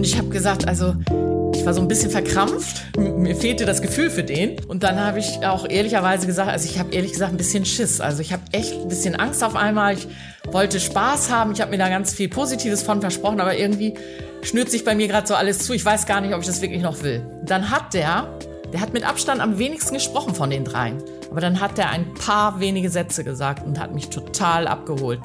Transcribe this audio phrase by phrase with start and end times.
[0.00, 0.94] Und ich habe gesagt, also
[1.54, 2.96] ich war so ein bisschen verkrampft.
[2.96, 4.58] Mir fehlte das Gefühl für den.
[4.64, 8.00] Und dann habe ich auch ehrlicherweise gesagt, also ich habe ehrlich gesagt ein bisschen Schiss.
[8.00, 9.92] Also ich habe echt ein bisschen Angst auf einmal.
[9.92, 10.08] Ich
[10.50, 11.52] wollte Spaß haben.
[11.52, 13.92] Ich habe mir da ganz viel Positives von versprochen, aber irgendwie
[14.40, 15.74] schnürt sich bei mir gerade so alles zu.
[15.74, 17.22] Ich weiß gar nicht, ob ich das wirklich noch will.
[17.44, 18.26] Dann hat der,
[18.72, 20.96] der hat mit Abstand am wenigsten gesprochen von den dreien.
[21.30, 25.20] Aber dann hat er ein paar wenige Sätze gesagt und hat mich total abgeholt.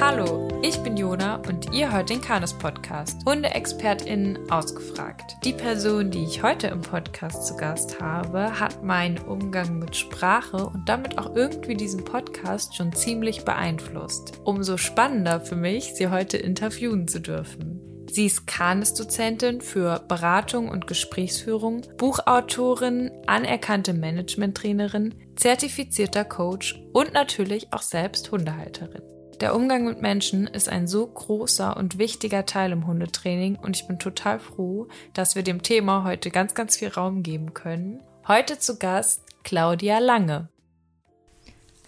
[0.00, 3.24] Hallo, ich bin Jona und ihr hört den Kanus Podcast.
[3.24, 5.36] HundeexpertInnen ausgefragt.
[5.44, 10.66] Die Person, die ich heute im Podcast zu Gast habe, hat meinen Umgang mit Sprache
[10.66, 14.40] und damit auch irgendwie diesen Podcast schon ziemlich beeinflusst.
[14.44, 17.80] Umso spannender für mich, sie heute interviewen zu dürfen.
[18.10, 27.82] Sie ist Kanis-Dozentin für Beratung und Gesprächsführung, Buchautorin, anerkannte Managementtrainerin, zertifizierter Coach und natürlich auch
[27.82, 29.02] selbst Hundehalterin.
[29.40, 33.86] Der Umgang mit Menschen ist ein so großer und wichtiger Teil im Hundetraining und ich
[33.86, 38.00] bin total froh, dass wir dem Thema heute ganz, ganz viel Raum geben können.
[38.26, 40.48] Heute zu Gast Claudia Lange.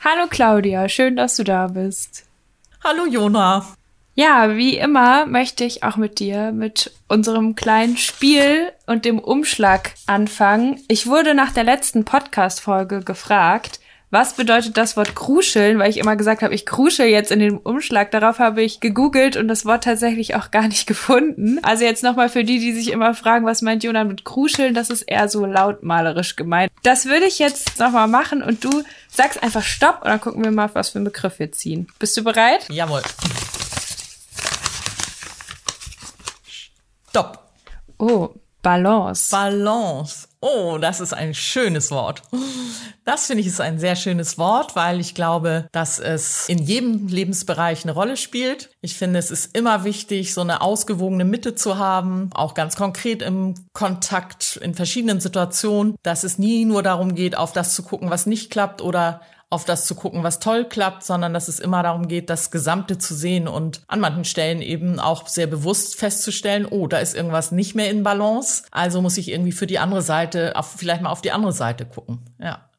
[0.05, 2.25] Hallo Claudia, schön, dass du da bist.
[2.85, 3.67] Hallo Jona.
[4.15, 9.95] Ja, wie immer möchte ich auch mit dir mit unserem kleinen Spiel und dem Umschlag
[10.07, 10.81] anfangen.
[10.87, 13.81] Ich wurde nach der letzten Podcast-Folge gefragt,
[14.11, 17.59] was bedeutet das Wort kruscheln, weil ich immer gesagt habe, ich kruschel jetzt in den
[17.59, 18.11] Umschlag.
[18.11, 21.61] Darauf habe ich gegoogelt und das Wort tatsächlich auch gar nicht gefunden.
[21.63, 24.91] Also jetzt nochmal für die, die sich immer fragen, was meint Jonas mit kruscheln, das
[24.91, 26.73] ist eher so lautmalerisch gemeint.
[26.83, 30.51] Das würde ich jetzt nochmal machen und du sagst einfach Stopp und dann gucken wir
[30.51, 31.87] mal, was für einen Begriff wir ziehen.
[31.99, 32.67] Bist du bereit?
[32.69, 33.03] Jawohl.
[37.11, 37.51] Stopp.
[37.99, 38.31] Oh,
[38.63, 39.31] Balance.
[39.31, 40.30] Balance.
[40.43, 42.23] Oh, das ist ein schönes Wort.
[43.05, 47.09] Das finde ich ist ein sehr schönes Wort, weil ich glaube, dass es in jedem
[47.09, 48.71] Lebensbereich eine Rolle spielt.
[48.81, 53.21] Ich finde, es ist immer wichtig, so eine ausgewogene Mitte zu haben, auch ganz konkret
[53.21, 58.09] im Kontakt in verschiedenen Situationen, dass es nie nur darum geht, auf das zu gucken,
[58.09, 61.83] was nicht klappt oder auf das zu gucken, was toll klappt, sondern dass es immer
[61.83, 66.67] darum geht, das Gesamte zu sehen und an manchen Stellen eben auch sehr bewusst festzustellen,
[66.67, 70.03] oh, da ist irgendwas nicht mehr in Balance, also muss ich irgendwie für die andere
[70.03, 72.21] Seite, auf, vielleicht mal auf die andere Seite gucken.
[72.39, 72.71] Ja.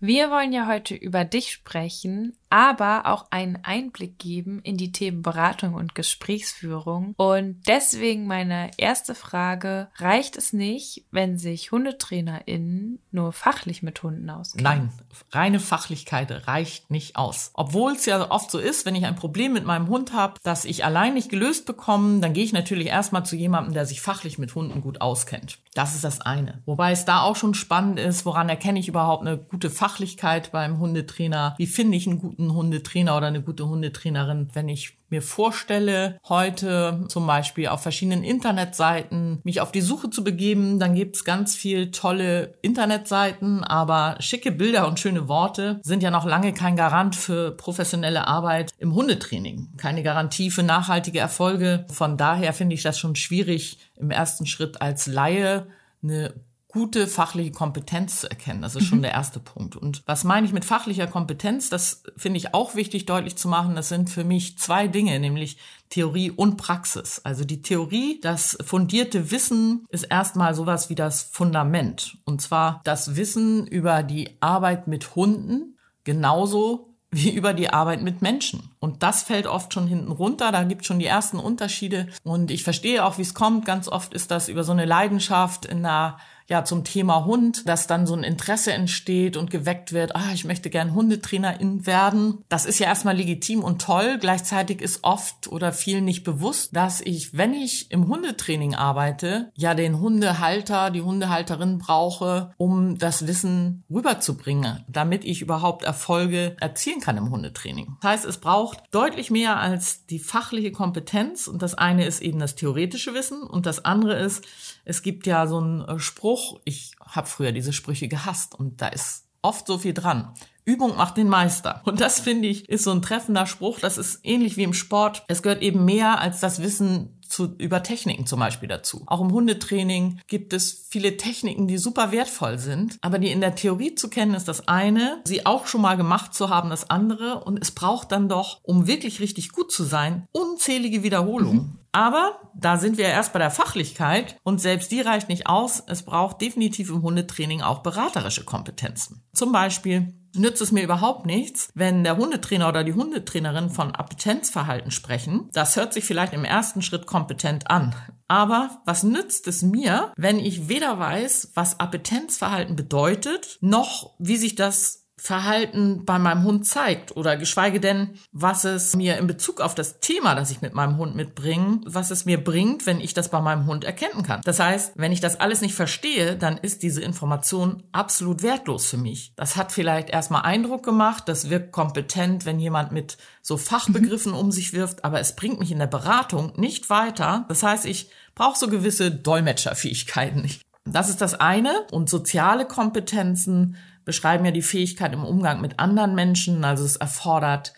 [0.00, 5.22] Wir wollen ja heute über dich sprechen, aber auch einen Einblick geben in die Themen
[5.22, 7.14] Beratung und Gesprächsführung.
[7.16, 14.30] Und deswegen meine erste Frage, reicht es nicht, wenn sich HundetrainerInnen nur fachlich mit Hunden
[14.30, 14.64] auskennen?
[14.64, 14.92] Nein,
[15.32, 17.50] reine Fachlichkeit reicht nicht aus.
[17.54, 20.64] Obwohl es ja oft so ist, wenn ich ein Problem mit meinem Hund habe, das
[20.64, 24.38] ich allein nicht gelöst bekomme, dann gehe ich natürlich erstmal zu jemandem, der sich fachlich
[24.38, 25.58] mit Hunden gut auskennt.
[25.74, 26.62] Das ist das eine.
[26.66, 30.78] Wobei es da auch schon spannend ist, woran erkenne ich überhaupt eine gute Fachlichkeit beim
[30.78, 31.54] Hundetrainer?
[31.58, 34.48] Wie finde ich einen guten Hundetrainer oder eine gute Hundetrainerin?
[34.52, 40.24] Wenn ich mir vorstelle, heute zum Beispiel auf verschiedenen Internetseiten mich auf die Suche zu
[40.24, 46.02] begeben, dann gibt es ganz viel tolle Internetseiten, aber schicke Bilder und schöne Worte sind
[46.02, 49.68] ja noch lange kein Garant für professionelle Arbeit im Hundetraining.
[49.76, 51.86] Keine Garantie für nachhaltige Erfolge.
[51.90, 55.66] Von daher finde ich das schon schwierig, im ersten Schritt als Laie
[56.02, 56.34] eine
[56.74, 58.60] gute fachliche Kompetenz zu erkennen.
[58.60, 59.02] Das ist schon mhm.
[59.02, 59.76] der erste Punkt.
[59.76, 61.70] Und was meine ich mit fachlicher Kompetenz?
[61.70, 63.76] Das finde ich auch wichtig deutlich zu machen.
[63.76, 65.56] Das sind für mich zwei Dinge, nämlich
[65.88, 67.20] Theorie und Praxis.
[67.22, 72.18] Also die Theorie, das fundierte Wissen ist erstmal sowas wie das Fundament.
[72.24, 78.22] Und zwar das Wissen über die Arbeit mit Hunden genauso wie über die Arbeit mit
[78.22, 78.70] Menschen.
[78.80, 82.08] Und das fällt oft schon hinten runter, da gibt schon die ersten Unterschiede.
[82.24, 83.64] Und ich verstehe auch, wie es kommt.
[83.64, 86.18] Ganz oft ist das über so eine Leidenschaft in einer
[86.48, 90.44] ja zum Thema Hund, dass dann so ein Interesse entsteht und geweckt wird, ah, ich
[90.44, 92.44] möchte gern Hundetrainerin werden.
[92.48, 94.18] Das ist ja erstmal legitim und toll.
[94.20, 99.74] Gleichzeitig ist oft oder vielen nicht bewusst, dass ich, wenn ich im Hundetraining arbeite, ja
[99.74, 107.16] den Hundehalter, die Hundehalterin brauche, um das Wissen rüberzubringen, damit ich überhaupt Erfolge erzielen kann
[107.16, 107.96] im Hundetraining.
[108.02, 112.38] Das heißt, es braucht deutlich mehr als die fachliche Kompetenz und das eine ist eben
[112.38, 114.44] das theoretische Wissen und das andere ist,
[114.84, 118.88] es gibt ja so einen äh, Spruch, ich habe früher diese Sprüche gehasst und da
[118.88, 120.32] ist oft so viel dran.
[120.64, 121.82] Übung macht den Meister.
[121.84, 123.80] Und das finde ich ist so ein treffender Spruch.
[123.80, 125.24] Das ist ähnlich wie im Sport.
[125.28, 129.02] Es gehört eben mehr als das Wissen zu, über Techniken zum Beispiel dazu.
[129.06, 133.54] Auch im Hundetraining gibt es viele Techniken, die super wertvoll sind, aber die in der
[133.54, 137.44] Theorie zu kennen ist das eine, sie auch schon mal gemacht zu haben das andere
[137.44, 141.56] und es braucht dann doch, um wirklich richtig gut zu sein, unzählige Wiederholungen.
[141.56, 141.78] Mhm.
[141.92, 145.80] Aber da sind wir erst bei der Fachlichkeit und selbst die reicht nicht aus.
[145.86, 149.22] Es braucht definitiv im Hundetraining auch beraterische Kompetenzen.
[149.32, 154.90] Zum Beispiel nützt es mir überhaupt nichts, wenn der Hundetrainer oder die Hundetrainerin von Appetenzverhalten
[154.90, 155.48] sprechen.
[155.52, 157.94] Das hört sich vielleicht im ersten Schritt kompetent an.
[158.28, 164.54] Aber was nützt es mir, wenn ich weder weiß, was Appetenzverhalten bedeutet, noch wie sich
[164.54, 169.74] das Verhalten bei meinem Hund zeigt oder geschweige denn, was es mir in Bezug auf
[169.74, 173.30] das Thema, das ich mit meinem Hund mitbringe, was es mir bringt, wenn ich das
[173.30, 174.42] bei meinem Hund erkennen kann.
[174.44, 178.98] Das heißt, wenn ich das alles nicht verstehe, dann ist diese Information absolut wertlos für
[178.98, 179.32] mich.
[179.34, 184.38] Das hat vielleicht erstmal Eindruck gemacht, das wirkt kompetent, wenn jemand mit so Fachbegriffen mhm.
[184.38, 187.46] um sich wirft, aber es bringt mich in der Beratung nicht weiter.
[187.48, 190.50] Das heißt, ich brauche so gewisse Dolmetscherfähigkeiten.
[190.84, 191.86] Das ist das eine.
[191.90, 196.64] Und soziale Kompetenzen beschreiben ja die Fähigkeit im Umgang mit anderen Menschen.
[196.64, 197.74] Also es erfordert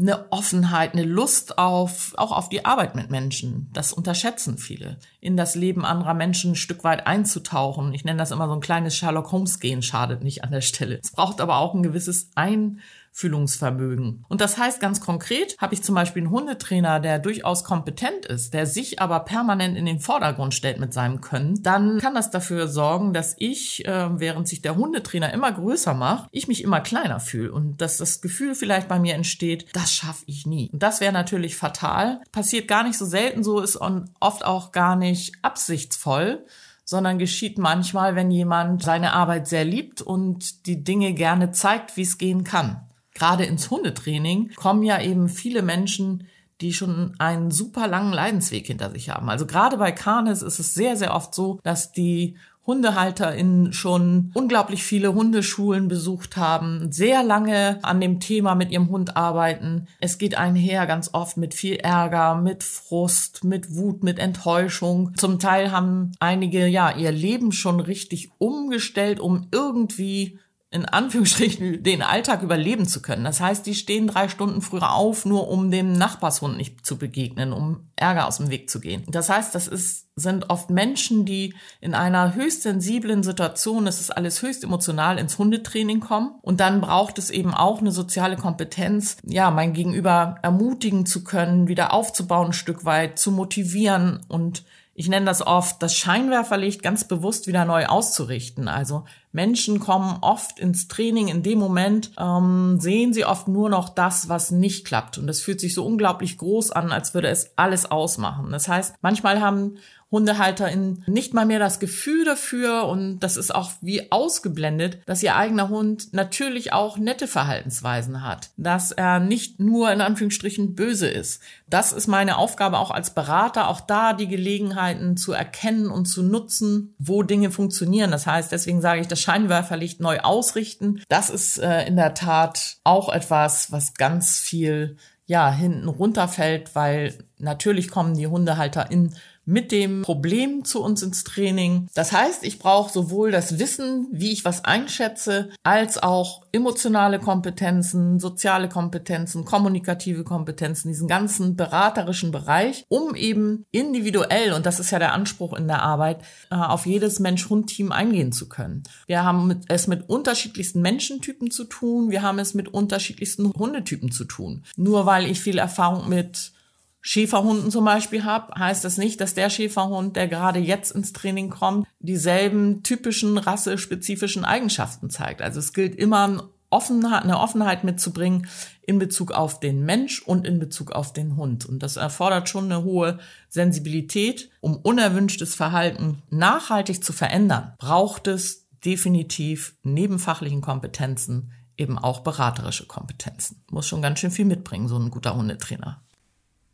[0.00, 3.68] eine Offenheit, eine Lust auf, auch auf die Arbeit mit Menschen.
[3.72, 4.98] Das unterschätzen viele.
[5.20, 7.92] In das Leben anderer Menschen ein Stück weit einzutauchen.
[7.94, 11.00] Ich nenne das immer so ein kleines Sherlock Holmes gehen, schadet nicht an der Stelle.
[11.02, 12.78] Es braucht aber auch ein gewisses Ein
[13.12, 14.24] Fühlungsvermögen.
[14.28, 18.54] Und das heißt ganz konkret, habe ich zum Beispiel einen Hundetrainer, der durchaus kompetent ist,
[18.54, 22.68] der sich aber permanent in den Vordergrund stellt mit seinem Können, dann kann das dafür
[22.68, 27.20] sorgen, dass ich, äh, während sich der Hundetrainer immer größer macht, ich mich immer kleiner
[27.20, 30.70] fühle und dass das Gefühl vielleicht bei mir entsteht, das schaffe ich nie.
[30.72, 32.20] Und das wäre natürlich fatal.
[32.32, 33.80] Passiert gar nicht so selten so, ist
[34.20, 36.44] oft auch gar nicht absichtsvoll
[36.84, 42.02] sondern geschieht manchmal, wenn jemand seine Arbeit sehr liebt und die Dinge gerne zeigt, wie
[42.02, 42.87] es gehen kann
[43.18, 46.26] gerade ins Hundetraining kommen ja eben viele Menschen,
[46.60, 49.28] die schon einen super langen Leidensweg hinter sich haben.
[49.28, 52.36] Also gerade bei Canis ist es sehr, sehr oft so, dass die
[52.66, 59.16] HundehalterInnen schon unglaublich viele Hundeschulen besucht haben, sehr lange an dem Thema mit ihrem Hund
[59.16, 59.88] arbeiten.
[60.00, 65.12] Es geht einher ganz oft mit viel Ärger, mit Frust, mit Wut, mit Enttäuschung.
[65.16, 70.38] Zum Teil haben einige ja ihr Leben schon richtig umgestellt, um irgendwie
[70.70, 73.24] in Anführungsstrichen den Alltag überleben zu können.
[73.24, 77.54] Das heißt, die stehen drei Stunden früher auf, nur um dem Nachbarshund nicht zu begegnen,
[77.54, 79.04] um Ärger aus dem Weg zu gehen.
[79.08, 84.10] Das heißt, das ist, sind oft Menschen, die in einer höchst sensiblen Situation, es ist
[84.10, 86.34] alles höchst emotional, ins Hundetraining kommen.
[86.42, 91.68] Und dann braucht es eben auch eine soziale Kompetenz, ja, mein Gegenüber ermutigen zu können,
[91.68, 94.64] wieder aufzubauen, ein Stück weit, zu motivieren und
[94.98, 98.66] ich nenne das oft, das Scheinwerferlicht ganz bewusst wieder neu auszurichten.
[98.66, 99.04] Also
[99.38, 104.28] Menschen kommen oft ins Training in dem Moment, ähm, sehen sie oft nur noch das,
[104.28, 105.16] was nicht klappt.
[105.16, 108.50] Und das fühlt sich so unglaublich groß an, als würde es alles ausmachen.
[108.50, 109.76] Das heißt, manchmal haben
[110.10, 115.36] HundehalterInnen nicht mal mehr das Gefühl dafür und das ist auch wie ausgeblendet, dass ihr
[115.36, 121.42] eigener Hund natürlich auch nette Verhaltensweisen hat, dass er nicht nur in Anführungsstrichen böse ist.
[121.68, 126.22] Das ist meine Aufgabe auch als Berater, auch da die Gelegenheiten zu erkennen und zu
[126.22, 128.10] nutzen, wo Dinge funktionieren.
[128.10, 131.02] Das heißt, deswegen sage ich, das Scheinwerferlicht neu ausrichten.
[131.08, 134.96] Das ist äh, in der Tat auch etwas, was ganz viel
[135.26, 139.14] ja hinten runterfällt, weil natürlich kommen die Hundehalter in
[139.48, 141.86] mit dem Problem zu uns ins Training.
[141.94, 148.20] Das heißt, ich brauche sowohl das Wissen, wie ich was einschätze, als auch emotionale Kompetenzen,
[148.20, 154.98] soziale Kompetenzen, kommunikative Kompetenzen, diesen ganzen beraterischen Bereich, um eben individuell, und das ist ja
[154.98, 156.20] der Anspruch in der Arbeit,
[156.50, 158.82] äh, auf jedes Mensch-Hund-Team eingehen zu können.
[159.06, 164.26] Wir haben es mit unterschiedlichsten Menschentypen zu tun, wir haben es mit unterschiedlichsten Hundetypen zu
[164.26, 164.64] tun.
[164.76, 166.52] Nur weil ich viel Erfahrung mit
[167.00, 171.50] Schäferhunden zum Beispiel habe, heißt das nicht, dass der Schäferhund, der gerade jetzt ins Training
[171.50, 175.40] kommt, dieselben typischen rassespezifischen Eigenschaften zeigt.
[175.40, 178.48] Also es gilt immer eine Offenheit mitzubringen
[178.82, 181.66] in Bezug auf den Mensch und in Bezug auf den Hund.
[181.66, 183.18] Und das erfordert schon eine hohe
[183.48, 184.50] Sensibilität.
[184.60, 192.86] Um unerwünschtes Verhalten nachhaltig zu verändern, braucht es definitiv neben fachlichen Kompetenzen eben auch beraterische
[192.86, 193.62] Kompetenzen.
[193.70, 196.02] Muss schon ganz schön viel mitbringen, so ein guter Hundetrainer.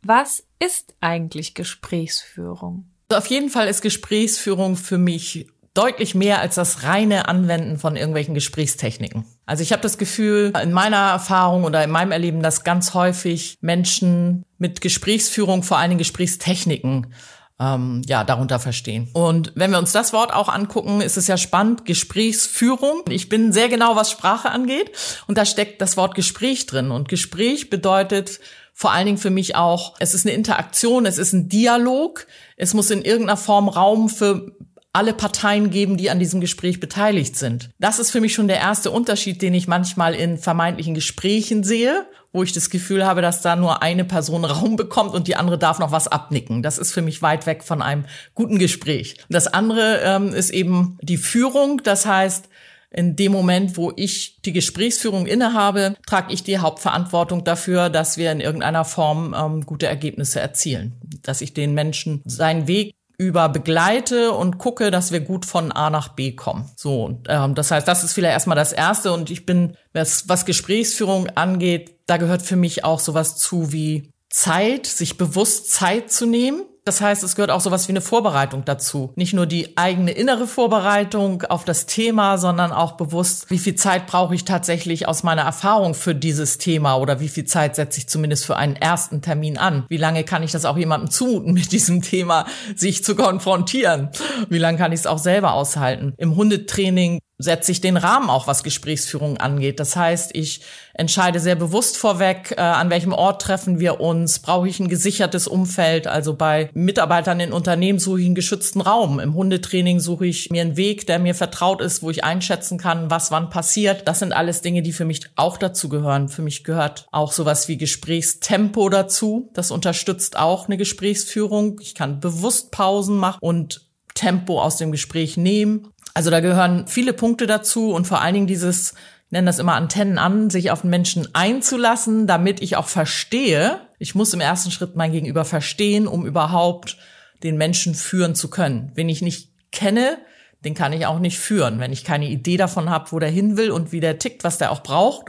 [0.07, 2.85] Was ist eigentlich Gesprächsführung?
[3.11, 8.35] Auf jeden Fall ist Gesprächsführung für mich deutlich mehr als das reine Anwenden von irgendwelchen
[8.35, 9.25] Gesprächstechniken.
[9.47, 13.57] Also ich habe das Gefühl, in meiner Erfahrung oder in meinem Erleben, dass ganz häufig
[13.61, 17.11] Menschen mit Gesprächsführung vor allen Dingen Gesprächstechniken
[17.59, 19.09] ähm, ja darunter verstehen.
[19.13, 23.01] Und wenn wir uns das Wort auch angucken, ist es ja spannend, Gesprächsführung.
[23.09, 24.91] Ich bin sehr genau, was Sprache angeht,
[25.25, 26.91] und da steckt das Wort Gespräch drin.
[26.91, 28.39] Und Gespräch bedeutet
[28.77, 32.27] vor allen Dingen für mich auch, es ist eine Interaktion, es ist ein Dialog,
[32.57, 34.51] es muss in irgendeiner Form Raum für
[34.91, 37.69] alle Parteien geben, die an diesem Gespräch beteiligt sind.
[37.79, 42.05] Das ist für mich schon der erste Unterschied, den ich manchmal in vermeintlichen Gesprächen sehe,
[42.33, 45.57] wo ich das Gefühl habe, dass da nur eine Person Raum bekommt und die andere
[45.57, 46.61] darf noch was abnicken.
[46.61, 48.03] Das ist für mich weit weg von einem
[48.33, 49.15] guten Gespräch.
[49.29, 51.81] Das andere ähm, ist eben die Führung.
[51.83, 52.49] Das heißt,
[52.95, 58.31] in dem Moment, wo ich die Gesprächsführung innehabe, trage ich die Hauptverantwortung dafür, dass wir
[58.31, 60.93] in irgendeiner Form ähm, gute Ergebnisse erzielen.
[61.21, 65.89] Dass ich den Menschen seinen Weg über begleite und gucke, dass wir gut von A
[65.89, 66.69] nach B kommen.
[66.75, 69.11] So, ähm, das heißt, das ist vielleicht erstmal das Erste.
[69.11, 74.11] Und ich bin, was, was Gesprächsführung angeht, da gehört für mich auch sowas zu wie
[74.29, 78.63] Zeit, sich bewusst Zeit zu nehmen das heißt, es gehört auch sowas wie eine Vorbereitung
[78.63, 79.11] dazu.
[79.15, 84.05] Nicht nur die eigene innere Vorbereitung auf das Thema, sondern auch bewusst, wie viel Zeit
[84.05, 88.07] brauche ich tatsächlich aus meiner Erfahrung für dieses Thema oder wie viel Zeit setze ich
[88.07, 89.85] zumindest für einen ersten Termin an?
[89.89, 94.09] Wie lange kann ich das auch jemandem zumuten, mit diesem Thema sich zu konfrontieren?
[94.49, 96.13] Wie lange kann ich es auch selber aushalten?
[96.17, 99.79] Im Hundetraining setze ich den Rahmen auch, was Gesprächsführung angeht.
[99.79, 100.61] Das heißt, ich
[100.93, 105.47] entscheide sehr bewusst vorweg, äh, an welchem Ort treffen wir uns, brauche ich ein gesichertes
[105.47, 106.07] Umfeld.
[106.07, 109.19] Also bei Mitarbeitern in Unternehmen suche ich einen geschützten Raum.
[109.19, 113.09] Im Hundetraining suche ich mir einen Weg, der mir vertraut ist, wo ich einschätzen kann,
[113.09, 114.07] was wann passiert.
[114.07, 116.29] Das sind alles Dinge, die für mich auch dazu gehören.
[116.29, 119.49] Für mich gehört auch sowas wie Gesprächstempo dazu.
[119.53, 121.79] Das unterstützt auch eine Gesprächsführung.
[121.81, 125.89] Ich kann bewusst Pausen machen und Tempo aus dem Gespräch nehmen.
[126.15, 128.93] Also da gehören viele Punkte dazu und vor allen Dingen dieses,
[129.25, 133.81] ich nenne das immer Antennen an, sich auf den Menschen einzulassen, damit ich auch verstehe.
[133.99, 136.97] Ich muss im ersten Schritt mein Gegenüber verstehen, um überhaupt
[137.43, 138.93] den Menschen führen zu können.
[138.95, 140.17] Wenn ich nicht kenne,
[140.63, 141.79] den kann ich auch nicht führen.
[141.79, 144.57] Wenn ich keine Idee davon habe, wo der hin will und wie der tickt, was
[144.57, 145.25] der auch braucht,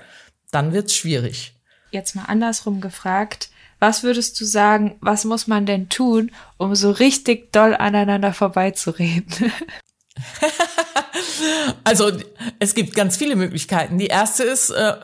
[0.52, 1.56] dann wird's schwierig.
[1.90, 3.50] Jetzt mal andersrum gefragt.
[3.80, 9.52] Was würdest du sagen, was muss man denn tun, um so richtig doll aneinander vorbeizureden?
[11.84, 12.12] also
[12.58, 13.98] es gibt ganz viele Möglichkeiten.
[13.98, 14.94] Die erste ist, äh,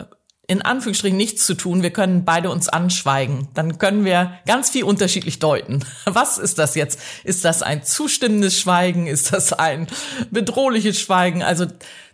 [0.49, 1.83] in Anführungsstrichen nichts zu tun.
[1.83, 3.49] Wir können beide uns anschweigen.
[3.55, 5.85] Dann können wir ganz viel unterschiedlich deuten.
[6.05, 7.01] Was ist das jetzt?
[7.25, 9.07] Ist das ein zustimmendes Schweigen?
[9.07, 9.87] Ist das ein
[10.31, 11.43] bedrohliches Schweigen?
[11.43, 11.67] Also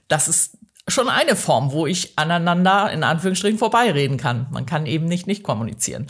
[0.09, 4.47] das ist schon eine Form, wo ich aneinander in Anführungsstrichen vorbeireden kann.
[4.51, 6.07] Man kann eben nicht nicht kommunizieren.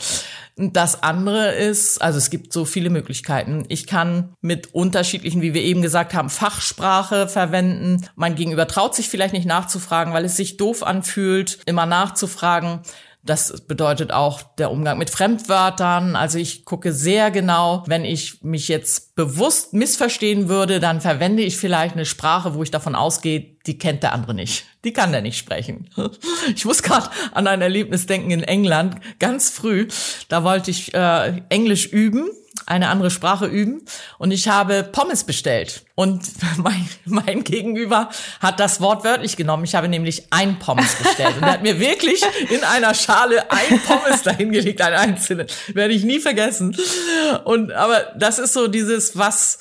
[0.61, 3.63] Das andere ist, also es gibt so viele Möglichkeiten.
[3.69, 8.05] Ich kann mit unterschiedlichen, wie wir eben gesagt haben, Fachsprache verwenden.
[8.15, 12.81] Mein Gegenüber traut sich vielleicht nicht nachzufragen, weil es sich doof anfühlt, immer nachzufragen.
[13.23, 16.15] Das bedeutet auch der Umgang mit Fremdwörtern.
[16.15, 21.57] Also ich gucke sehr genau, wenn ich mich jetzt bewusst missverstehen würde, dann verwende ich
[21.57, 24.65] vielleicht eine Sprache, wo ich davon ausgehe, die kennt der andere nicht.
[24.85, 25.89] Die kann der nicht sprechen.
[26.55, 29.87] Ich muss gerade an ein Erlebnis denken in England, ganz früh.
[30.29, 32.29] Da wollte ich äh, Englisch üben
[32.65, 33.81] eine andere Sprache üben
[34.17, 35.83] und ich habe Pommes bestellt.
[35.95, 36.23] Und
[36.57, 39.63] mein, mein Gegenüber hat das Wort wörtlich genommen.
[39.63, 41.35] Ich habe nämlich ein Pommes bestellt.
[41.37, 45.47] Und er hat mir wirklich in einer Schale ein Pommes dahingelegt, ein einzelne.
[45.73, 46.75] Werde ich nie vergessen.
[47.45, 49.59] Und, aber das ist so dieses, was,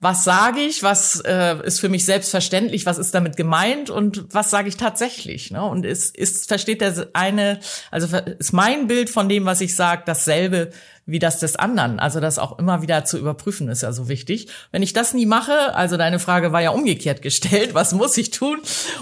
[0.00, 4.50] was sage ich, was äh, ist für mich selbstverständlich, was ist damit gemeint und was
[4.50, 5.50] sage ich tatsächlich.
[5.50, 5.62] Ne?
[5.62, 7.58] Und ist, ist, versteht der eine,
[7.90, 10.70] also ist mein Bild von dem, was ich sage, dasselbe
[11.08, 11.98] wie das des anderen.
[11.98, 14.48] Also das auch immer wieder zu überprüfen ist ja so wichtig.
[14.70, 18.30] Wenn ich das nie mache, also deine Frage war ja umgekehrt gestellt, was muss ich
[18.30, 18.58] tun,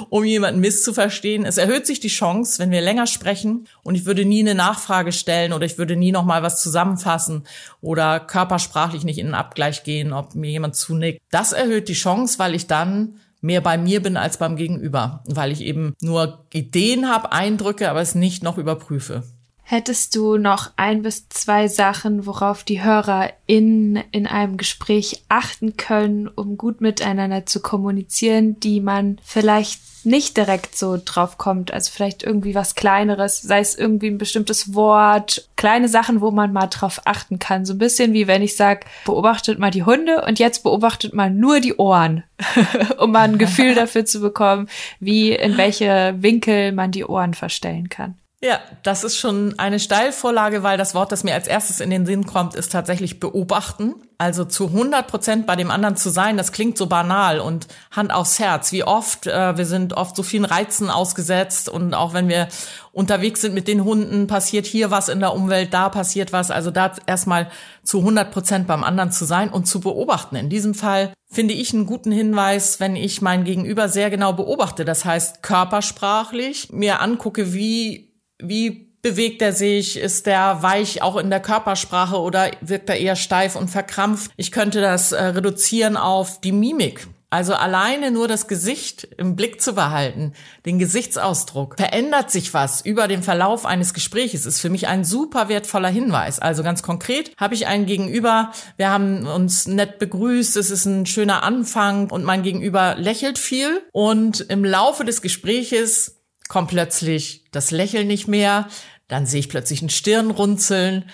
[0.08, 1.44] um jemanden misszuverstehen?
[1.44, 5.10] Es erhöht sich die Chance, wenn wir länger sprechen und ich würde nie eine Nachfrage
[5.10, 7.42] stellen oder ich würde nie noch mal was zusammenfassen
[7.80, 11.20] oder körpersprachlich nicht in den Abgleich gehen, ob mir jemand zunickt.
[11.32, 15.50] Das erhöht die Chance, weil ich dann mehr bei mir bin als beim Gegenüber, weil
[15.50, 19.24] ich eben nur Ideen habe, Eindrücke, aber es nicht noch überprüfe.
[19.68, 25.76] Hättest du noch ein bis zwei Sachen, worauf die Hörer in, in einem Gespräch achten
[25.76, 31.90] können, um gut miteinander zu kommunizieren, die man vielleicht nicht direkt so drauf kommt, also
[31.92, 36.68] vielleicht irgendwie was Kleineres, sei es irgendwie ein bestimmtes Wort, kleine Sachen, wo man mal
[36.68, 37.64] drauf achten kann.
[37.64, 41.40] So ein bisschen wie wenn ich sage, beobachtet mal die Hunde und jetzt beobachtet man
[41.40, 42.22] nur die Ohren,
[42.98, 44.68] um mal ein Gefühl dafür zu bekommen,
[45.00, 48.14] wie in welche Winkel man die Ohren verstellen kann.
[48.46, 52.06] Ja, das ist schon eine Steilvorlage, weil das Wort, das mir als erstes in den
[52.06, 53.96] Sinn kommt, ist tatsächlich beobachten.
[54.18, 58.14] Also zu 100 Prozent bei dem anderen zu sein, das klingt so banal und Hand
[58.14, 58.70] aufs Herz.
[58.70, 62.46] Wie oft, äh, wir sind oft so vielen Reizen ausgesetzt und auch wenn wir
[62.92, 66.52] unterwegs sind mit den Hunden, passiert hier was in der Umwelt, da passiert was.
[66.52, 67.50] Also da erstmal
[67.82, 70.36] zu 100 Prozent beim anderen zu sein und zu beobachten.
[70.36, 74.84] In diesem Fall finde ich einen guten Hinweis, wenn ich mein Gegenüber sehr genau beobachte.
[74.84, 78.06] Das heißt körpersprachlich mir angucke, wie
[78.40, 79.98] wie bewegt er sich?
[79.98, 84.32] Ist der weich auch in der Körpersprache oder wirkt er eher steif und verkrampft?
[84.36, 87.06] Ich könnte das äh, reduzieren auf die Mimik.
[87.28, 90.32] Also alleine nur das Gesicht im Blick zu behalten,
[90.64, 91.74] den Gesichtsausdruck.
[91.76, 96.38] Verändert sich was über den Verlauf eines Gespräches, ist für mich ein super wertvoller Hinweis.
[96.38, 101.04] Also ganz konkret habe ich einen Gegenüber, wir haben uns nett begrüßt, es ist ein
[101.04, 106.15] schöner Anfang und mein Gegenüber lächelt viel und im Laufe des Gespräches
[106.48, 108.68] kommt plötzlich das Lächeln nicht mehr,
[109.08, 111.04] dann sehe ich plötzlich ein Stirnrunzeln,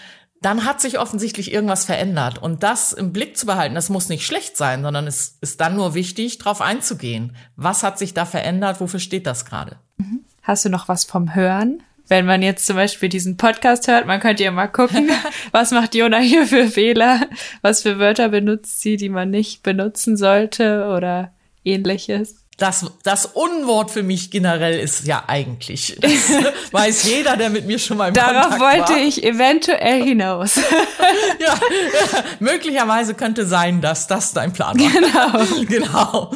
[0.43, 2.39] dann hat sich offensichtlich irgendwas verändert.
[2.39, 5.77] Und das im Blick zu behalten, das muss nicht schlecht sein, sondern es ist dann
[5.77, 7.37] nur wichtig, darauf einzugehen.
[7.55, 8.81] Was hat sich da verändert?
[8.81, 9.77] Wofür steht das gerade?
[9.99, 10.25] Mhm.
[10.43, 11.83] Hast du noch was vom Hören?
[12.09, 15.09] Wenn man jetzt zum Beispiel diesen Podcast hört, man könnte ja mal gucken,
[15.53, 17.29] was macht Jona hier für Fehler?
[17.63, 21.33] Was für Wörter benutzt sie, die man nicht benutzen sollte oder
[21.65, 22.42] ähnliches?
[22.59, 25.97] Das, das Unwort für mich generell ist ja eigentlich.
[26.01, 26.13] Das
[26.73, 29.07] weiß jeder, der mit mir schon mal im Darauf Kontakt wollte war.
[29.07, 30.57] ich eventuell hinaus.
[31.41, 35.47] ja, ja, möglicherweise könnte sein, dass das dein Plan war.
[35.47, 35.65] Genau.
[35.69, 36.31] genau.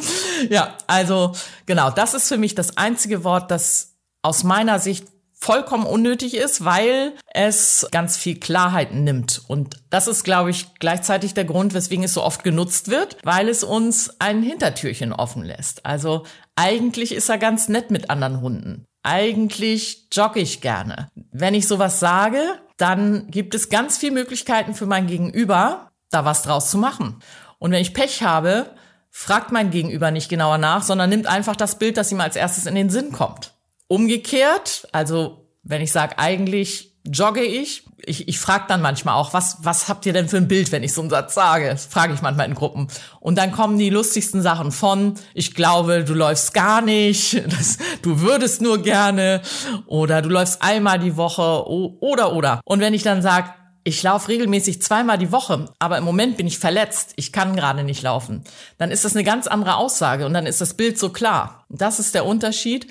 [0.49, 1.33] Ja, also
[1.65, 5.05] genau, das ist für mich das einzige Wort, das aus meiner Sicht
[5.39, 9.41] vollkommen unnötig ist, weil es ganz viel Klarheit nimmt.
[9.47, 13.47] Und das ist, glaube ich, gleichzeitig der Grund, weswegen es so oft genutzt wird, weil
[13.47, 15.85] es uns ein Hintertürchen offen lässt.
[15.85, 16.25] Also
[16.55, 18.85] eigentlich ist er ganz nett mit anderen Hunden.
[19.03, 21.09] Eigentlich jogge ich gerne.
[21.31, 22.41] Wenn ich sowas sage,
[22.77, 27.19] dann gibt es ganz viele Möglichkeiten für mein Gegenüber, da was draus zu machen.
[27.59, 28.71] Und wenn ich Pech habe,
[29.11, 32.65] fragt mein Gegenüber nicht genauer nach, sondern nimmt einfach das Bild, das ihm als erstes
[32.65, 33.56] in den Sinn kommt.
[33.87, 39.57] Umgekehrt, also wenn ich sage, eigentlich jogge ich, ich, ich frage dann manchmal auch, was,
[39.61, 41.69] was habt ihr denn für ein Bild, wenn ich so einen Satz sage?
[41.69, 42.87] Das frage ich manchmal in Gruppen.
[43.19, 48.21] Und dann kommen die lustigsten Sachen von, ich glaube, du läufst gar nicht, das, du
[48.21, 49.41] würdest nur gerne
[49.87, 52.61] oder du läufst einmal die Woche oder oder.
[52.65, 53.49] Und wenn ich dann sage,
[53.83, 57.85] ich laufe regelmäßig zweimal die Woche, aber im Moment bin ich verletzt, ich kann gerade
[57.85, 58.43] nicht laufen,
[58.77, 61.65] dann ist das eine ganz andere Aussage und dann ist das Bild so klar.
[61.69, 62.87] Das ist der Unterschied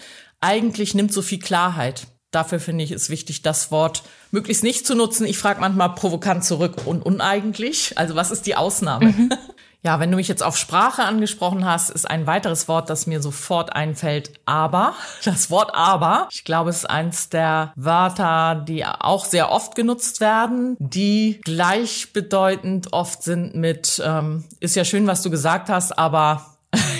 [0.47, 2.07] eigentlich nimmt so viel Klarheit.
[2.31, 5.26] Dafür finde ich es wichtig, das Wort möglichst nicht zu nutzen.
[5.26, 7.97] Ich frage manchmal provokant zurück und uneigentlich.
[7.97, 9.07] Also was ist die Ausnahme?
[9.07, 9.31] Mhm.
[9.83, 13.23] Ja, wenn du mich jetzt auf Sprache angesprochen hast, ist ein weiteres Wort, das mir
[13.23, 14.95] sofort einfällt, aber.
[15.25, 20.21] Das Wort aber, ich glaube, es ist eins der Wörter, die auch sehr oft genutzt
[20.21, 26.55] werden, die gleichbedeutend oft sind mit, ähm, ist ja schön, was du gesagt hast, aber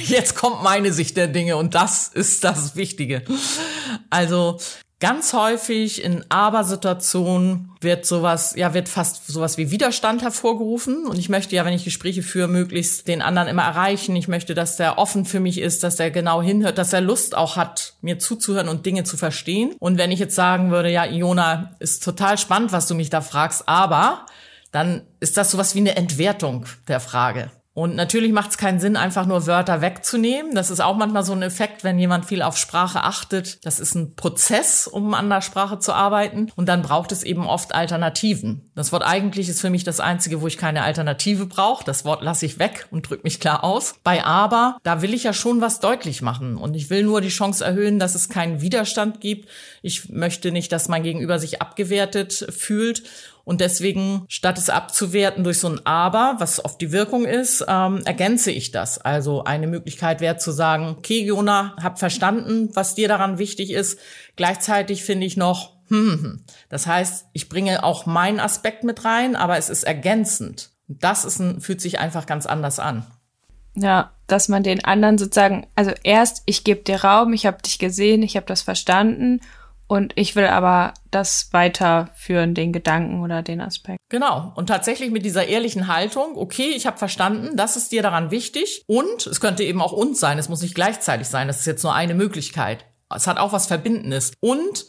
[0.09, 3.23] jetzt kommt meine Sicht der Dinge und das ist das Wichtige.
[4.11, 4.59] Also
[4.99, 11.07] Ganz häufig in Aber-Situationen wird sowas, ja, wird fast sowas wie Widerstand hervorgerufen.
[11.07, 14.17] Und ich möchte ja, wenn ich Gespräche führe, möglichst den anderen immer erreichen.
[14.17, 17.37] Ich möchte, dass der offen für mich ist, dass er genau hinhört, dass er Lust
[17.37, 19.75] auch hat, mir zuzuhören und Dinge zu verstehen.
[19.81, 23.21] Und wenn ich jetzt sagen würde, ja, Iona, ist total spannend, was du mich da
[23.21, 24.25] fragst, aber
[24.73, 27.51] dann ist das sowas wie eine Entwertung der Frage.
[27.77, 30.55] Und natürlich macht es keinen Sinn, einfach nur Wörter wegzunehmen.
[30.55, 33.63] Das ist auch manchmal so ein Effekt, wenn jemand viel auf Sprache achtet.
[33.67, 36.51] Das ist ein Prozess, um an der Sprache zu arbeiten.
[36.57, 38.71] Und dann braucht es eben oft Alternativen.
[38.75, 41.85] Das Wort eigentlich ist für mich das einzige, wo ich keine Alternative brauche.
[41.85, 43.97] Das Wort lasse ich weg und drücke mich klar aus.
[44.03, 46.57] Bei aber, da will ich ja schon was deutlich machen.
[46.57, 49.51] Und ich will nur die Chance erhöhen, dass es keinen Widerstand gibt.
[49.83, 53.03] Ich möchte nicht, dass mein Gegenüber sich abgewertet fühlt.
[53.47, 58.03] Und deswegen, statt es abzuwerten durch so ein Aber, was oft die Wirkung ist, ähm,
[58.05, 58.99] ergänze ich das.
[58.99, 64.01] Also eine Möglichkeit wäre zu sagen, okay, Jona, hab verstanden, was dir daran wichtig ist.
[64.35, 66.45] Gleichzeitig finde ich noch, hm, hm, hm.
[66.71, 70.71] das heißt, ich bringe auch meinen Aspekt mit rein, aber es ist ergänzend.
[70.89, 73.07] Das ist ein, fühlt sich einfach ganz anders an.
[73.77, 77.79] Ja, dass man den anderen sozusagen, also erst, ich gebe dir Raum, ich habe dich
[77.79, 79.41] gesehen, ich habe das verstanden
[79.89, 84.01] und ich will aber das weiterführen, den Gedanken oder den Aspekt.
[84.09, 84.53] Genau.
[84.57, 88.83] Und tatsächlich mit dieser ehrlichen Haltung, okay, ich habe verstanden, das ist dir daran wichtig.
[88.87, 91.83] Und es könnte eben auch uns sein, es muss nicht gleichzeitig sein, das ist jetzt
[91.83, 92.85] nur eine Möglichkeit.
[93.15, 94.33] Es hat auch was Verbindendes.
[94.41, 94.87] Und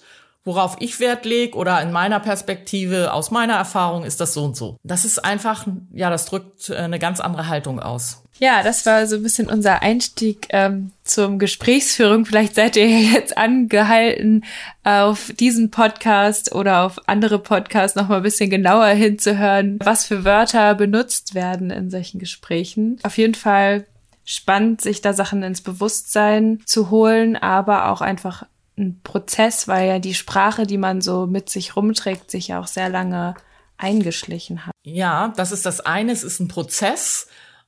[0.48, 4.56] worauf ich Wert lege oder in meiner Perspektive, aus meiner Erfahrung, ist das so und
[4.56, 4.78] so.
[4.84, 8.24] Das ist einfach, ja, das drückt äh, eine ganz andere Haltung aus.
[8.39, 12.26] Ja, das war so ein bisschen unser Einstieg ähm, zum Gesprächsführung.
[12.26, 14.43] Vielleicht seid ihr jetzt angehalten,
[14.84, 20.23] auf diesen Podcast oder auf andere Podcasts noch mal ein bisschen genauer hinzuhören, was für
[20.23, 23.00] Wörter benutzt werden in solchen Gesprächen.
[23.04, 23.86] Auf jeden Fall
[24.23, 28.45] spannend, sich da Sachen ins Bewusstsein zu holen, aber auch einfach
[28.78, 32.67] ein Prozess, weil ja die Sprache, die man so mit sich rumträgt, sich ja auch
[32.67, 33.36] sehr lange
[33.78, 34.73] eingeschlichen hat.
[34.84, 37.28] Ja, das ist das eine, es ist ein Prozess.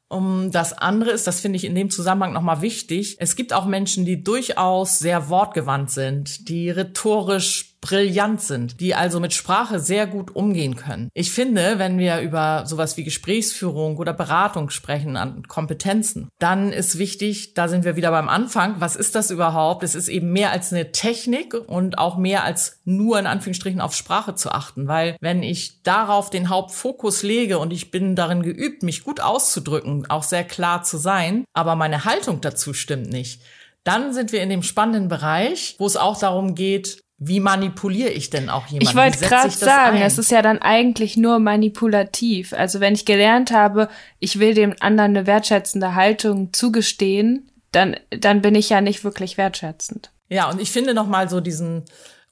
[0.10, 3.18] Um das andere ist, das finde ich in dem Zusammenhang nochmal wichtig.
[3.20, 9.20] Es gibt auch Menschen, die durchaus sehr wortgewandt sind, die rhetorisch brillant sind, die also
[9.20, 11.10] mit Sprache sehr gut umgehen können.
[11.14, 16.98] Ich finde, wenn wir über sowas wie Gesprächsführung oder Beratung sprechen an Kompetenzen, dann ist
[16.98, 19.84] wichtig, da sind wir wieder beim Anfang, was ist das überhaupt?
[19.84, 23.96] Es ist eben mehr als eine Technik und auch mehr als nur in Anführungsstrichen auf
[23.96, 28.84] Sprache zu achten, weil wenn ich darauf den Hauptfokus lege und ich bin darin geübt,
[28.84, 33.42] mich gut auszudrücken, auch sehr klar zu sein, aber meine Haltung dazu stimmt nicht,
[33.84, 38.30] dann sind wir in dem spannenden Bereich, wo es auch darum geht, wie manipuliere ich
[38.30, 38.88] denn auch jemanden?
[38.88, 40.04] Ich wollte gerade sagen, ein?
[40.04, 42.54] es ist ja dann eigentlich nur manipulativ.
[42.54, 48.42] Also wenn ich gelernt habe, ich will dem anderen eine wertschätzende Haltung zugestehen, dann, dann
[48.42, 50.12] bin ich ja nicht wirklich wertschätzend.
[50.30, 51.84] Ja, und ich finde nochmal so diesen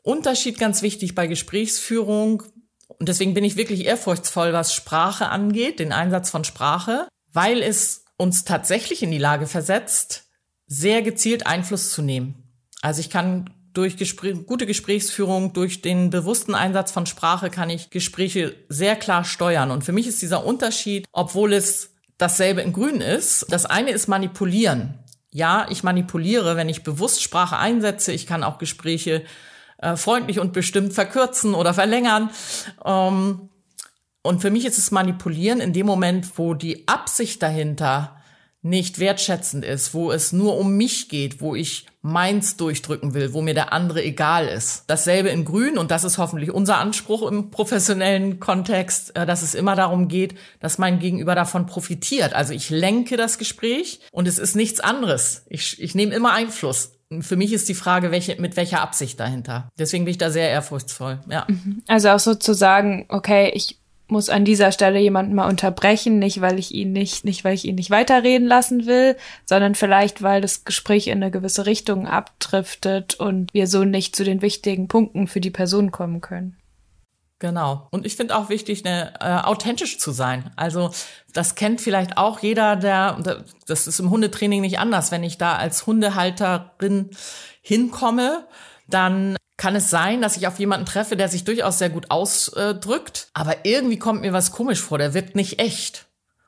[0.04, 2.44] Unterschied ganz wichtig bei Gesprächsführung.
[2.88, 8.06] Und deswegen bin ich wirklich ehrfurchtsvoll, was Sprache angeht, den Einsatz von Sprache, weil es
[8.16, 10.30] uns tatsächlich in die Lage versetzt,
[10.66, 12.44] sehr gezielt Einfluss zu nehmen.
[12.82, 17.92] Also ich kann durch Gespräch, gute Gesprächsführung, durch den bewussten Einsatz von Sprache kann ich
[17.92, 19.70] Gespräche sehr klar steuern.
[19.70, 24.08] Und für mich ist dieser Unterschied, obwohl es dasselbe in Grün ist, das eine ist
[24.08, 24.96] manipulieren.
[25.32, 28.12] Ja, ich manipuliere, wenn ich bewusst Sprache einsetze.
[28.12, 29.24] Ich kann auch Gespräche
[29.78, 32.32] äh, freundlich und bestimmt verkürzen oder verlängern.
[32.84, 33.50] Ähm,
[34.24, 38.18] und für mich ist es manipulieren in dem Moment, wo die Absicht dahinter
[38.62, 43.42] nicht wertschätzend ist, wo es nur um mich geht, wo ich meins durchdrücken will, wo
[43.42, 44.84] mir der andere egal ist.
[44.88, 49.54] Dasselbe in Grün und das ist hoffentlich unser Anspruch im professionellen Kontext, äh, dass es
[49.54, 52.34] immer darum geht, dass mein Gegenüber davon profitiert.
[52.34, 55.46] Also ich lenke das Gespräch und es ist nichts anderes.
[55.50, 56.94] Ich, ich nehme immer Einfluss.
[57.22, 59.70] Für mich ist die Frage, welche, mit welcher Absicht dahinter.
[59.80, 61.20] Deswegen bin ich da sehr ehrfurchtsvoll.
[61.30, 61.46] Ja.
[61.48, 61.84] Mhm.
[61.88, 66.42] Also auch so zu sagen, okay, ich muss an dieser Stelle jemanden mal unterbrechen, nicht
[66.42, 70.42] weil ich ihn nicht, nicht weil ich ihn nicht weiterreden lassen will, sondern vielleicht weil
[70.42, 75.28] das Gespräch in eine gewisse Richtung abdriftet und wir so nicht zu den wichtigen Punkten
[75.28, 76.58] für die Person kommen können.
[77.40, 77.88] Genau.
[77.92, 80.52] Und ich finde auch wichtig, ne, äh, authentisch zu sein.
[80.56, 80.90] Also
[81.34, 85.12] das kennt vielleicht auch jeder, der, das ist im Hundetraining nicht anders.
[85.12, 87.12] Wenn ich da als Hundehalterin
[87.62, 88.48] hinkomme,
[88.88, 93.30] dann kann es sein, dass ich auf jemanden treffe, der sich durchaus sehr gut ausdrückt,
[93.34, 96.06] aber irgendwie kommt mir was komisch vor, der wirkt nicht echt.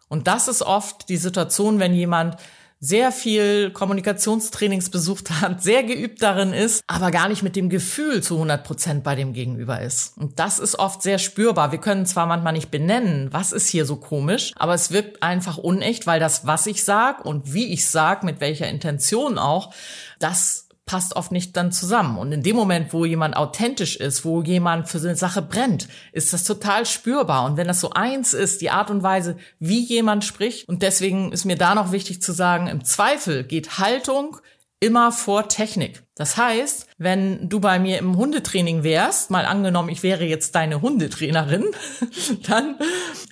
[0.08, 2.38] Und das ist oft die Situation, wenn jemand
[2.82, 8.24] sehr viel Kommunikationstrainings besucht hat, sehr geübt darin ist, aber gar nicht mit dem Gefühl
[8.24, 10.18] zu 100 Prozent bei dem Gegenüber ist.
[10.18, 11.72] Und das ist oft sehr spürbar.
[11.72, 15.58] Wir können zwar manchmal nicht benennen, was ist hier so komisch, aber es wirkt einfach
[15.58, 19.74] unecht, weil das, was ich sag und wie ich sag, mit welcher Intention auch,
[20.20, 22.18] das passt oft nicht dann zusammen.
[22.18, 25.88] Und in dem Moment, wo jemand authentisch ist, wo jemand für so eine Sache brennt,
[26.14, 27.46] ist das total spürbar.
[27.46, 31.32] Und wenn das so eins ist, die Art und Weise, wie jemand spricht, und deswegen
[31.32, 34.38] ist mir da noch wichtig zu sagen, im Zweifel geht Haltung
[34.80, 36.02] immer vor Technik.
[36.16, 40.82] Das heißt, wenn du bei mir im Hundetraining wärst, mal angenommen, ich wäre jetzt deine
[40.82, 41.66] Hundetrainerin,
[42.48, 42.78] dann,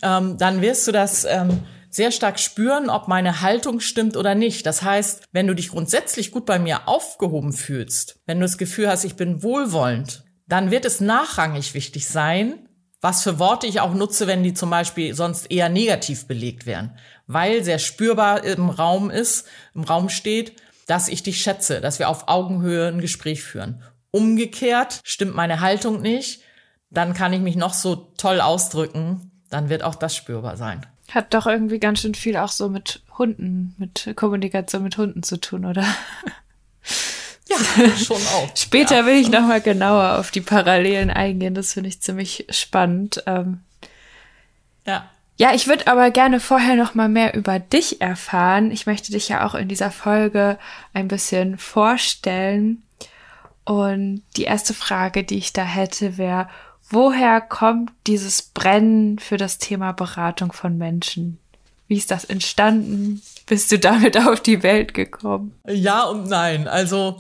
[0.04, 4.66] ähm, dann wirst du das ähm, sehr stark spüren, ob meine Haltung stimmt oder nicht.
[4.66, 8.90] Das heißt, wenn du dich grundsätzlich gut bei mir aufgehoben fühlst, wenn du das Gefühl
[8.90, 12.68] hast, ich bin wohlwollend, dann wird es nachrangig wichtig sein,
[13.02, 16.98] was für Worte ich auch nutze, wenn die zum Beispiel sonst eher negativ belegt wären.
[17.28, 20.54] Weil sehr spürbar im Raum ist, im Raum steht,
[20.88, 23.84] dass ich dich schätze, dass wir auf Augenhöhe ein Gespräch führen.
[24.12, 26.42] Umgekehrt stimmt meine Haltung nicht,
[26.90, 30.86] dann kann ich mich noch so toll ausdrücken, dann wird auch das spürbar sein.
[31.14, 35.40] Hat doch irgendwie ganz schön viel auch so mit Hunden, mit Kommunikation mit Hunden zu
[35.40, 35.86] tun, oder?
[37.48, 37.58] Ja,
[37.98, 38.50] schon auch.
[38.56, 39.06] Später ja.
[39.06, 41.54] will ich nochmal genauer auf die Parallelen eingehen.
[41.54, 43.24] Das finde ich ziemlich spannend.
[43.26, 43.62] Ähm,
[44.86, 45.10] ja.
[45.40, 48.72] Ja, ich würde aber gerne vorher noch mal mehr über dich erfahren.
[48.72, 50.58] Ich möchte dich ja auch in dieser Folge
[50.94, 52.82] ein bisschen vorstellen.
[53.64, 56.50] Und die erste Frage, die ich da hätte, wäre,
[56.90, 61.38] Woher kommt dieses Brennen für das Thema Beratung von Menschen?
[61.88, 63.22] Wie ist das entstanden?
[63.46, 65.54] Bist du damit auf die Welt gekommen?
[65.68, 66.68] Ja und nein.
[66.68, 67.20] Also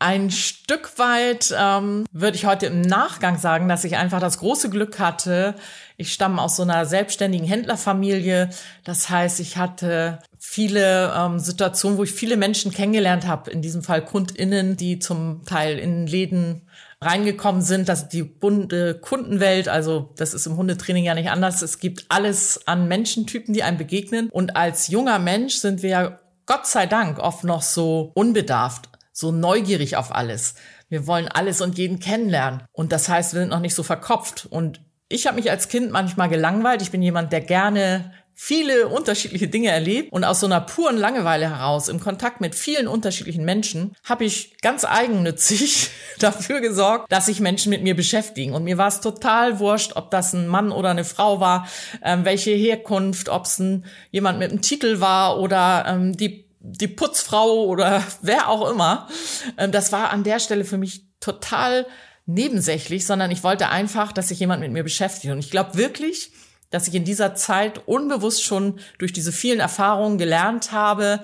[0.00, 4.70] ein Stück weit ähm, würde ich heute im Nachgang sagen, dass ich einfach das große
[4.70, 5.54] Glück hatte.
[5.98, 8.48] Ich stamme aus so einer selbstständigen Händlerfamilie.
[8.82, 13.50] Das heißt, ich hatte viele ähm, Situationen, wo ich viele Menschen kennengelernt habe.
[13.50, 16.62] In diesem Fall KundInnen, die zum Teil in Läden
[17.02, 21.78] reingekommen sind, dass die bunte Kundenwelt, also das ist im Hundetraining ja nicht anders, es
[21.78, 24.30] gibt alles an Menschentypen, die einem begegnen.
[24.30, 28.89] Und als junger Mensch sind wir ja Gott sei Dank oft noch so unbedarft,
[29.20, 30.54] so neugierig auf alles.
[30.88, 32.62] Wir wollen alles und jeden kennenlernen.
[32.72, 34.46] Und das heißt, wir sind noch nicht so verkopft.
[34.50, 36.82] Und ich habe mich als Kind manchmal gelangweilt.
[36.82, 41.50] Ich bin jemand, der gerne viele unterschiedliche Dinge erlebt und aus so einer puren Langeweile
[41.50, 47.40] heraus im Kontakt mit vielen unterschiedlichen Menschen habe ich ganz eigennützig dafür gesorgt, dass sich
[47.40, 48.54] Menschen mit mir beschäftigen.
[48.54, 51.68] Und mir war es total wurscht, ob das ein Mann oder eine Frau war,
[52.02, 56.88] ähm, welche Herkunft, ob es ein, jemand mit einem Titel war oder ähm, die die
[56.88, 59.08] Putzfrau oder wer auch immer.
[59.56, 61.86] Ähm, das war an der Stelle für mich total
[62.26, 65.32] nebensächlich, sondern ich wollte einfach, dass sich jemand mit mir beschäftigt.
[65.32, 66.32] Und ich glaube wirklich,
[66.70, 71.20] dass ich in dieser Zeit unbewusst schon durch diese vielen Erfahrungen gelernt habe,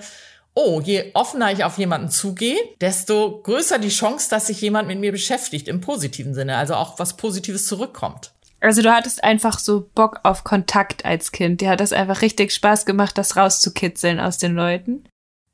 [0.53, 4.99] oh, je offener ich auf jemanden zugehe, desto größer die Chance, dass sich jemand mit
[4.99, 8.33] mir beschäftigt im positiven Sinne, also auch was Positives zurückkommt.
[8.59, 11.61] Also du hattest einfach so Bock auf Kontakt als Kind.
[11.61, 15.03] Dir hat das einfach richtig Spaß gemacht, das rauszukitzeln aus den Leuten.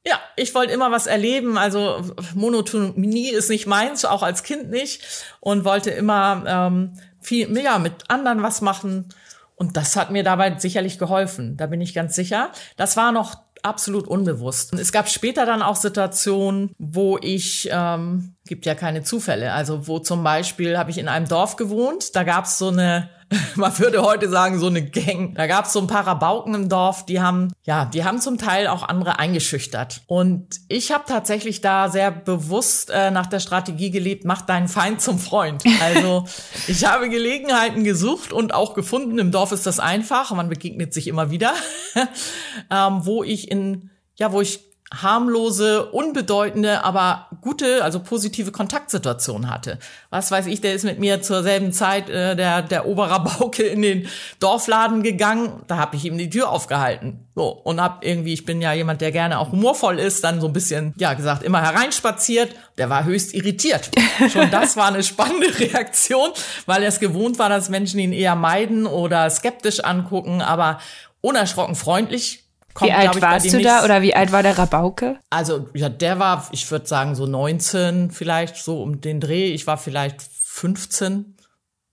[0.06, 1.58] Ja, ich wollte immer was erleben.
[1.58, 5.02] Also Monotonie ist nicht meins, auch als Kind nicht.
[5.39, 9.10] Und wollte immer ähm, viel, ja, mit anderen was machen.
[9.56, 11.56] Und das hat mir dabei sicherlich geholfen.
[11.56, 12.52] Da bin ich ganz sicher.
[12.76, 14.74] Das war noch absolut unbewusst.
[14.74, 19.99] Es gab später dann auch Situationen, wo ich, ähm, gibt ja keine Zufälle, also wo
[19.99, 23.10] zum Beispiel habe ich in einem Dorf gewohnt, da gab es so eine
[23.56, 25.36] man würde heute sagen, so eine Gang.
[25.36, 28.38] Da gab es so ein paar Rabauken im Dorf, die haben, ja, die haben zum
[28.38, 30.01] Teil auch andere eingeschüchtert.
[30.08, 35.01] Und ich habe tatsächlich da sehr bewusst äh, nach der Strategie gelebt, mach deinen Feind
[35.01, 35.63] zum Freund.
[35.82, 36.25] Also
[36.67, 39.19] ich habe Gelegenheiten gesucht und auch gefunden.
[39.19, 41.53] Im Dorf ist das einfach, man begegnet sich immer wieder,
[42.69, 49.79] ähm, wo ich in, ja, wo ich harmlose, unbedeutende, aber gute, also positive Kontaktsituation hatte.
[50.12, 53.82] Was weiß ich, der ist mit mir zur selben Zeit äh, der der Oberrabauke in
[53.82, 54.08] den
[54.39, 57.27] Dorfladen gegangen, da habe ich ihm die Tür aufgehalten.
[57.36, 60.47] So und hab irgendwie, ich bin ja jemand, der gerne auch humorvoll ist, dann so
[60.47, 62.56] ein bisschen, ja gesagt, immer hereinspaziert.
[62.77, 63.89] Der war höchst irritiert.
[64.32, 66.29] Schon das war eine spannende Reaktion,
[66.67, 70.79] weil er es gewohnt war, dass Menschen ihn eher meiden oder skeptisch angucken, aber
[71.21, 72.42] unerschrocken freundlich
[72.73, 75.17] Kommt, wie alt ich, warst du da oder wie alt war der Rabauke?
[75.29, 79.53] Also, ja, der war, ich würde sagen, so 19 vielleicht, so um den Dreh.
[79.53, 81.38] Ich war vielleicht 15.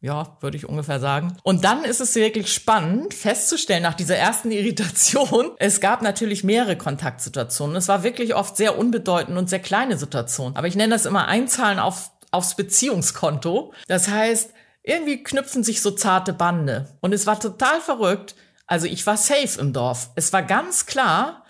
[0.03, 1.37] Ja, würde ich ungefähr sagen.
[1.43, 6.77] Und dann ist es wirklich spannend festzustellen, nach dieser ersten Irritation, es gab natürlich mehrere
[6.77, 7.77] Kontaktsituationen.
[7.77, 10.57] Es war wirklich oft sehr unbedeutend und sehr kleine Situationen.
[10.57, 13.75] Aber ich nenne das immer Einzahlen auf, aufs Beziehungskonto.
[13.89, 16.89] Das heißt, irgendwie knüpfen sich so zarte Bande.
[17.01, 18.35] Und es war total verrückt,
[18.71, 20.11] also ich war safe im Dorf.
[20.15, 21.45] Es war ganz klar,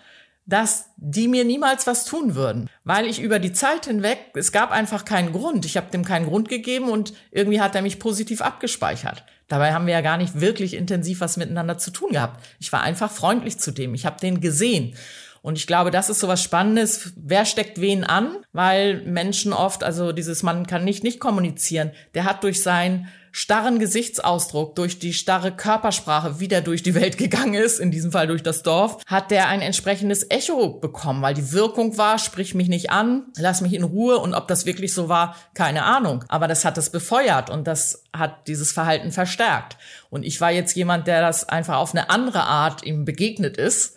[0.47, 4.71] dass die mir niemals was tun würden, weil ich über die Zeit hinweg, es gab
[4.71, 5.63] einfach keinen Grund.
[5.65, 9.23] Ich habe dem keinen Grund gegeben und irgendwie hat er mich positiv abgespeichert.
[9.47, 12.43] Dabei haben wir ja gar nicht wirklich intensiv was miteinander zu tun gehabt.
[12.59, 13.93] Ich war einfach freundlich zu dem.
[13.93, 14.95] Ich habe den gesehen.
[15.43, 17.13] Und ich glaube, das ist so was Spannendes.
[17.15, 18.37] Wer steckt wen an?
[18.51, 21.91] Weil Menschen oft, also dieses Mann kann nicht nicht kommunizieren.
[22.15, 27.17] Der hat durch sein starren Gesichtsausdruck, durch die starre Körpersprache, wie der durch die Welt
[27.17, 31.33] gegangen ist, in diesem Fall durch das Dorf, hat der ein entsprechendes Echo bekommen, weil
[31.33, 34.93] die Wirkung war, sprich mich nicht an, lass mich in Ruhe und ob das wirklich
[34.93, 36.23] so war, keine Ahnung.
[36.27, 39.77] Aber das hat es befeuert und das hat dieses Verhalten verstärkt.
[40.09, 43.95] Und ich war jetzt jemand, der das einfach auf eine andere Art ihm begegnet ist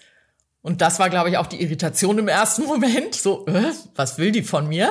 [0.65, 3.15] und das war, glaube ich, auch die Irritation im ersten Moment.
[3.15, 4.91] So, äh, was will die von mir?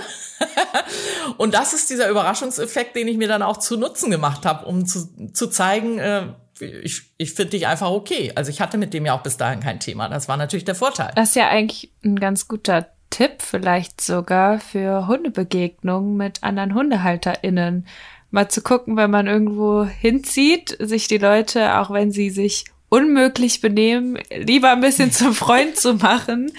[1.38, 4.86] und das ist dieser Überraschungseffekt, den ich mir dann auch zu Nutzen gemacht habe, um
[4.86, 6.28] zu, zu zeigen, äh,
[6.60, 8.32] ich, ich finde dich einfach okay.
[8.36, 10.10] Also ich hatte mit dem ja auch bis dahin kein Thema.
[10.10, 11.12] Das war natürlich der Vorteil.
[11.16, 17.88] Das ist ja eigentlich ein ganz guter Tipp, vielleicht sogar für Hundebegegnungen mit anderen HundehalterInnen.
[18.30, 23.60] Mal zu gucken, wenn man irgendwo hinzieht, sich die Leute, auch wenn sie sich unmöglich
[23.60, 26.52] benehmen, lieber ein bisschen zum Freund zu machen,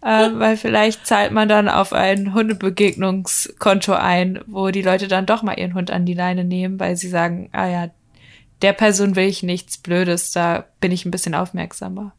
[0.00, 5.42] äh, weil vielleicht zahlt man dann auf ein Hundebegegnungskonto ein, wo die Leute dann doch
[5.42, 7.90] mal ihren Hund an die Leine nehmen, weil sie sagen, ah ja,
[8.62, 12.14] der Person will ich nichts Blödes, da bin ich ein bisschen aufmerksamer.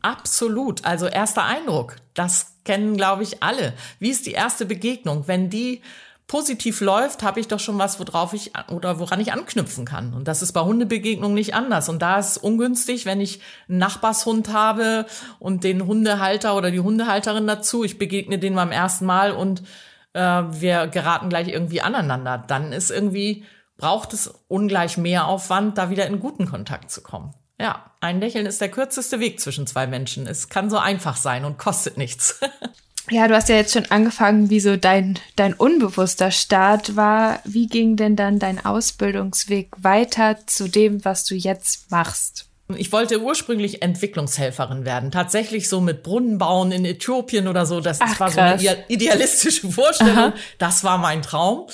[0.00, 0.86] Absolut.
[0.86, 1.96] Also erster Eindruck.
[2.14, 3.74] Das kennen, glaube ich, alle.
[3.98, 5.24] Wie ist die erste Begegnung?
[5.26, 5.82] Wenn die
[6.28, 10.12] positiv läuft, habe ich doch schon was, worauf ich oder woran ich anknüpfen kann.
[10.14, 11.88] Und das ist bei Hundebegegnungen nicht anders.
[11.88, 15.06] Und da ist ungünstig, wenn ich einen Nachbarshund habe
[15.38, 17.82] und den Hundehalter oder die Hundehalterin dazu.
[17.82, 19.62] Ich begegne den beim ersten Mal und
[20.12, 22.44] äh, wir geraten gleich irgendwie aneinander.
[22.46, 23.44] Dann ist irgendwie
[23.78, 27.32] braucht es ungleich mehr Aufwand, da wieder in guten Kontakt zu kommen.
[27.60, 30.26] Ja, ein Lächeln ist der kürzeste Weg zwischen zwei Menschen.
[30.26, 32.40] Es kann so einfach sein und kostet nichts.
[33.10, 37.40] Ja, du hast ja jetzt schon angefangen, wie so dein, dein unbewusster Start war.
[37.44, 42.48] Wie ging denn dann dein Ausbildungsweg weiter zu dem, was du jetzt machst?
[42.76, 45.10] Ich wollte ursprünglich Entwicklungshelferin werden.
[45.10, 47.80] Tatsächlich so mit Brunnenbauen in Äthiopien oder so.
[47.80, 48.60] Das, Ach, war krass.
[48.60, 50.16] so eine idealistische Vorstellung.
[50.16, 50.32] Aha.
[50.58, 51.66] Das war mein Traum.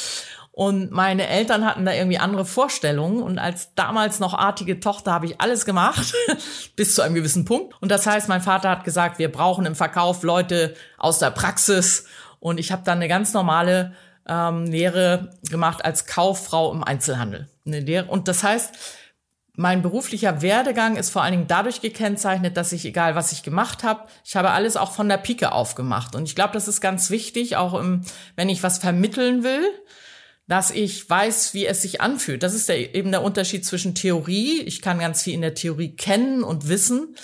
[0.57, 3.21] Und meine Eltern hatten da irgendwie andere Vorstellungen.
[3.25, 6.14] Und als damals noch artige Tochter habe ich alles gemacht,
[6.77, 7.75] bis zu einem gewissen Punkt.
[7.83, 12.07] Und das heißt, mein Vater hat gesagt, wir brauchen im Verkauf Leute aus der Praxis.
[12.38, 13.95] Und ich habe dann eine ganz normale
[14.29, 17.49] ähm, Lehre gemacht als Kauffrau im Einzelhandel.
[17.67, 18.07] Eine Lehre.
[18.07, 18.77] Und das heißt,
[19.57, 23.83] mein beruflicher Werdegang ist vor allen Dingen dadurch gekennzeichnet, dass ich, egal was ich gemacht
[23.83, 26.14] habe, ich habe alles auch von der Pike aufgemacht.
[26.14, 28.03] Und ich glaube, das ist ganz wichtig, auch im,
[28.37, 29.64] wenn ich was vermitteln will,
[30.47, 32.43] dass ich weiß, wie es sich anfühlt.
[32.43, 34.61] Das ist der, eben der Unterschied zwischen Theorie.
[34.63, 37.17] Ich kann ganz viel in der Theorie kennen und wissen.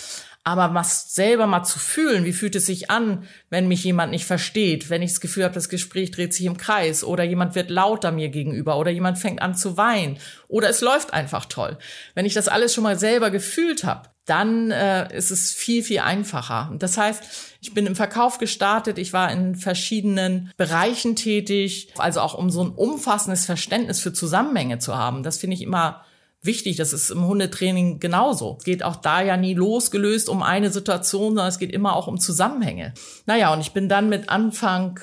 [0.43, 4.25] Aber was selber mal zu fühlen, wie fühlt es sich an, wenn mich jemand nicht
[4.25, 7.69] versteht, wenn ich das Gefühl habe, das Gespräch dreht sich im Kreis oder jemand wird
[7.69, 11.77] lauter mir gegenüber oder jemand fängt an zu weinen oder es läuft einfach toll.
[12.15, 16.01] Wenn ich das alles schon mal selber gefühlt habe, dann äh, ist es viel, viel
[16.01, 16.73] einfacher.
[16.79, 17.23] Das heißt,
[17.61, 22.65] ich bin im Verkauf gestartet, ich war in verschiedenen Bereichen tätig, also auch um so
[22.65, 25.23] ein umfassendes Verständnis für Zusammenhänge zu haben.
[25.23, 26.05] Das finde ich immer
[26.43, 26.77] wichtig.
[26.77, 28.57] Das ist im Hundetraining genauso.
[28.59, 32.07] Es geht auch da ja nie losgelöst um eine Situation, sondern es geht immer auch
[32.07, 32.95] um Zusammenhänge.
[33.27, 34.99] Naja, und ich bin dann mit Anfang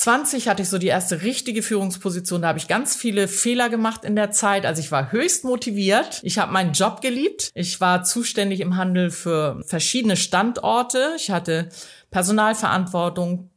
[0.00, 2.40] 20 hatte ich so die erste richtige Führungsposition.
[2.40, 4.64] Da habe ich ganz viele Fehler gemacht in der Zeit.
[4.64, 6.20] Also ich war höchst motiviert.
[6.22, 7.50] Ich habe meinen Job geliebt.
[7.52, 11.12] Ich war zuständig im Handel für verschiedene Standorte.
[11.16, 11.68] Ich hatte
[12.10, 13.50] Personalverantwortung,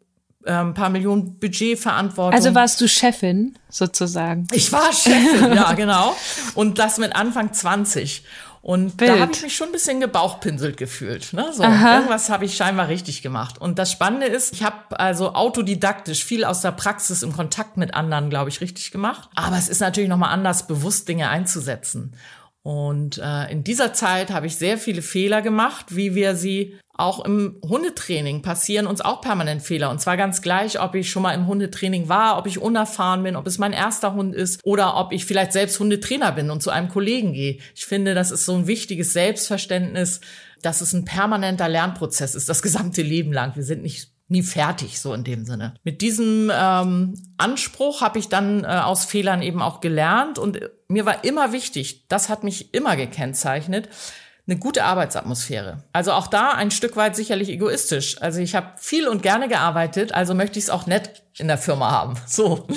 [0.46, 2.34] ein ähm, paar Millionen Budgetverantwortung.
[2.34, 4.46] Also warst du Chefin sozusagen?
[4.52, 6.14] Ich war Chefin, ja, genau.
[6.56, 8.26] Und das mit Anfang 20.
[8.64, 9.12] Und Bild.
[9.12, 11.34] da habe ich mich schon ein bisschen gebauchpinselt gefühlt.
[11.34, 11.52] Ne?
[11.52, 13.60] So, irgendwas habe ich scheinbar richtig gemacht.
[13.60, 17.94] Und das Spannende ist, ich habe also autodidaktisch viel aus der Praxis im Kontakt mit
[17.94, 19.30] anderen, glaube ich, richtig gemacht.
[19.36, 22.16] Aber es ist natürlich nochmal anders, bewusst Dinge einzusetzen.
[22.62, 27.26] Und äh, in dieser Zeit habe ich sehr viele Fehler gemacht, wie wir sie auch
[27.26, 29.90] im Hundetraining passieren uns auch permanent Fehler.
[29.90, 33.36] Und zwar ganz gleich, ob ich schon mal im Hundetraining war, ob ich unerfahren bin,
[33.36, 36.70] ob es mein erster Hund ist oder ob ich vielleicht selbst Hundetrainer bin und zu
[36.70, 37.58] einem Kollegen gehe.
[37.74, 40.22] Ich finde, das ist so ein wichtiges Selbstverständnis,
[40.62, 43.56] dass es ein permanenter Lernprozess ist, das gesamte Leben lang.
[43.56, 45.74] Wir sind nicht nie fertig, so in dem Sinne.
[45.84, 51.06] Mit diesem ähm, Anspruch habe ich dann äh, aus Fehlern eben auch gelernt und mir
[51.06, 53.90] war immer wichtig, das hat mich immer gekennzeichnet,
[54.46, 55.84] eine gute Arbeitsatmosphäre.
[55.94, 58.22] Also auch da ein Stück weit sicherlich egoistisch.
[58.22, 61.58] Also ich habe viel und gerne gearbeitet, also möchte ich es auch nett in der
[61.58, 62.16] Firma haben.
[62.28, 62.68] So.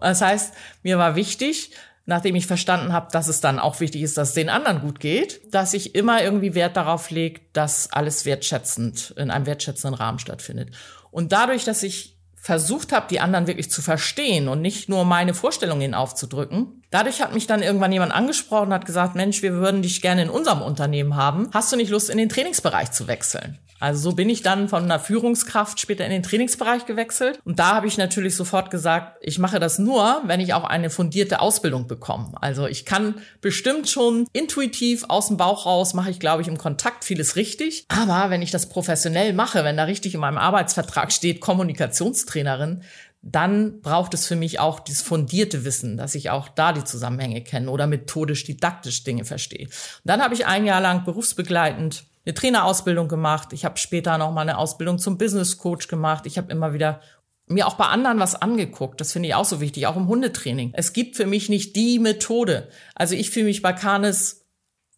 [0.00, 1.70] Das heißt, mir war wichtig,
[2.06, 4.98] nachdem ich verstanden habe, dass es dann auch wichtig ist, dass es den anderen gut
[4.98, 10.18] geht, dass ich immer irgendwie Wert darauf lege, dass alles wertschätzend in einem wertschätzenden Rahmen
[10.18, 10.70] stattfindet.
[11.10, 15.34] Und dadurch, dass ich versucht habe, die anderen wirklich zu verstehen und nicht nur meine
[15.34, 16.77] Vorstellungen aufzudrücken.
[16.90, 20.22] Dadurch hat mich dann irgendwann jemand angesprochen und hat gesagt, Mensch, wir würden dich gerne
[20.22, 21.50] in unserem Unternehmen haben.
[21.52, 23.58] Hast du nicht Lust, in den Trainingsbereich zu wechseln?
[23.80, 27.38] Also so bin ich dann von einer Führungskraft später in den Trainingsbereich gewechselt.
[27.44, 30.90] Und da habe ich natürlich sofort gesagt, ich mache das nur, wenn ich auch eine
[30.90, 32.32] fundierte Ausbildung bekomme.
[32.40, 36.58] Also ich kann bestimmt schon intuitiv aus dem Bauch raus, mache ich, glaube ich, im
[36.58, 37.84] Kontakt vieles richtig.
[37.88, 42.82] Aber wenn ich das professionell mache, wenn da richtig in meinem Arbeitsvertrag steht, Kommunikationstrainerin,
[43.22, 47.42] dann braucht es für mich auch dieses fundierte Wissen, dass ich auch da die Zusammenhänge
[47.42, 49.66] kenne oder methodisch, didaktisch Dinge verstehe.
[49.66, 53.52] Und dann habe ich ein Jahr lang berufsbegleitend eine Trainerausbildung gemacht.
[53.52, 56.26] Ich habe später noch mal eine Ausbildung zum Business Coach gemacht.
[56.26, 57.00] Ich habe immer wieder
[57.46, 59.00] mir auch bei anderen was angeguckt.
[59.00, 60.72] Das finde ich auch so wichtig, auch im Hundetraining.
[60.74, 62.68] Es gibt für mich nicht die Methode.
[62.94, 64.46] Also ich fühle mich bei Canis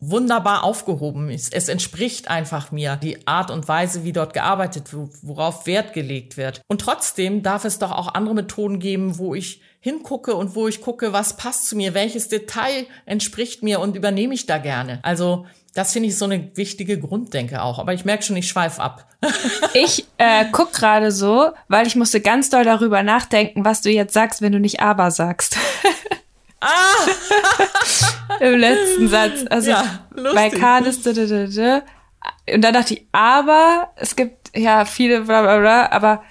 [0.01, 1.29] wunderbar aufgehoben.
[1.31, 5.93] Es, es entspricht einfach mir die Art und Weise, wie dort gearbeitet wird, worauf Wert
[5.93, 6.63] gelegt wird.
[6.69, 10.81] Und trotzdem darf es doch auch andere Methoden geben, wo ich hingucke und wo ich
[10.81, 15.01] gucke, was passt zu mir, welches Detail entspricht mir und übernehme ich da gerne.
[15.03, 17.79] Also das finde ich so eine wichtige Grunddenke auch.
[17.79, 19.07] Aber ich merke schon, ich schweife ab.
[19.75, 24.15] ich äh, guck gerade so, weil ich musste ganz doll darüber nachdenken, was du jetzt
[24.15, 25.57] sagst, wenn du nicht aber sagst.
[26.61, 28.37] ah!
[28.41, 29.45] Im letzten Satz.
[29.51, 35.59] Also ja, bei Kades, und dann dachte ich, aber es gibt ja viele bla bla
[35.59, 36.23] bla, aber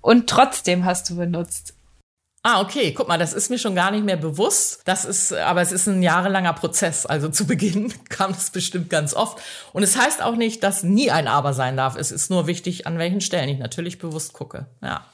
[0.00, 1.74] und trotzdem hast du benutzt.
[2.48, 2.94] Ah, okay.
[2.96, 4.82] Guck mal, das ist mir schon gar nicht mehr bewusst.
[4.84, 7.04] Das ist, aber es ist ein jahrelanger Prozess.
[7.04, 9.42] Also zu Beginn kam es bestimmt ganz oft.
[9.72, 11.96] Und es heißt auch nicht, dass nie ein Aber sein darf.
[11.96, 14.66] Es ist nur wichtig, an welchen Stellen ich natürlich bewusst gucke.
[14.80, 15.04] Ja.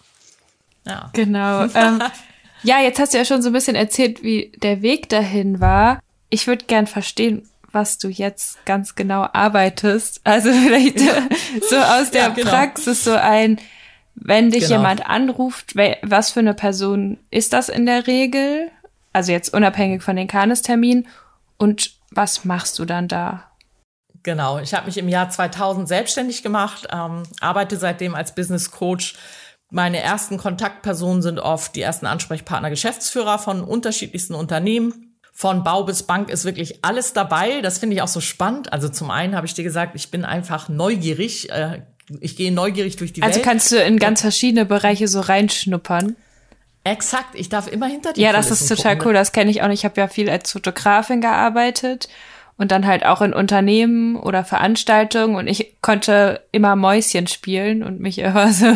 [0.86, 1.08] Ja.
[1.14, 1.62] Genau.
[1.72, 2.02] ähm,
[2.62, 6.00] ja, jetzt hast du ja schon so ein bisschen erzählt, wie der Weg dahin war.
[6.30, 10.20] Ich würde gern verstehen, was du jetzt ganz genau arbeitest.
[10.24, 11.28] Also vielleicht ja.
[11.68, 12.50] so aus der ja, genau.
[12.50, 13.58] Praxis so ein,
[14.14, 14.76] wenn dich genau.
[14.76, 18.70] jemand anruft, was für eine Person ist das in der Regel?
[19.12, 21.06] Also jetzt unabhängig von den Kanesterminen.
[21.58, 23.44] Und was machst du dann da?
[24.22, 29.16] Genau, ich habe mich im Jahr 2000 selbstständig gemacht, ähm, arbeite seitdem als Business Coach
[29.72, 35.16] Meine ersten Kontaktpersonen sind oft die ersten Ansprechpartner, Geschäftsführer von unterschiedlichsten Unternehmen.
[35.32, 37.62] Von Bau bis Bank ist wirklich alles dabei.
[37.62, 38.70] Das finde ich auch so spannend.
[38.70, 41.50] Also zum einen habe ich dir gesagt, ich bin einfach neugierig.
[41.50, 41.80] Äh,
[42.20, 43.46] ich gehe neugierig durch die also Welt.
[43.46, 46.16] Also kannst du in ganz verschiedene Bereiche so reinschnuppern.
[46.84, 49.08] Exakt, ich darf immer hinter die Ja, das ist total gucken.
[49.08, 49.14] cool.
[49.14, 49.80] Das kenne ich auch nicht.
[49.80, 52.10] Ich habe ja viel als Fotografin gearbeitet
[52.62, 57.98] und dann halt auch in Unternehmen oder Veranstaltungen und ich konnte immer Mäuschen spielen und
[57.98, 58.72] mich immer so,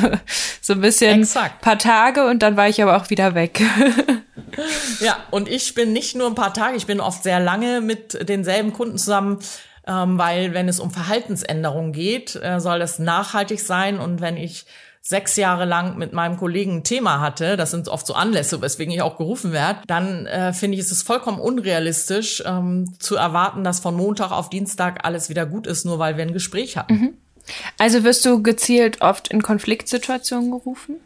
[0.60, 1.60] so ein bisschen Exakt.
[1.60, 3.62] paar Tage und dann war ich aber auch wieder weg.
[5.00, 8.28] ja, und ich bin nicht nur ein paar Tage, ich bin oft sehr lange mit
[8.28, 9.38] denselben Kunden zusammen,
[9.86, 14.66] ähm, weil wenn es um Verhaltensänderungen geht, äh, soll das nachhaltig sein und wenn ich
[15.06, 18.92] sechs Jahre lang mit meinem Kollegen ein Thema hatte, das sind oft so Anlässe, weswegen
[18.92, 23.62] ich auch gerufen werde, dann äh, finde ich, ist es vollkommen unrealistisch ähm, zu erwarten,
[23.62, 26.94] dass von Montag auf Dienstag alles wieder gut ist, nur weil wir ein Gespräch hatten.
[26.94, 27.14] Mhm.
[27.78, 30.96] Also wirst du gezielt oft in Konfliktsituationen gerufen?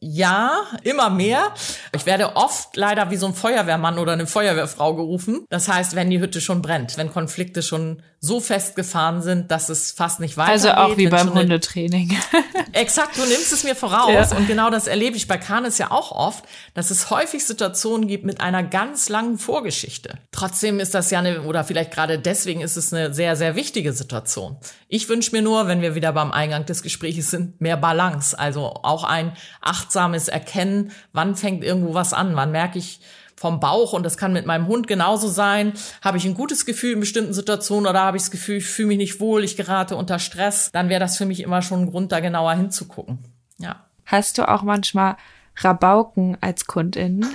[0.00, 1.54] Ja, immer mehr.
[1.94, 5.46] Ich werde oft leider wie so ein Feuerwehrmann oder eine Feuerwehrfrau gerufen.
[5.48, 9.92] Das heißt, wenn die Hütte schon brennt, wenn Konflikte schon so festgefahren sind, dass es
[9.92, 10.66] fast nicht weitergeht.
[10.66, 12.16] Also auch wie beim Hundetraining.
[12.72, 14.30] Exakt, du nimmst es mir voraus.
[14.30, 14.36] Ja.
[14.36, 16.44] Und genau das erlebe ich bei Kanis ja auch oft,
[16.74, 20.18] dass es häufig Situationen gibt mit einer ganz langen Vorgeschichte.
[20.32, 23.92] Trotzdem ist das ja eine, oder vielleicht gerade deswegen ist es eine sehr, sehr wichtige
[23.92, 24.56] Situation.
[24.88, 28.38] Ich wünsche mir nur, wenn wir wieder beim Eingang des Gesprächs sind, mehr Balance.
[28.38, 33.00] Also auch ein achtsames Erkennen, wann fängt irgendwo was an, wann merke ich,
[33.36, 35.74] vom Bauch und das kann mit meinem Hund genauso sein.
[36.02, 38.88] Habe ich ein gutes Gefühl in bestimmten Situationen oder habe ich das Gefühl, ich fühle
[38.88, 41.90] mich nicht wohl, ich gerate unter Stress, dann wäre das für mich immer schon ein
[41.90, 43.18] Grund, da genauer hinzugucken.
[43.58, 43.84] Ja.
[44.06, 45.16] Hast du auch manchmal
[45.56, 47.26] Rabauken als Kundin?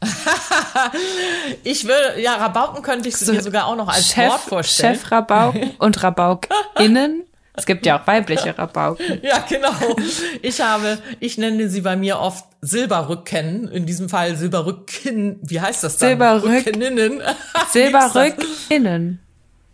[1.64, 4.94] ich will, ja, Rabauken könnte ich so, mir sogar auch noch als Chef, Wort vorstellen.
[4.94, 7.24] Chef Rabauken und RabaukInnen.
[7.60, 9.20] Es gibt ja auch weibliche Rabauken.
[9.22, 9.96] Ja, genau.
[10.42, 15.84] Ich habe, ich nenne sie bei mir oft Silberrücken, in diesem Fall Silberrücken, wie heißt
[15.84, 16.10] das dann?
[16.10, 17.22] Silberrückinnen.
[17.70, 19.20] Silberrückinnen.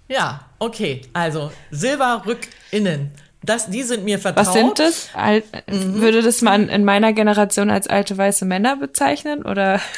[0.08, 1.02] Ja, okay.
[1.12, 3.12] Also Silberrückinnen.
[3.42, 4.46] Das, die sind mir vertraut.
[4.46, 5.08] Was sind das?
[5.14, 6.00] Al mhm.
[6.00, 9.80] Würde das man in meiner Generation als alte weiße Männer bezeichnen oder?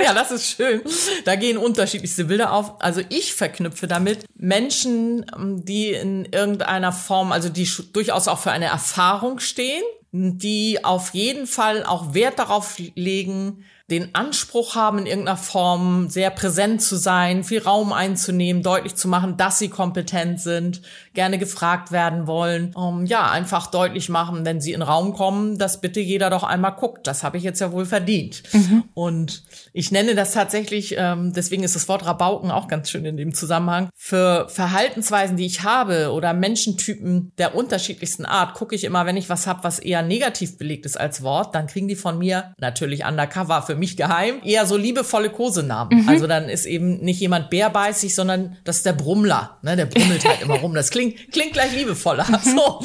[0.04, 0.82] ja, das ist schön.
[1.24, 2.80] Da gehen unterschiedlichste Bilder auf.
[2.80, 8.50] Also ich verknüpfe damit Menschen, ähm, die in irgendeiner Form, also die durchaus auch für
[8.50, 9.82] eine Erfahrung stehen,
[10.12, 16.30] die auf jeden Fall auch Wert darauf legen, den Anspruch haben, in irgendeiner Form sehr
[16.30, 20.80] präsent zu sein, viel Raum einzunehmen, deutlich zu machen, dass sie kompetent sind,
[21.12, 22.72] gerne gefragt werden wollen.
[22.74, 26.44] Um, ja, einfach deutlich machen, wenn sie in den Raum kommen, dass bitte jeder doch
[26.44, 27.06] einmal guckt.
[27.06, 28.42] Das habe ich jetzt ja wohl verdient.
[28.52, 28.84] Mhm.
[28.94, 29.42] Und
[29.72, 33.34] ich nenne das tatsächlich, ähm, deswegen ist das Wort Rabauken auch ganz schön in dem
[33.34, 39.16] Zusammenhang, für Verhaltensweisen, die ich habe oder Menschentypen der unterschiedlichsten Art, gucke ich immer, wenn
[39.16, 42.54] ich was habe, was eher negativ belegt ist als Wort, dann kriegen die von mir
[42.58, 46.02] natürlich undercover für mich geheim, eher so liebevolle Kosenamen.
[46.02, 46.08] Mhm.
[46.08, 49.58] Also dann ist eben nicht jemand bärbeißig, sondern das ist der Brummler.
[49.62, 49.76] Ne?
[49.76, 50.74] Der brummelt halt immer rum.
[50.74, 52.26] Das klingt, klingt gleich liebevoller.
[52.28, 52.56] Mhm.
[52.56, 52.84] So.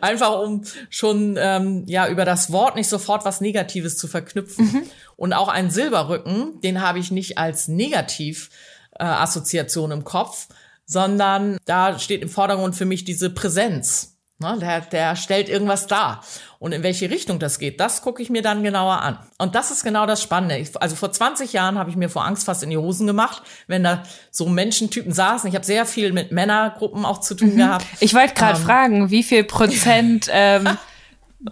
[0.00, 4.64] Einfach um schon ähm, ja über das Wort nicht sofort was Negatives zu verknüpfen.
[4.66, 4.82] Mhm.
[5.16, 8.50] Und auch ein Silberrücken, den habe ich nicht als Negativ
[8.98, 10.48] äh, Assoziation im Kopf,
[10.84, 14.15] sondern da steht im Vordergrund für mich diese Präsenz.
[14.38, 16.22] Ne, der, der stellt irgendwas dar.
[16.58, 19.18] Und in welche Richtung das geht, das gucke ich mir dann genauer an.
[19.38, 20.58] Und das ist genau das Spannende.
[20.58, 23.42] Ich, also vor 20 Jahren habe ich mir vor Angst fast in die Hosen gemacht,
[23.66, 25.48] wenn da so Menschentypen saßen.
[25.48, 27.58] Ich habe sehr viel mit Männergruppen auch zu tun mhm.
[27.58, 27.86] gehabt.
[28.00, 30.68] Ich wollte gerade ähm, fragen, wie viel Prozent ähm,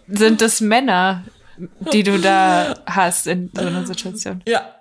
[0.06, 1.24] sind es Männer,
[1.90, 4.42] die du da hast in so einer Situation?
[4.46, 4.73] Ja,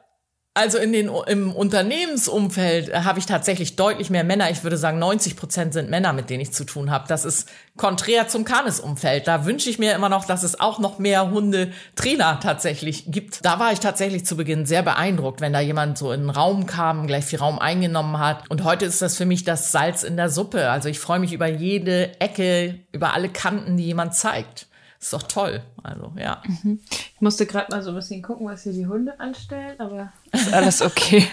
[0.55, 4.51] also in den, im Unternehmensumfeld äh, habe ich tatsächlich deutlich mehr Männer.
[4.51, 7.05] Ich würde sagen, 90 Prozent sind Männer, mit denen ich zu tun habe.
[7.07, 9.27] Das ist konträr zum Kanis-Umfeld.
[9.27, 13.43] Da wünsche ich mir immer noch, dass es auch noch mehr Hundetrainer tatsächlich gibt.
[13.43, 16.67] Da war ich tatsächlich zu Beginn sehr beeindruckt, wenn da jemand so in den Raum
[16.67, 18.43] kam, gleich viel Raum eingenommen hat.
[18.49, 20.69] Und heute ist das für mich das Salz in der Suppe.
[20.69, 24.67] Also ich freue mich über jede Ecke, über alle Kanten, die jemand zeigt.
[25.03, 25.61] Ist doch toll.
[25.83, 26.41] Also, ja.
[26.47, 26.79] Mhm.
[26.87, 30.53] Ich musste gerade mal so ein bisschen gucken, was hier die Hunde anstellen, aber ist
[30.53, 31.27] alles okay.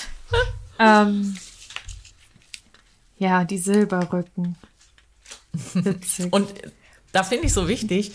[0.78, 1.34] ähm,
[3.16, 4.58] ja, die Silberrücken.
[5.72, 6.30] Witzig.
[6.30, 6.52] Und
[7.12, 8.12] da finde ich so wichtig,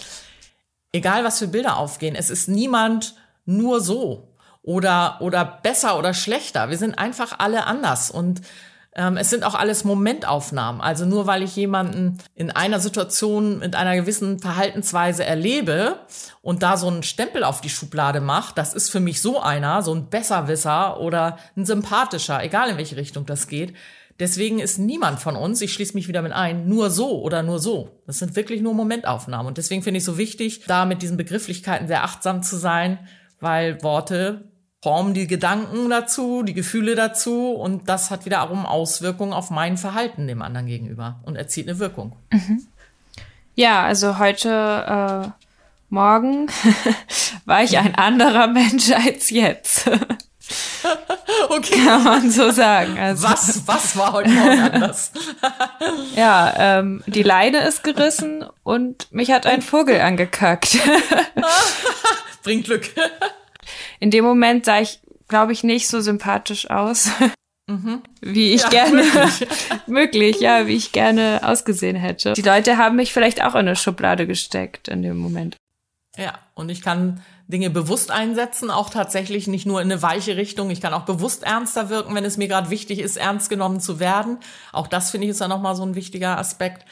[0.91, 6.69] egal was für Bilder aufgehen, es ist niemand nur so oder, oder besser oder schlechter.
[6.69, 8.41] Wir sind einfach alle anders und
[8.95, 10.79] es sind auch alles Momentaufnahmen.
[10.79, 15.99] Also nur weil ich jemanden in einer Situation mit einer gewissen Verhaltensweise erlebe
[16.41, 19.81] und da so einen Stempel auf die Schublade mache, das ist für mich so einer,
[19.81, 23.73] so ein Besserwisser oder ein sympathischer, egal in welche Richtung das geht,
[24.17, 27.59] Deswegen ist niemand von uns, ich schließe mich wieder mit ein, nur so oder nur
[27.59, 28.01] so.
[28.07, 29.45] Das sind wirklich nur Momentaufnahmen.
[29.45, 32.99] Und deswegen finde ich so wichtig, da mit diesen Begrifflichkeiten sehr achtsam zu sein,
[33.41, 34.45] weil Worte
[34.85, 40.27] formen die Gedanken dazu, die Gefühle dazu und das hat wiederum Auswirkungen auf mein Verhalten
[40.27, 42.15] dem anderen gegenüber und erzielt eine Wirkung.
[42.31, 42.67] Mhm.
[43.55, 45.45] Ja, also heute äh,
[45.89, 46.51] Morgen
[47.45, 49.87] war ich ein anderer Mensch als jetzt.
[51.49, 51.83] okay.
[51.83, 52.99] Kann man so sagen.
[52.99, 55.11] Also, was, was war heute Morgen anders?
[56.15, 60.77] ja, ähm, die Leine ist gerissen und mich hat ein Vogel angekackt.
[62.43, 62.91] Bringt Glück.
[63.99, 67.09] In dem Moment sah ich, glaube ich, nicht so sympathisch aus.
[67.67, 68.03] Mhm.
[68.21, 69.47] Wie ich ja, gerne, möglich.
[69.87, 72.33] möglich, ja, wie ich gerne ausgesehen hätte.
[72.33, 75.57] Die Leute haben mich vielleicht auch in eine Schublade gesteckt in dem Moment.
[76.15, 80.71] Ja, und ich kann Dinge bewusst einsetzen, auch tatsächlich nicht nur in eine weiche Richtung.
[80.71, 83.99] Ich kann auch bewusst ernster wirken, wenn es mir gerade wichtig ist, ernst genommen zu
[83.99, 84.39] werden.
[84.71, 86.85] Auch das finde ich ist ja nochmal so ein wichtiger Aspekt.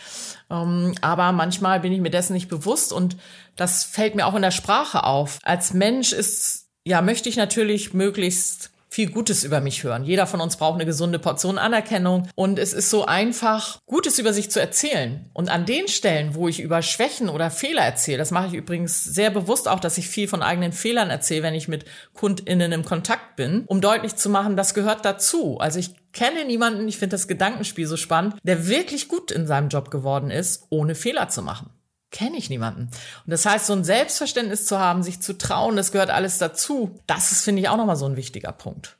[0.49, 3.17] Ähm, aber manchmal bin ich mir dessen nicht bewusst und
[3.55, 5.39] das fällt mir auch in der Sprache auf.
[5.43, 10.03] Als Mensch ist, ja, möchte ich natürlich möglichst viel Gutes über mich hören.
[10.03, 14.33] Jeder von uns braucht eine gesunde Portion Anerkennung und es ist so einfach, Gutes über
[14.33, 15.29] sich zu erzählen.
[15.33, 19.03] Und an den Stellen, wo ich über Schwächen oder Fehler erzähle, das mache ich übrigens
[19.03, 22.85] sehr bewusst auch, dass ich viel von eigenen Fehlern erzähle, wenn ich mit KundInnen im
[22.85, 25.57] Kontakt bin, um deutlich zu machen, das gehört dazu.
[25.57, 29.69] Also ich kenne niemanden, ich finde das Gedankenspiel so spannend, der wirklich gut in seinem
[29.69, 31.71] Job geworden ist, ohne Fehler zu machen
[32.13, 32.83] kenne ich niemanden.
[32.83, 36.97] Und das heißt, so ein Selbstverständnis zu haben, sich zu trauen, das gehört alles dazu.
[37.07, 38.95] Das ist, finde ich, auch nochmal so ein wichtiger Punkt.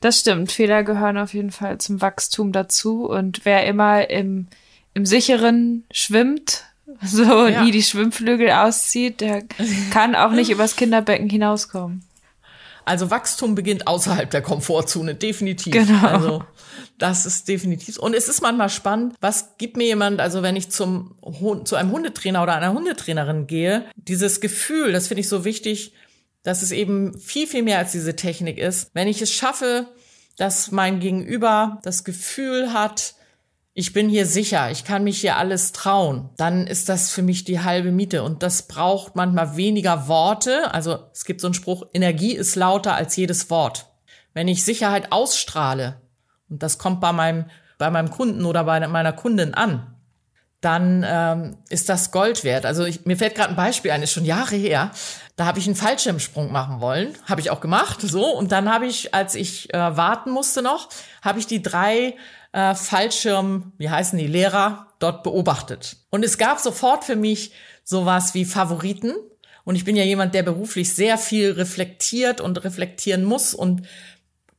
[0.00, 0.52] Das stimmt.
[0.52, 3.06] Fehler gehören auf jeden Fall zum Wachstum dazu.
[3.06, 4.48] Und wer immer im,
[4.92, 6.64] im sicheren schwimmt,
[7.02, 7.62] so ja.
[7.62, 9.44] nie die Schwimmflügel auszieht, der
[9.92, 12.04] kann auch nicht übers Kinderbecken hinauskommen.
[12.90, 15.72] Also Wachstum beginnt außerhalb der Komfortzone, definitiv.
[15.72, 16.08] Genau.
[16.08, 16.44] Also
[16.98, 17.98] das ist definitiv.
[17.98, 21.14] Und es ist manchmal spannend, was gibt mir jemand, also wenn ich zum
[21.64, 25.92] zu einem Hundetrainer oder einer Hundetrainerin gehe, dieses Gefühl, das finde ich so wichtig,
[26.42, 28.90] dass es eben viel, viel mehr als diese Technik ist.
[28.92, 29.86] Wenn ich es schaffe,
[30.36, 33.14] dass mein Gegenüber das Gefühl hat,
[33.80, 37.44] ich bin hier sicher, ich kann mich hier alles trauen, dann ist das für mich
[37.44, 38.22] die halbe Miete.
[38.22, 40.74] Und das braucht manchmal weniger Worte.
[40.74, 43.86] Also es gibt so einen Spruch, Energie ist lauter als jedes Wort.
[44.34, 45.98] Wenn ich Sicherheit ausstrahle,
[46.50, 47.46] und das kommt bei meinem,
[47.78, 49.96] bei meinem Kunden oder bei meiner Kundin an,
[50.60, 52.66] dann ähm, ist das Gold wert.
[52.66, 54.90] Also ich, mir fällt gerade ein Beispiel ein, ist schon Jahre her.
[55.36, 58.26] Da habe ich einen Fallschirmsprung machen wollen, habe ich auch gemacht, so.
[58.26, 60.90] Und dann habe ich, als ich äh, warten musste noch,
[61.22, 62.14] habe ich die drei
[62.52, 65.96] äh, Fallschirm, wie heißen die Lehrer, dort beobachtet.
[66.10, 67.52] Und es gab sofort für mich
[67.84, 69.14] sowas wie Favoriten.
[69.64, 73.82] Und ich bin ja jemand, der beruflich sehr viel reflektiert und reflektieren muss und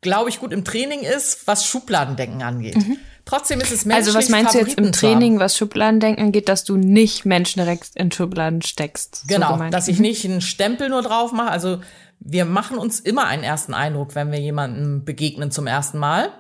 [0.02, 2.76] glaube ich, gut im Training ist, was Schubladendenken angeht.
[2.76, 2.98] Mhm.
[3.26, 6.50] Trotzdem ist es menschlich, Also was meinst Favoriten du jetzt im Training, was Schubladendenken angeht,
[6.50, 9.26] dass du nicht Menschen direkt in Schubladen steckst?
[9.28, 10.02] Genau, so dass ich mhm.
[10.02, 11.52] nicht einen Stempel nur drauf mache.
[11.52, 11.82] Also
[12.20, 16.32] wir machen uns immer einen ersten Eindruck, wenn wir jemandem begegnen zum ersten Mal.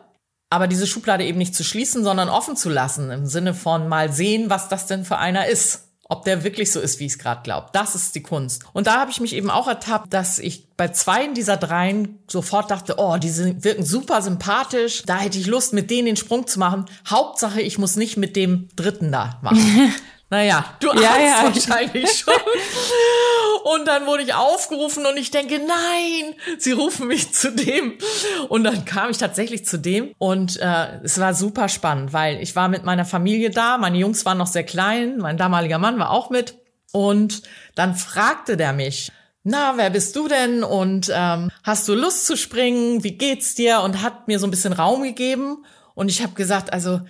[0.51, 4.13] Aber diese Schublade eben nicht zu schließen, sondern offen zu lassen, im Sinne von mal
[4.13, 7.19] sehen, was das denn für einer ist ob der wirklich so ist, wie ich es
[7.19, 7.67] gerade glaube.
[7.71, 8.65] Das ist die Kunst.
[8.73, 12.69] Und da habe ich mich eben auch ertappt, dass ich bei zwei dieser dreien sofort
[12.69, 13.33] dachte, oh, die
[13.63, 16.83] wirken super sympathisch, da hätte ich Lust, mit denen den Sprung zu machen.
[17.07, 19.93] Hauptsache, ich muss nicht mit dem dritten da machen.
[20.31, 21.43] naja, du ja, ja.
[21.43, 22.33] wahrscheinlich schon.
[23.65, 27.97] Und dann wurde ich aufgerufen und ich denke, nein, sie rufen mich zu dem.
[28.47, 32.55] Und dann kam ich tatsächlich zu dem und äh, es war super spannend, weil ich
[32.55, 36.11] war mit meiner Familie da, meine Jungs waren noch sehr klein, mein damaliger Mann war
[36.11, 36.55] auch mit.
[36.93, 37.41] Und
[37.75, 39.11] dann fragte der mich,
[39.43, 43.03] na, wer bist du denn und ähm, hast du Lust zu springen?
[43.03, 43.81] Wie geht's dir?
[43.81, 45.65] Und hat mir so ein bisschen Raum gegeben.
[45.93, 47.01] Und ich habe gesagt, also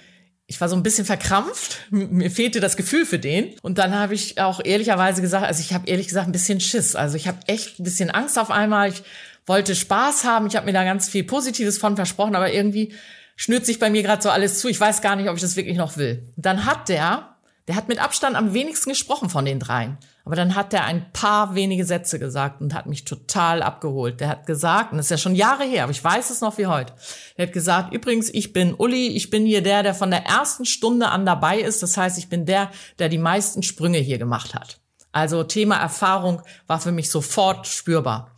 [0.52, 3.56] ich war so ein bisschen verkrampft, mir fehlte das Gefühl für den.
[3.62, 6.94] Und dann habe ich auch ehrlicherweise gesagt, also ich habe ehrlich gesagt ein bisschen Schiss.
[6.94, 8.90] Also ich habe echt ein bisschen Angst auf einmal.
[8.90, 9.02] Ich
[9.46, 10.48] wollte Spaß haben.
[10.48, 12.94] Ich habe mir da ganz viel Positives von versprochen, aber irgendwie
[13.38, 14.68] schnürt sich bei mir gerade so alles zu.
[14.68, 16.28] Ich weiß gar nicht, ob ich das wirklich noch will.
[16.36, 17.32] Dann hat der
[17.68, 19.98] der hat mit Abstand am wenigsten gesprochen von den dreien.
[20.24, 24.20] Aber dann hat er ein paar wenige Sätze gesagt und hat mich total abgeholt.
[24.20, 26.58] Der hat gesagt, und das ist ja schon Jahre her, aber ich weiß es noch
[26.58, 26.94] wie heute.
[27.36, 30.66] Er hat gesagt, übrigens, ich bin Uli, ich bin hier der, der von der ersten
[30.66, 31.82] Stunde an dabei ist.
[31.82, 32.70] Das heißt, ich bin der,
[33.00, 34.80] der die meisten Sprünge hier gemacht hat.
[35.12, 38.31] Also Thema Erfahrung war für mich sofort spürbar.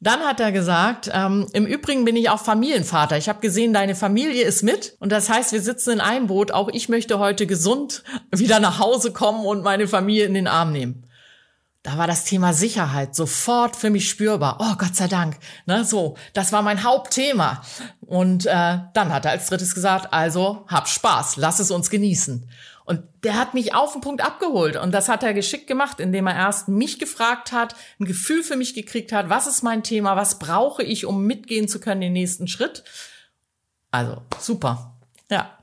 [0.00, 3.16] Dann hat er gesagt, ähm, im Übrigen bin ich auch Familienvater.
[3.16, 4.96] Ich habe gesehen, deine Familie ist mit.
[5.00, 6.52] Und das heißt, wir sitzen in einem Boot.
[6.52, 10.70] Auch ich möchte heute gesund wieder nach Hause kommen und meine Familie in den Arm
[10.72, 11.04] nehmen.
[11.82, 14.58] da war das Thema Sicherheit sofort für mich spürbar.
[14.60, 15.36] Oh, Gott sei Dank.
[15.66, 17.62] Ne, so, das war mein Hauptthema.
[18.00, 22.48] Und äh, dann hat er als drittes gesagt, also hab Spaß, lass es uns genießen.
[22.88, 24.76] Und der hat mich auf den Punkt abgeholt.
[24.76, 28.56] Und das hat er geschickt gemacht, indem er erst mich gefragt hat, ein Gefühl für
[28.56, 32.14] mich gekriegt hat, was ist mein Thema, was brauche ich, um mitgehen zu können, den
[32.14, 32.84] nächsten Schritt.
[33.90, 34.96] Also, super.
[35.30, 35.58] Ja.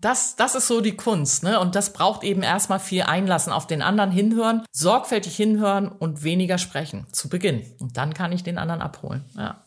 [0.00, 1.58] Das, das ist so die Kunst, ne?
[1.58, 6.56] Und das braucht eben erstmal viel Einlassen auf den anderen hinhören, sorgfältig hinhören und weniger
[6.56, 7.66] sprechen zu Beginn.
[7.80, 9.24] Und dann kann ich den anderen abholen.
[9.36, 9.64] Ja.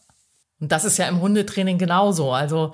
[0.61, 2.31] Und das ist ja im Hundetraining genauso.
[2.31, 2.71] Also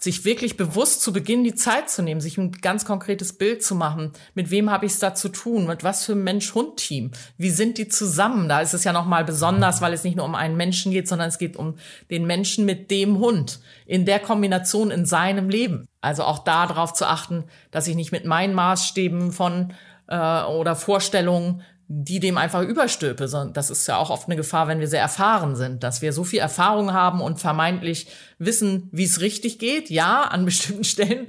[0.00, 3.74] sich wirklich bewusst zu Beginn die Zeit zu nehmen, sich ein ganz konkretes Bild zu
[3.74, 4.12] machen.
[4.34, 5.66] Mit wem habe ich es da zu tun?
[5.66, 7.10] Mit was für Mensch-Hund-Team?
[7.36, 8.48] Wie sind die zusammen?
[8.48, 11.28] Da ist es ja nochmal besonders, weil es nicht nur um einen Menschen geht, sondern
[11.28, 11.76] es geht um
[12.10, 15.86] den Menschen mit dem Hund in der Kombination in seinem Leben.
[16.00, 19.74] Also auch da darauf zu achten, dass ich nicht mit meinen Maßstäben von
[20.08, 21.62] äh, oder Vorstellungen
[21.92, 23.26] die dem einfach überstülpe.
[23.52, 26.22] Das ist ja auch oft eine Gefahr, wenn wir sehr erfahren sind, dass wir so
[26.22, 28.06] viel Erfahrung haben und vermeintlich
[28.38, 29.90] wissen, wie es richtig geht.
[29.90, 31.26] Ja, an bestimmten Stellen.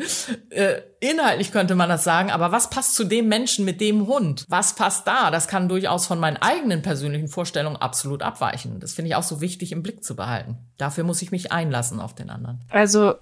[0.51, 4.45] Äh, inhaltlich könnte man das sagen, aber was passt zu dem Menschen mit dem Hund?
[4.49, 5.31] Was passt da?
[5.31, 8.79] Das kann durchaus von meinen eigenen persönlichen Vorstellungen absolut abweichen.
[8.79, 10.59] Das finde ich auch so wichtig im Blick zu behalten.
[10.77, 12.61] Dafür muss ich mich einlassen auf den anderen.
[12.69, 13.15] Also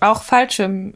[0.00, 0.94] auch Fallschirm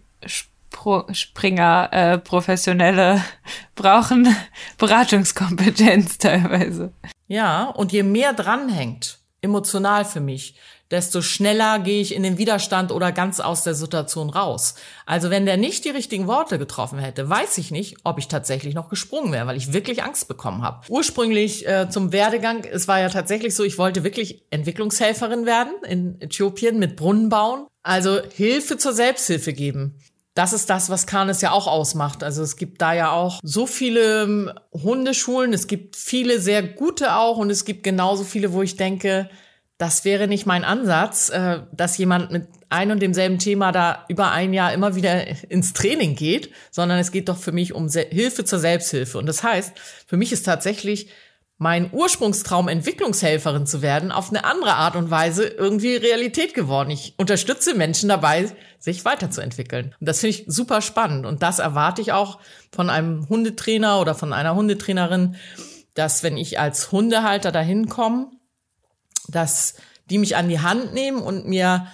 [0.75, 3.23] Pro Springer, äh, Professionelle
[3.77, 4.37] brauchen
[4.77, 6.93] Beratungskompetenz teilweise.
[7.29, 10.57] Ja, und je mehr dranhängt, emotional für mich,
[10.91, 14.75] desto schneller gehe ich in den Widerstand oder ganz aus der Situation raus.
[15.07, 18.75] Also wenn der nicht die richtigen Worte getroffen hätte, weiß ich nicht, ob ich tatsächlich
[18.75, 20.81] noch gesprungen wäre, weil ich wirklich Angst bekommen habe.
[20.89, 26.21] Ursprünglich äh, zum Werdegang, es war ja tatsächlich so, ich wollte wirklich Entwicklungshelferin werden in
[26.21, 27.67] Äthiopien mit Brunnen bauen.
[27.83, 29.99] Also Hilfe zur Selbsthilfe geben
[30.35, 32.25] das ist das, was Canis ja auch ausmacht.
[32.25, 37.15] Also es gibt da ja auch so viele ähm, Hundeschulen, es gibt viele sehr gute
[37.17, 39.31] auch und es gibt genauso viele, wo ich denke,
[39.79, 44.33] das wäre nicht mein Ansatz, äh, dass jemand mit ein und demselben Thema da über
[44.33, 48.45] ein Jahr immer wieder ins Training geht, sondern es geht doch für mich um Hilfe
[48.45, 49.19] zur Selbsthilfe.
[49.19, 49.73] Und das heißt,
[50.07, 51.09] für mich ist tatsächlich
[51.65, 56.91] mein Ursprungstraum, Entwicklungshelferin zu werden, auf eine andere Art und Weise irgendwie Realität geworden.
[56.91, 59.95] Ich unterstütze Menschen dabei, sich weiterzuentwickeln.
[59.99, 61.25] Und das finde ich super spannend.
[61.25, 62.39] Und das erwarte ich auch
[62.71, 65.37] von einem Hundetrainer oder von einer Hundetrainerin,
[65.95, 68.27] dass wenn ich als Hundehalter dahin komme,
[69.29, 69.77] dass
[70.11, 71.87] die mich an die Hand nehmen und mir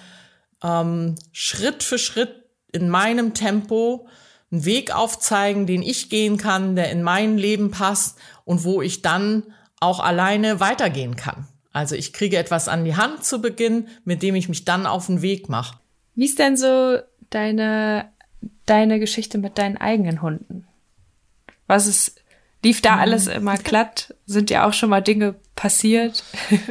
[0.61, 2.43] ähm, Schritt für Schritt
[2.73, 4.09] in meinem Tempo
[4.51, 9.01] einen Weg aufzeigen, den ich gehen kann, der in mein Leben passt und wo ich
[9.01, 9.43] dann
[9.81, 11.47] auch alleine weitergehen kann.
[11.73, 15.07] Also ich kriege etwas an die Hand zu Beginn, mit dem ich mich dann auf
[15.07, 15.77] den Weg mache.
[16.15, 18.09] Wie ist denn so deine,
[18.65, 20.67] deine Geschichte mit deinen eigenen Hunden?
[21.67, 22.21] Was ist,
[22.63, 24.13] lief da alles immer glatt?
[24.25, 26.23] Sind dir auch schon mal Dinge passiert?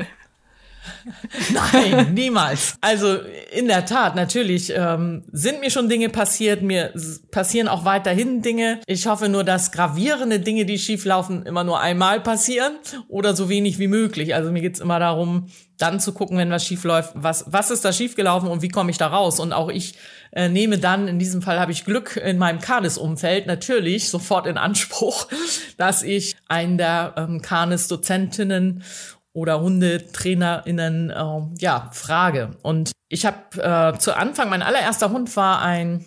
[1.73, 2.77] Nein, niemals.
[2.81, 3.19] Also
[3.53, 6.93] in der Tat, natürlich ähm, sind mir schon Dinge passiert, mir
[7.31, 8.81] passieren auch weiterhin Dinge.
[8.87, 12.77] Ich hoffe nur, dass gravierende Dinge, die schieflaufen, immer nur einmal passieren
[13.09, 14.35] oder so wenig wie möglich.
[14.35, 15.49] Also mir geht's immer darum,
[15.81, 18.91] dann zu gucken, wenn was schief läuft, was, was ist da schiefgelaufen und wie komme
[18.91, 19.41] ich da raus?
[19.41, 19.95] Und auch ich
[20.33, 24.59] äh, nehme dann, in diesem Fall habe ich Glück in meinem Kanis-Umfeld, natürlich sofort in
[24.59, 25.29] Anspruch,
[25.77, 28.83] dass ich einen der ähm, Kanis-Dozentinnen
[29.33, 32.57] oder HundetrainerInnen äh, ja, frage.
[32.63, 36.05] Und ich habe äh, zu Anfang, mein allererster Hund war ein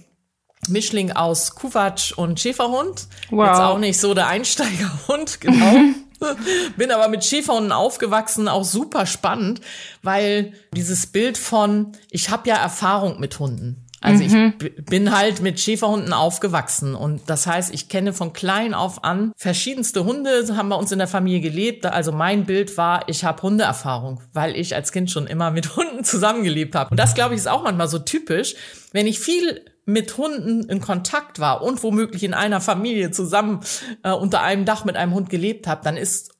[0.67, 3.07] Mischling aus Kuwatsch und Schäferhund.
[3.29, 3.47] Wow.
[3.47, 5.75] Jetzt auch nicht so der Einsteigerhund, genau.
[6.77, 9.59] Bin aber mit Schäferhunden aufgewachsen, auch super spannend,
[10.03, 13.82] weil dieses Bild von, ich habe ja Erfahrung mit Hunden.
[14.03, 14.53] Also mhm.
[14.61, 19.31] ich bin halt mit Schäferhunden aufgewachsen und das heißt, ich kenne von klein auf an
[19.37, 21.85] verschiedenste Hunde, haben bei uns in der Familie gelebt.
[21.85, 26.03] Also mein Bild war, ich habe Hundeerfahrung, weil ich als Kind schon immer mit Hunden
[26.03, 26.91] zusammengelebt habe.
[26.91, 28.55] Und das glaube ich ist auch manchmal so typisch,
[28.91, 33.61] wenn ich viel mit Hunden in Kontakt war und womöglich in einer Familie zusammen
[34.03, 36.32] äh, unter einem Dach mit einem Hund gelebt habe, dann ist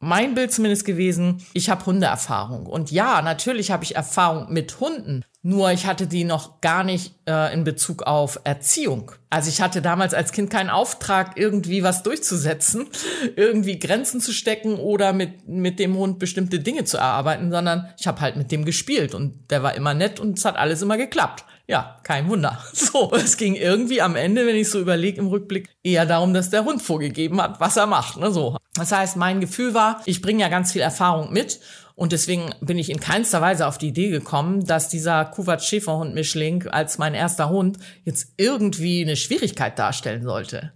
[0.00, 2.66] mein Bild zumindest gewesen, ich habe Hundeerfahrung.
[2.66, 5.24] Und ja, natürlich habe ich Erfahrung mit Hunden.
[5.42, 9.12] Nur ich hatte die noch gar nicht äh, in Bezug auf Erziehung.
[9.30, 12.88] Also ich hatte damals als Kind keinen Auftrag, irgendwie was durchzusetzen,
[13.36, 18.06] irgendwie Grenzen zu stecken oder mit, mit dem Hund bestimmte Dinge zu erarbeiten, sondern ich
[18.06, 20.96] habe halt mit dem gespielt und der war immer nett und es hat alles immer
[20.96, 21.44] geklappt.
[21.70, 22.58] Ja, kein Wunder.
[22.72, 26.48] So, es ging irgendwie am Ende, wenn ich so überlege im Rückblick, eher darum, dass
[26.48, 28.16] der Hund vorgegeben hat, was er macht.
[28.16, 28.56] Ne, so.
[28.74, 31.60] Das heißt, mein Gefühl war, ich bringe ja ganz viel Erfahrung mit
[31.94, 36.14] Und deswegen bin ich in keinster Weise auf die Idee gekommen, dass dieser Kuwait Schäferhund
[36.14, 40.72] Mischling als mein erster Hund jetzt irgendwie eine Schwierigkeit darstellen sollte.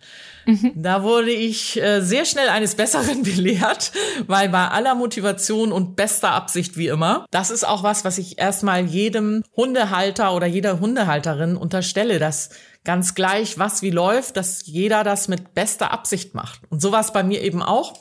[0.47, 0.72] Mhm.
[0.74, 3.93] Da wurde ich äh, sehr schnell eines Besseren belehrt,
[4.26, 8.38] weil bei aller Motivation und bester Absicht wie immer, das ist auch was, was ich
[8.38, 12.51] erstmal jedem Hundehalter oder jeder Hundehalterin unterstelle, dass
[12.84, 16.61] ganz gleich, was wie läuft, dass jeder das mit bester Absicht macht.
[16.68, 17.95] Und so war es bei mir eben auch.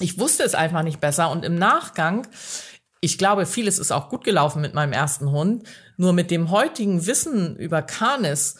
[0.00, 2.26] Ich wusste es einfach nicht besser und im Nachgang,
[3.00, 5.66] ich glaube, vieles ist auch gut gelaufen mit meinem ersten Hund,
[5.96, 8.56] nur mit dem heutigen Wissen über Canis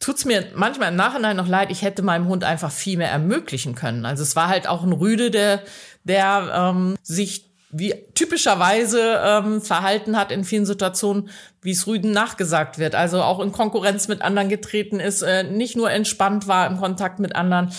[0.00, 3.74] tut's mir manchmal im Nachhinein noch leid, ich hätte meinem Hund einfach viel mehr ermöglichen
[3.74, 4.06] können.
[4.06, 5.62] Also es war halt auch ein Rüde, der,
[6.04, 11.28] der ähm, sich wie typischerweise ähm, verhalten hat in vielen Situationen,
[11.60, 12.94] wie es Rüden nachgesagt wird.
[12.94, 17.18] Also auch in Konkurrenz mit anderen getreten ist, äh, nicht nur entspannt war im Kontakt
[17.18, 17.70] mit anderen.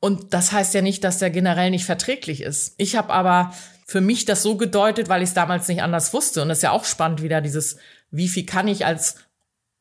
[0.00, 2.74] Und das heißt ja nicht, dass der generell nicht verträglich ist.
[2.76, 3.54] Ich habe aber
[3.86, 6.42] für mich das so gedeutet, weil ich es damals nicht anders wusste.
[6.42, 7.78] Und das ist ja auch spannend wieder dieses,
[8.10, 9.16] wie viel kann ich als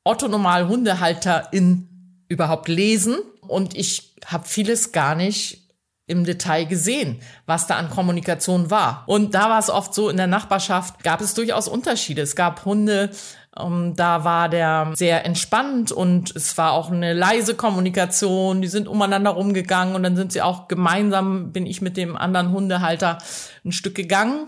[0.04, 1.88] Otto Normal Hundehalterin
[2.28, 3.18] überhaupt lesen?
[3.47, 5.62] Und ich habe vieles gar nicht
[6.08, 9.04] im Detail gesehen, was da an Kommunikation war.
[9.08, 12.22] Und da war es oft so, in der Nachbarschaft gab es durchaus Unterschiede.
[12.22, 13.12] Es gab Hunde,
[13.58, 18.62] ähm, da war der sehr entspannt und es war auch eine leise Kommunikation.
[18.62, 22.52] Die sind umeinander rumgegangen und dann sind sie auch gemeinsam, bin ich mit dem anderen
[22.52, 23.18] Hundehalter
[23.64, 24.47] ein Stück gegangen.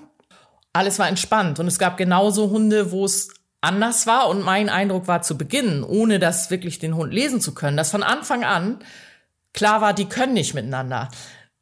[0.74, 3.30] Alles war entspannt und es gab genauso Hunde, wo es
[3.64, 7.54] anders war und mein Eindruck war zu Beginn, ohne das wirklich den Hund lesen zu
[7.54, 8.80] können, dass von Anfang an
[9.54, 11.10] klar war, die können nicht miteinander.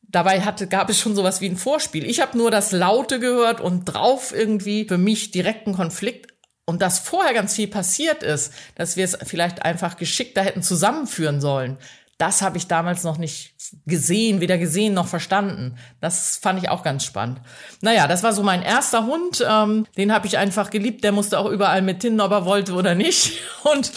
[0.01, 2.05] Dabei hatte, gab es schon sowas wie ein Vorspiel.
[2.05, 6.33] Ich habe nur das Laute gehört und drauf irgendwie für mich direkten Konflikt
[6.65, 11.39] und dass vorher ganz viel passiert ist, dass wir es vielleicht einfach geschickter hätten zusammenführen
[11.39, 11.77] sollen,
[12.21, 13.55] das habe ich damals noch nicht
[13.87, 15.75] gesehen, weder gesehen noch verstanden.
[16.01, 17.41] Das fand ich auch ganz spannend.
[17.81, 19.43] Naja, das war so mein erster Hund.
[19.49, 21.03] Ähm, den habe ich einfach geliebt.
[21.03, 23.39] Der musste auch überall mit hin, ob er wollte oder nicht.
[23.63, 23.91] Und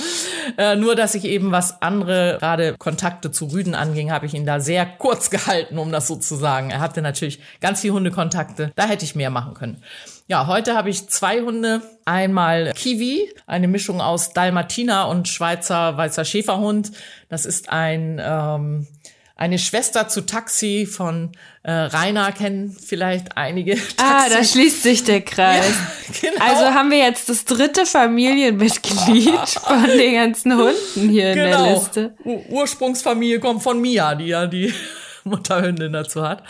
[0.56, 4.46] äh, nur, dass ich eben was andere, gerade Kontakte zu Rüden anging, habe ich ihn
[4.46, 6.70] da sehr kurz gehalten, um das so zu sagen.
[6.70, 8.72] Er hatte natürlich ganz viele Hundekontakte.
[8.74, 9.82] Da hätte ich mehr machen können.
[10.26, 11.82] Ja, heute habe ich zwei Hunde.
[12.06, 16.92] Einmal Kiwi, eine Mischung aus Dalmatiner und Schweizer Weißer Schäferhund.
[17.28, 18.86] Das ist ein ähm,
[19.36, 23.74] eine Schwester zu Taxi von äh, Rainer kennen vielleicht einige.
[23.96, 23.96] Taxi.
[23.98, 25.74] Ah, da schließt sich der Kreis.
[26.22, 26.44] Ja, genau.
[26.44, 31.46] Also haben wir jetzt das dritte Familienmitglied von den ganzen Hunden hier genau.
[31.46, 31.74] in der genau.
[31.74, 32.14] Liste.
[32.24, 34.72] Ur Ursprungsfamilie kommt von Mia, die ja die
[35.24, 36.44] Mutterhündin dazu hat.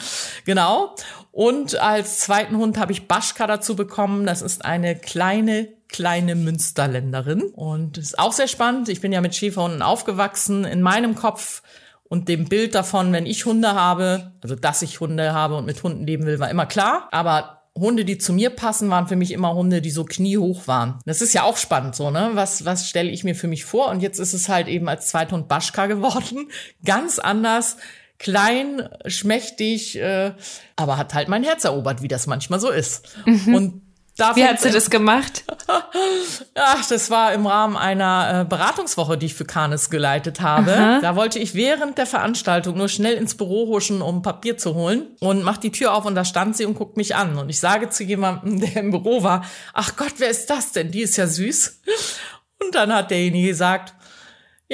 [0.44, 0.94] Genau.
[1.35, 4.24] Und als zweiten Hund habe ich Baschka dazu bekommen.
[4.24, 7.43] Das ist eine kleine, kleine Münsterländerin.
[7.43, 8.89] Und ist auch sehr spannend.
[8.89, 10.64] Ich bin ja mit Schäferhunden aufgewachsen.
[10.64, 11.64] In meinem Kopf
[12.05, 15.82] und dem Bild davon, wenn ich Hunde habe, also dass ich Hunde habe und mit
[15.82, 17.09] Hunden leben will, war immer klar.
[17.11, 21.01] Aber Hunde, die zu mir passen, waren für mich immer Hunde, die so kniehoch waren.
[21.05, 22.30] Das ist ja auch spannend so, ne?
[22.35, 23.89] Was, was stelle ich mir für mich vor?
[23.89, 26.49] Und jetzt ist es halt eben als Zweithund Baschka geworden.
[26.85, 27.76] Ganz anders
[28.24, 30.32] klein, schmächtig, äh,
[30.76, 33.06] aber hat halt mein Herz erobert, wie das manchmal so ist.
[33.26, 33.54] Mhm.
[33.54, 33.82] Und
[34.16, 35.42] Darf Wie hat sie das gemacht?
[36.54, 40.72] Ach, das war im Rahmen einer äh, Beratungswoche, die ich für Canis geleitet habe.
[40.72, 41.00] Aha.
[41.00, 45.08] Da wollte ich während der Veranstaltung nur schnell ins Büro huschen, um Papier zu holen
[45.18, 47.36] und mach die Tür auf und da stand sie und guckt mich an.
[47.38, 50.92] Und ich sage zu jemandem, der im Büro war, ach Gott, wer ist das denn?
[50.92, 51.80] Die ist ja süß.
[52.62, 53.94] Und dann hat derjenige gesagt,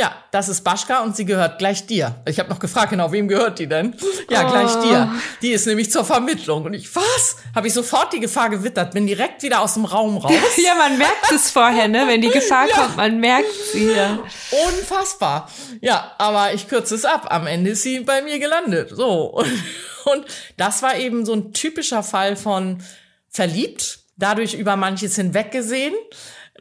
[0.00, 2.22] ja, das ist Baschka und sie gehört gleich dir.
[2.26, 3.94] Ich habe noch gefragt, genau, wem gehört die denn?
[4.30, 4.50] Ja, oh.
[4.50, 5.12] gleich dir.
[5.42, 6.64] Die ist nämlich zur Vermittlung.
[6.64, 7.36] Und ich, was?
[7.54, 10.32] Habe ich sofort die Gefahr gewittert, bin direkt wieder aus dem Raum raus.
[10.56, 12.04] ja, man merkt es vorher, ne?
[12.06, 12.76] Wenn die Gefahr ja.
[12.76, 14.20] kommt, man merkt sie ja.
[14.68, 15.50] Unfassbar.
[15.82, 17.26] Ja, aber ich kürze es ab.
[17.28, 18.92] Am Ende ist sie bei mir gelandet.
[18.94, 19.24] So.
[19.24, 19.52] Und,
[20.06, 20.24] und
[20.56, 22.82] das war eben so ein typischer Fall von
[23.28, 25.92] verliebt, dadurch über manches hinweggesehen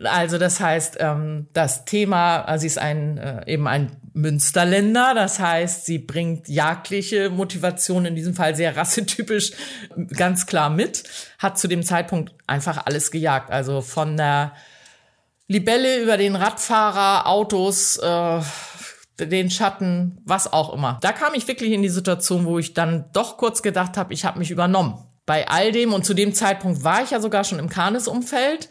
[0.04, 5.40] also das heißt, ähm, das Thema, also sie ist ein äh, eben ein Münsterländer, das
[5.40, 9.52] heißt, sie bringt jagdliche Motivation, in diesem Fall sehr rassetypisch,
[10.16, 11.04] ganz klar mit,
[11.38, 13.52] hat zu dem Zeitpunkt einfach alles gejagt.
[13.52, 14.54] Also von der
[15.48, 18.42] Libelle über den Radfahrer, Autos, äh,
[19.20, 20.98] den Schatten, was auch immer.
[21.02, 24.24] Da kam ich wirklich in die Situation, wo ich dann doch kurz gedacht habe, ich
[24.24, 24.98] habe mich übernommen.
[25.26, 28.70] Bei all dem und zu dem Zeitpunkt war ich ja sogar schon im Kanes-Umfeld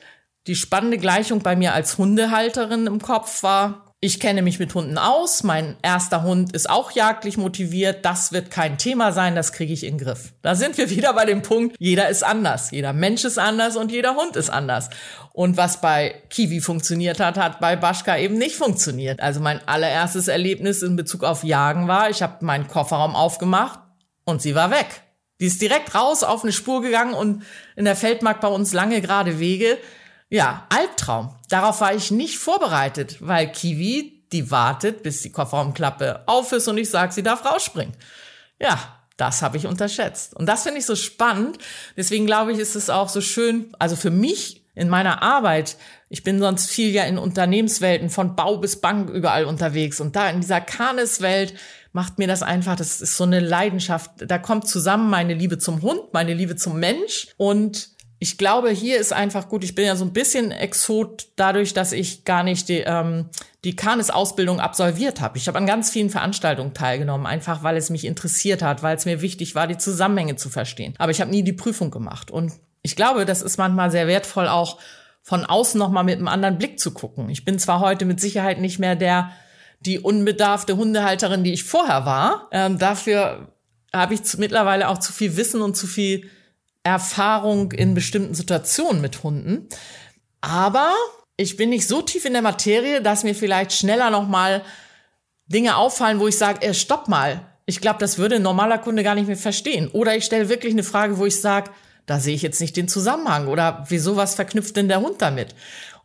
[0.49, 4.97] die spannende Gleichung bei mir als Hundehalterin im Kopf war, ich kenne mich mit Hunden
[4.97, 9.73] aus, mein erster Hund ist auch jagdlich motiviert, das wird kein Thema sein, das kriege
[9.73, 10.35] ich in den Griff.
[10.41, 13.91] Da sind wir wieder bei dem Punkt, jeder ist anders, jeder Mensch ist anders und
[13.91, 14.89] jeder Hund ist anders.
[15.33, 19.21] Und was bei Kiwi funktioniert hat, hat bei Baschka eben nicht funktioniert.
[19.21, 23.81] Also mein allererstes Erlebnis in Bezug auf Jagen war, ich habe meinen Kofferraum aufgemacht
[24.25, 25.03] und sie war weg.
[25.41, 27.43] Die ist direkt raus auf eine Spur gegangen und
[27.77, 29.79] in der Feldmark bei uns lange gerade Wege.
[30.31, 31.35] Ja, Albtraum.
[31.49, 36.77] Darauf war ich nicht vorbereitet, weil Kiwi, die wartet, bis die Kofferraumklappe auf ist und
[36.77, 37.95] ich sage, sie darf rausspringen.
[38.61, 40.35] Ja, das habe ich unterschätzt.
[40.35, 41.59] Und das finde ich so spannend.
[41.97, 45.77] Deswegen glaube ich, ist es auch so schön, also für mich in meiner Arbeit,
[46.09, 50.31] ich bin sonst viel ja in Unternehmenswelten von Bau bis Bank überall unterwegs und da
[50.31, 51.55] in dieser Kanes-Welt
[51.93, 54.11] macht mir das einfach, das ist so eine Leidenschaft.
[54.19, 57.89] Da kommt zusammen meine Liebe zum Hund, meine Liebe zum Mensch und
[58.21, 59.63] ich glaube, hier ist einfach gut.
[59.63, 63.27] Ich bin ja so ein bisschen Exot dadurch, dass ich gar nicht die, ähm,
[63.65, 65.39] die Kanis-Ausbildung absolviert habe.
[65.39, 69.05] Ich habe an ganz vielen Veranstaltungen teilgenommen, einfach weil es mich interessiert hat, weil es
[69.05, 70.95] mir wichtig war, die Zusammenhänge zu verstehen.
[70.99, 72.33] Aber ich habe nie die Prüfung gemacht.
[72.33, 72.53] Und
[72.83, 74.79] ich glaube, das ist manchmal sehr wertvoll, auch
[75.23, 77.31] von außen nochmal mit einem anderen Blick zu gucken.
[77.31, 79.31] Ich bin zwar heute mit Sicherheit nicht mehr der,
[79.81, 82.49] die unbedarfte Hundehalterin, die ich vorher war.
[82.51, 83.53] Ähm, dafür
[83.93, 86.29] habe ich mittlerweile auch zu viel Wissen und zu viel
[86.89, 89.69] Erfahrung in bestimmten Situationen mit Hunden.
[90.41, 90.95] Aber
[91.37, 94.63] ich bin nicht so tief in der Materie, dass mir vielleicht schneller nochmal
[95.47, 97.47] Dinge auffallen, wo ich sage, äh, stopp mal.
[97.67, 99.89] Ich glaube, das würde ein normaler Kunde gar nicht mehr verstehen.
[99.89, 101.71] Oder ich stelle wirklich eine Frage, wo ich sage,
[102.09, 105.55] da sehe ich jetzt nicht den Zusammenhang oder wieso was verknüpft denn der Hund damit?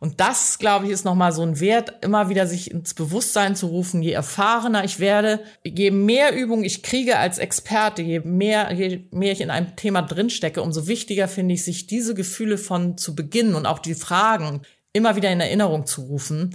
[0.00, 3.68] Und das, glaube ich, ist nochmal so ein Wert, immer wieder sich ins Bewusstsein zu
[3.68, 4.02] rufen.
[4.02, 9.32] Je erfahrener ich werde, je mehr Übung ich kriege als Experte, je mehr, je mehr
[9.32, 13.54] ich in einem Thema drinstecke, umso wichtiger finde ich, sich diese Gefühle von zu Beginn
[13.54, 14.60] und auch die Fragen
[14.92, 16.54] immer wieder in Erinnerung zu rufen.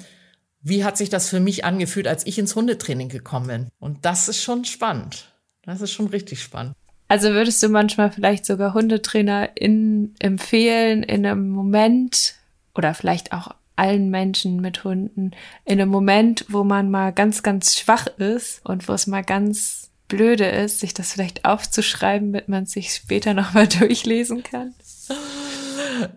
[0.61, 3.69] Wie hat sich das für mich angefühlt, als ich ins Hundetraining gekommen bin?
[3.79, 5.33] Und das ist schon spannend.
[5.63, 6.75] Das ist schon richtig spannend.
[7.09, 12.35] Also würdest du manchmal vielleicht sogar Hundetrainer in, empfehlen, in einem Moment
[12.75, 15.31] oder vielleicht auch allen Menschen mit Hunden,
[15.65, 19.89] in einem Moment, wo man mal ganz, ganz schwach ist und wo es mal ganz
[20.07, 24.75] blöde ist, sich das vielleicht aufzuschreiben, damit man sich später nochmal durchlesen kann?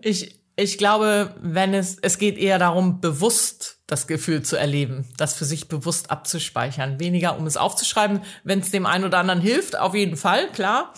[0.01, 5.33] Ich, ich glaube, wenn es, es geht eher darum, bewusst das Gefühl zu erleben, das
[5.33, 6.99] für sich bewusst abzuspeichern.
[6.99, 10.93] Weniger, um es aufzuschreiben, wenn es dem einen oder anderen hilft, auf jeden Fall, klar.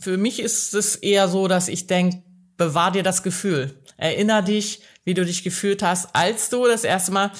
[0.00, 2.22] Für mich ist es eher so, dass ich denke,
[2.56, 3.80] bewahr dir das Gefühl.
[3.96, 7.30] Erinner dich, wie du dich gefühlt hast, als du das erste Mal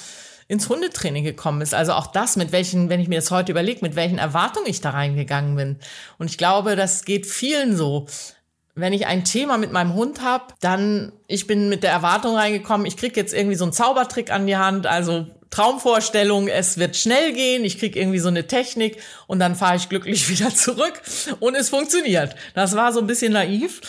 [0.47, 1.73] ins Hundetraining gekommen bist.
[1.73, 4.81] Also auch das, mit welchen, wenn ich mir das heute überlege, mit welchen Erwartungen ich
[4.81, 5.79] da reingegangen bin.
[6.17, 8.07] Und ich glaube, das geht vielen so
[8.75, 12.85] wenn ich ein Thema mit meinem Hund habe, dann ich bin mit der Erwartung reingekommen,
[12.85, 17.33] ich krieg jetzt irgendwie so einen Zaubertrick an die Hand, also Traumvorstellung, es wird schnell
[17.33, 18.97] gehen, ich krieg irgendwie so eine Technik
[19.27, 21.01] und dann fahre ich glücklich wieder zurück
[21.39, 22.35] und es funktioniert.
[22.55, 23.81] Das war so ein bisschen naiv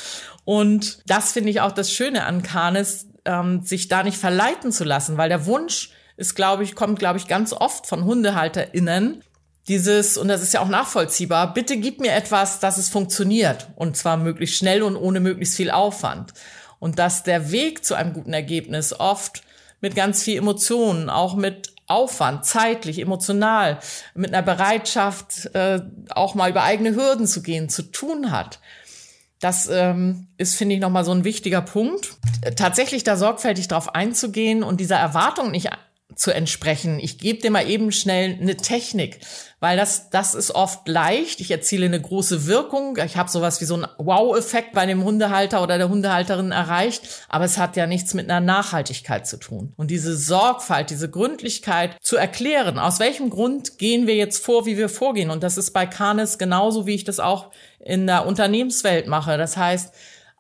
[0.45, 4.85] und das finde ich auch das Schöne an Kanes, ähm, sich da nicht verleiten zu
[4.85, 9.23] lassen, weil der Wunsch ist, glaube ich, kommt, glaube ich, ganz oft von HundehalterInnen,
[9.69, 13.69] dieses, und das ist ja auch nachvollziehbar, bitte gib mir etwas, dass es funktioniert.
[13.77, 16.35] Und zwar möglichst schnell und ohne möglichst viel Aufwand.
[16.79, 19.43] Und dass der Weg zu einem guten Ergebnis oft
[19.81, 23.79] mit ganz viel Emotionen, auch mit Aufwand, zeitlich, emotional,
[24.15, 28.61] mit einer Bereitschaft, äh, auch mal über eigene Hürden zu gehen, zu tun hat.
[29.41, 32.17] Das ähm, ist, finde ich, nochmal so ein wichtiger Punkt.
[32.57, 35.71] Tatsächlich da sorgfältig drauf einzugehen und dieser Erwartung nicht
[36.17, 36.99] zu entsprechen.
[36.99, 39.21] Ich gebe dir mal eben schnell eine Technik,
[39.61, 41.41] weil das das ist oft leicht.
[41.41, 42.99] Ich erziele eine große Wirkung.
[43.05, 47.45] Ich habe sowas wie so einen Wow-Effekt bei dem Hundehalter oder der Hundehalterin erreicht, aber
[47.45, 49.73] es hat ja nichts mit einer Nachhaltigkeit zu tun.
[49.77, 54.77] Und diese Sorgfalt, diese Gründlichkeit zu erklären, aus welchem Grund gehen wir jetzt vor, wie
[54.77, 55.31] wir vorgehen.
[55.31, 59.37] Und das ist bei Canis genauso, wie ich das auch in der Unternehmenswelt mache.
[59.39, 59.93] Das heißt,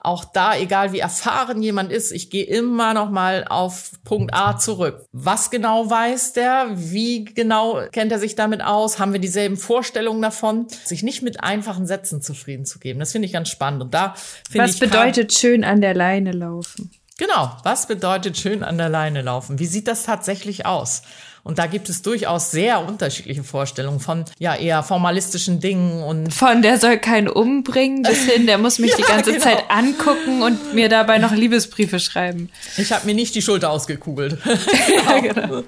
[0.04, 4.58] auch da, egal wie erfahren jemand ist, ich gehe immer noch mal auf Punkt A
[4.58, 5.06] zurück.
[5.12, 6.70] Was genau weiß der?
[6.74, 8.98] Wie genau kennt er sich damit aus?
[8.98, 10.66] Haben wir dieselben Vorstellungen davon?
[10.84, 12.98] Sich nicht mit einfachen Sätzen zufrieden zu geben.
[12.98, 13.82] Das finde ich ganz spannend.
[13.82, 14.14] Und da
[14.50, 14.74] finde ich.
[14.74, 16.90] Was bedeutet schön an der Leine laufen?
[17.18, 17.52] Genau.
[17.62, 19.60] Was bedeutet schön an der Leine laufen?
[19.60, 21.02] Wie sieht das tatsächlich aus?
[21.44, 26.62] Und da gibt es durchaus sehr unterschiedliche Vorstellungen von ja eher formalistischen Dingen und von
[26.62, 29.44] der soll keinen umbringen bis hin, der muss mich ja, die ganze genau.
[29.44, 32.50] Zeit angucken und mir dabei noch Liebesbriefe schreiben.
[32.76, 34.38] Ich habe mir nicht die Schulter ausgekugelt.
[35.06, 35.64] ja, genau.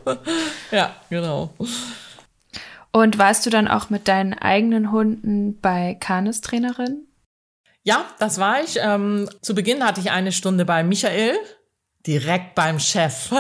[0.71, 1.51] ja, genau.
[2.93, 7.09] Und warst du dann auch mit deinen eigenen Hunden bei Kanis-Trainerin?
[7.83, 8.79] Ja, das war ich.
[8.81, 11.37] Ähm, zu Beginn hatte ich eine Stunde bei Michael,
[12.07, 13.31] direkt beim Chef.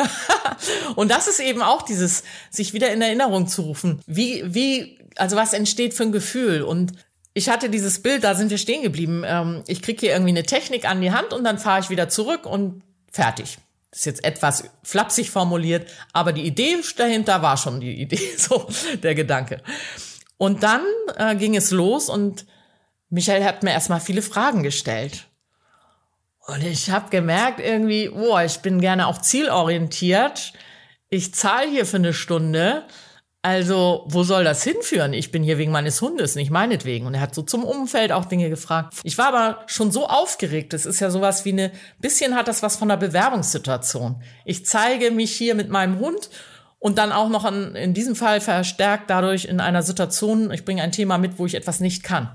[0.96, 4.00] und das ist eben auch dieses, sich wieder in Erinnerung zu rufen.
[4.06, 6.62] Wie, wie, also was entsteht für ein Gefühl?
[6.62, 6.92] Und
[7.34, 9.22] ich hatte dieses Bild, da sind wir stehen geblieben.
[9.26, 12.08] Ähm, ich kriege hier irgendwie eine Technik an die Hand und dann fahre ich wieder
[12.08, 13.58] zurück und fertig.
[13.90, 18.68] Das ist jetzt etwas flapsig formuliert, aber die Idee dahinter war schon die Idee, so
[19.02, 19.62] der Gedanke.
[20.36, 20.82] Und dann
[21.16, 22.46] äh, ging es los und
[23.08, 25.26] Michael hat mir erstmal viele Fragen gestellt.
[26.46, 30.52] Und ich habe gemerkt irgendwie, boah, ich bin gerne auch zielorientiert.
[31.08, 32.84] Ich zahle hier für eine Stunde.
[33.40, 35.12] Also, wo soll das hinführen?
[35.12, 37.06] Ich bin hier wegen meines Hundes, nicht meinetwegen.
[37.06, 38.94] Und er hat so zum Umfeld auch Dinge gefragt.
[39.04, 40.72] Ich war aber schon so aufgeregt.
[40.72, 44.22] Es ist ja sowas wie eine, bisschen hat das was von einer Bewerbungssituation.
[44.46, 46.30] Ich zeige mich hier mit meinem Hund
[46.78, 50.82] und dann auch noch an, in diesem Fall verstärkt dadurch in einer Situation, ich bringe
[50.82, 52.28] ein Thema mit, wo ich etwas nicht kann.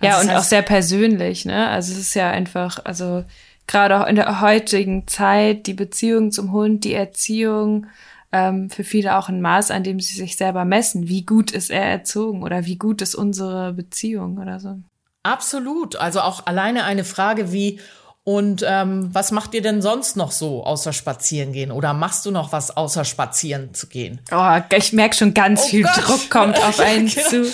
[0.00, 1.68] Also ja, und heißt, auch sehr persönlich, ne?
[1.68, 3.24] Also es ist ja einfach, also
[3.66, 7.86] gerade auch in der heutigen Zeit, die Beziehung zum Hund, die Erziehung,
[8.32, 11.08] ähm, für viele auch ein Maß, an dem sie sich selber messen.
[11.08, 14.76] Wie gut ist er erzogen oder wie gut ist unsere Beziehung oder so.
[15.22, 15.96] Absolut.
[15.96, 17.80] Also auch alleine eine Frage wie,
[18.22, 21.72] und ähm, was macht ihr denn sonst noch so außer spazieren gehen?
[21.72, 24.20] Oder machst du noch was außer spazieren zu gehen?
[24.30, 26.08] Oh, ich merke schon ganz oh viel Gott.
[26.08, 27.28] Druck kommt auf einen genau.
[27.28, 27.52] zu.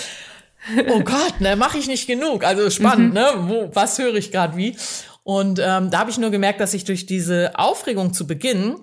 [0.89, 2.43] Oh Gott, ne, mache ich nicht genug.
[2.43, 3.13] Also spannend, mhm.
[3.13, 3.27] ne?
[3.37, 4.75] Wo, was höre ich gerade wie?
[5.23, 8.77] Und ähm, da habe ich nur gemerkt, dass ich durch diese Aufregung zu Beginn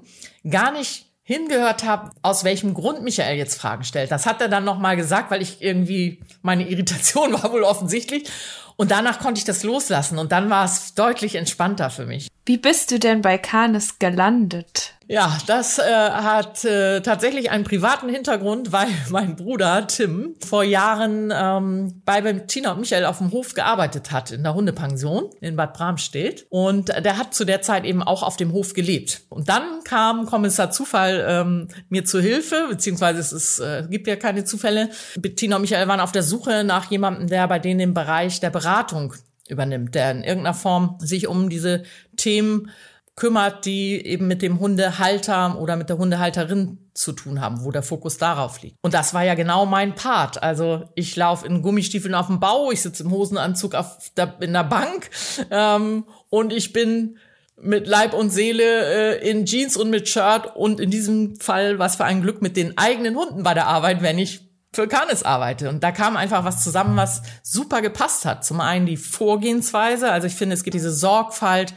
[0.48, 4.10] gar nicht hingehört habe, aus welchem Grund Michael jetzt Fragen stellt.
[4.10, 8.28] Das hat er dann noch mal gesagt, weil ich irgendwie meine Irritation war wohl offensichtlich
[8.76, 12.28] und danach konnte ich das loslassen und dann war es deutlich entspannter für mich.
[12.46, 14.92] Wie bist du denn bei Canis gelandet?
[15.06, 21.32] Ja, das äh, hat äh, tatsächlich einen privaten Hintergrund, weil mein Bruder Tim vor Jahren
[21.34, 25.72] ähm, bei Bettina und Michael auf dem Hof gearbeitet hat, in der Hundepension in Bad
[25.72, 26.46] Bramstedt.
[26.50, 29.22] Und der hat zu der Zeit eben auch auf dem Hof gelebt.
[29.30, 34.16] Und dann kam Kommissar Zufall ähm, mir zur Hilfe, beziehungsweise es ist, äh, gibt ja
[34.16, 34.90] keine Zufälle.
[35.18, 38.50] Bettina und Michael waren auf der Suche nach jemandem, der bei denen im Bereich der
[38.50, 39.14] Beratung
[39.48, 41.82] übernimmt, der in irgendeiner Form sich um diese
[42.16, 42.70] Themen
[43.16, 47.82] kümmert, die eben mit dem Hundehalter oder mit der Hundehalterin zu tun haben, wo der
[47.82, 48.76] Fokus darauf liegt.
[48.82, 50.42] Und das war ja genau mein Part.
[50.42, 54.52] Also ich laufe in Gummistiefeln auf dem Bau, ich sitze im Hosenanzug auf der, in
[54.52, 55.10] der Bank
[55.50, 57.18] ähm, und ich bin
[57.60, 61.96] mit Leib und Seele äh, in Jeans und mit Shirt und in diesem Fall was
[61.96, 64.40] für ein Glück mit den eigenen Hunden bei der Arbeit, wenn ich
[64.74, 65.68] für Canis arbeite.
[65.68, 68.44] Und da kam einfach was zusammen, was super gepasst hat.
[68.44, 71.74] Zum einen die Vorgehensweise, also ich finde, es gibt diese Sorgfalt,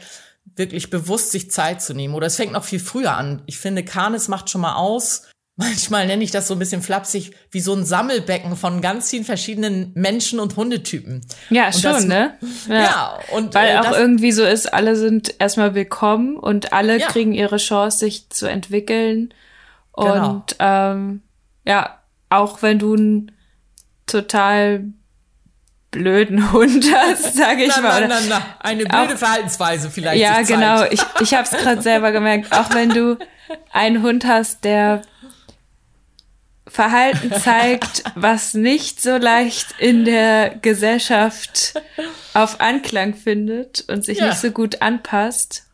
[0.56, 2.14] wirklich bewusst sich Zeit zu nehmen.
[2.14, 3.42] Oder es fängt noch viel früher an.
[3.46, 5.28] Ich finde, Kanis macht schon mal aus.
[5.60, 9.24] Manchmal nenne ich das so ein bisschen flapsig, wie so ein Sammelbecken von ganz vielen
[9.24, 11.20] verschiedenen Menschen und Hundetypen.
[11.50, 12.38] Ja, und schon, das, ne?
[12.68, 12.74] Ja.
[12.74, 17.08] ja, und weil äh, auch irgendwie so ist, alle sind erstmal willkommen und alle ja.
[17.08, 19.34] kriegen ihre Chance, sich zu entwickeln.
[19.96, 20.30] Genau.
[20.30, 21.22] Und ähm,
[21.64, 21.97] ja,
[22.30, 23.32] auch wenn du ein
[24.06, 24.84] total
[25.90, 28.08] blöden Hund hast, sage ich na, mal.
[28.08, 28.56] Na, na, na.
[28.60, 30.20] Eine blöde auch, Verhaltensweise vielleicht.
[30.20, 30.84] Ja, genau.
[30.84, 32.52] Ich, ich habe es gerade selber gemerkt.
[32.52, 33.18] Auch wenn du
[33.72, 35.02] einen Hund hast, der
[36.66, 41.74] Verhalten zeigt, was nicht so leicht in der Gesellschaft
[42.34, 44.26] auf Anklang findet und sich ja.
[44.26, 45.64] nicht so gut anpasst.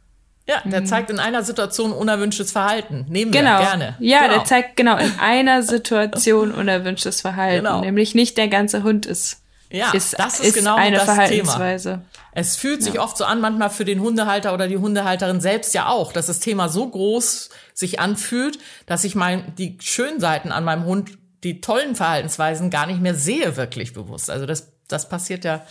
[0.46, 0.86] Ja, der mhm.
[0.86, 3.06] zeigt in einer Situation unerwünschtes Verhalten.
[3.08, 3.58] Nehmen genau.
[3.58, 3.96] wir gerne.
[3.98, 4.34] Ja, genau.
[4.34, 7.64] der zeigt genau in einer Situation unerwünschtes Verhalten.
[7.64, 7.80] Genau.
[7.80, 9.40] Nämlich nicht der ganze Hund ist
[9.74, 11.90] ja, ist, das ist, ist genau eine das Verhaltensweise.
[11.90, 12.04] Thema.
[12.32, 13.00] Es fühlt sich ja.
[13.00, 16.38] oft so an, manchmal für den Hundehalter oder die Hundehalterin selbst ja auch, dass das
[16.38, 21.60] Thema so groß sich anfühlt, dass ich mein, die schönen Seiten an meinem Hund, die
[21.60, 24.30] tollen Verhaltensweisen gar nicht mehr sehe wirklich bewusst.
[24.30, 25.64] Also das, das passiert ja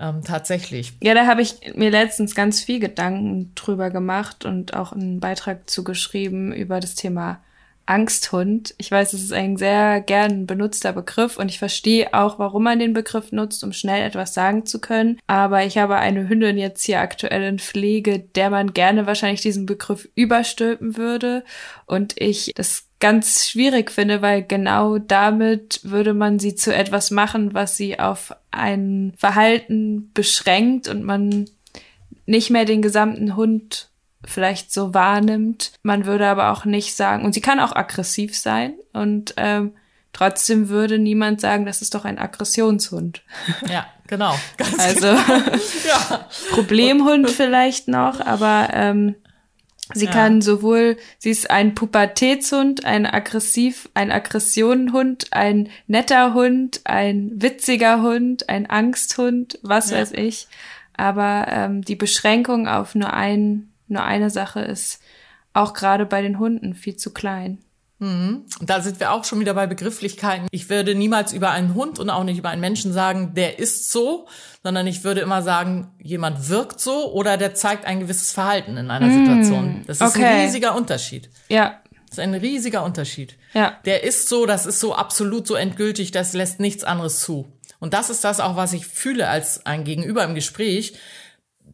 [0.00, 0.92] ähm, tatsächlich.
[1.02, 5.68] Ja, da habe ich mir letztens ganz viel Gedanken drüber gemacht und auch einen Beitrag
[5.68, 7.40] zugeschrieben über das Thema
[7.88, 8.74] Angsthund.
[8.76, 12.78] Ich weiß, es ist ein sehr gern benutzter Begriff und ich verstehe auch, warum man
[12.78, 15.18] den Begriff nutzt, um schnell etwas sagen zu können.
[15.26, 19.64] Aber ich habe eine Hündin jetzt hier aktuell in Pflege, der man gerne wahrscheinlich diesen
[19.64, 21.44] Begriff überstülpen würde.
[21.86, 27.54] Und ich das ganz schwierig finde, weil genau damit würde man sie zu etwas machen,
[27.54, 31.48] was sie auf ein Verhalten beschränkt und man
[32.26, 33.87] nicht mehr den gesamten Hund
[34.24, 35.72] vielleicht so wahrnimmt.
[35.82, 39.72] Man würde aber auch nicht sagen, und sie kann auch aggressiv sein und ähm,
[40.12, 43.22] trotzdem würde niemand sagen, das ist doch ein Aggressionshund.
[43.68, 44.34] Ja, genau.
[44.56, 45.56] Ganz also genau.
[45.88, 46.26] ja.
[46.50, 49.14] Problemhund vielleicht noch, aber ähm,
[49.94, 50.10] sie ja.
[50.10, 58.02] kann sowohl, sie ist ein Pubertätshund, ein aggressiv, ein Aggressionenhund, ein netter Hund, ein witziger
[58.02, 59.98] Hund, ein Angsthund, was ja.
[59.98, 60.48] weiß ich.
[60.96, 65.00] Aber ähm, die Beschränkung auf nur einen nur eine Sache ist
[65.52, 67.58] auch gerade bei den Hunden viel zu klein.
[68.00, 68.44] Mhm.
[68.60, 70.46] Da sind wir auch schon wieder bei Begrifflichkeiten.
[70.52, 73.90] Ich würde niemals über einen Hund und auch nicht über einen Menschen sagen, der ist
[73.90, 74.28] so,
[74.62, 78.90] sondern ich würde immer sagen, jemand wirkt so oder der zeigt ein gewisses Verhalten in
[78.90, 79.82] einer mm, Situation.
[79.86, 80.24] Das ist okay.
[80.24, 81.28] ein riesiger Unterschied.
[81.48, 81.80] Ja.
[82.08, 83.36] Das ist ein riesiger Unterschied.
[83.52, 83.78] Ja.
[83.84, 87.52] Der ist so, das ist so absolut so endgültig, das lässt nichts anderes zu.
[87.80, 90.94] Und das ist das auch, was ich fühle als ein Gegenüber im Gespräch.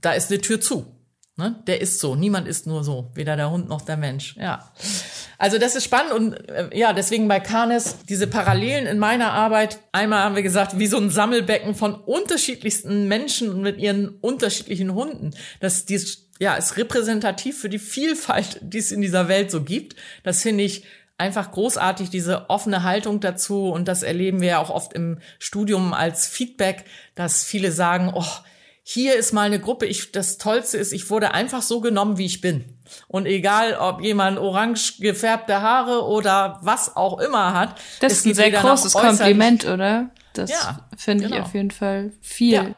[0.01, 0.87] Da ist eine Tür zu.
[1.37, 1.61] Ne?
[1.67, 2.15] Der ist so.
[2.15, 3.11] Niemand ist nur so.
[3.15, 4.37] Weder der Hund noch der Mensch.
[4.37, 4.71] Ja.
[5.37, 9.81] Also das ist spannend und äh, ja, deswegen bei Canis diese Parallelen in meiner Arbeit.
[9.91, 15.33] Einmal haben wir gesagt, wie so ein Sammelbecken von unterschiedlichsten Menschen mit ihren unterschiedlichen Hunden.
[15.59, 19.97] Das dies, ja, ist repräsentativ für die Vielfalt, die es in dieser Welt so gibt.
[20.23, 20.85] Das finde ich
[21.19, 23.71] einfach großartig, diese offene Haltung dazu.
[23.71, 26.85] Und das erleben wir ja auch oft im Studium als Feedback,
[27.17, 28.25] dass viele sagen, oh,
[28.87, 32.27] hier ist mal eine Gruppe, ich, das Tollste ist, ich wurde einfach so genommen, wie
[32.27, 32.79] ich bin.
[33.09, 37.81] Und egal, ob jemand orange gefärbte Haare oder was auch immer hat.
[38.01, 40.11] Das ist ein sehr großes Kompliment, oder?
[40.35, 41.37] Das ja, finde genau.
[41.37, 42.53] ich auf jeden Fall viel.
[42.53, 42.75] Ja.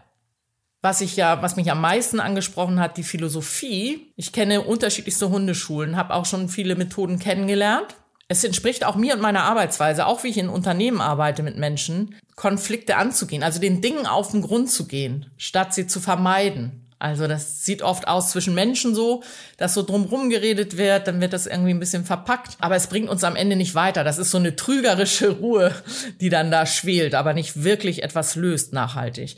[0.81, 4.13] Was ich ja, was mich am meisten angesprochen hat, die Philosophie.
[4.15, 7.97] Ich kenne unterschiedlichste Hundeschulen, habe auch schon viele Methoden kennengelernt.
[8.29, 12.15] Es entspricht auch mir und meiner Arbeitsweise, auch wie ich in Unternehmen arbeite mit Menschen,
[12.37, 16.87] Konflikte anzugehen, also den Dingen auf den Grund zu gehen, statt sie zu vermeiden.
[16.99, 19.23] Also das sieht oft aus zwischen Menschen so,
[19.59, 23.11] dass so drumrum geredet wird, dann wird das irgendwie ein bisschen verpackt, aber es bringt
[23.11, 24.05] uns am Ende nicht weiter.
[24.05, 25.75] Das ist so eine trügerische Ruhe,
[26.21, 29.37] die dann da schwelt, aber nicht wirklich etwas löst nachhaltig.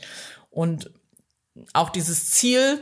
[0.49, 0.91] Und
[1.73, 2.81] auch dieses Ziel,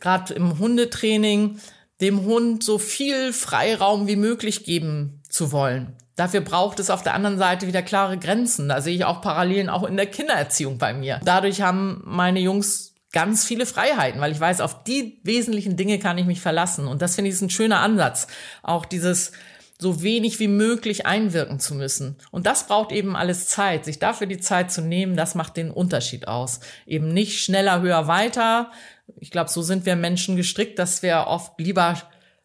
[0.00, 1.60] gerade im Hundetraining,
[2.00, 5.96] dem Hund so viel Freiraum wie möglich geben zu wollen.
[6.16, 8.68] Dafür braucht es auf der anderen Seite wieder klare Grenzen.
[8.68, 11.20] Da sehe ich auch Parallelen auch in der Kindererziehung bei mir.
[11.24, 16.18] Dadurch haben meine Jungs ganz viele Freiheiten, weil ich weiß, auf die wesentlichen Dinge kann
[16.18, 16.86] ich mich verlassen.
[16.86, 18.26] Und das finde ich ist ein schöner Ansatz.
[18.62, 19.32] Auch dieses
[19.78, 22.16] so wenig wie möglich einwirken zu müssen.
[22.30, 23.84] Und das braucht eben alles Zeit.
[23.84, 26.60] Sich dafür die Zeit zu nehmen, das macht den Unterschied aus.
[26.86, 28.70] Eben nicht schneller, höher, weiter.
[29.18, 32.00] Ich glaube, so sind wir Menschen gestrickt, dass wir oft lieber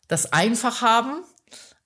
[0.08, 1.22] das einfach haben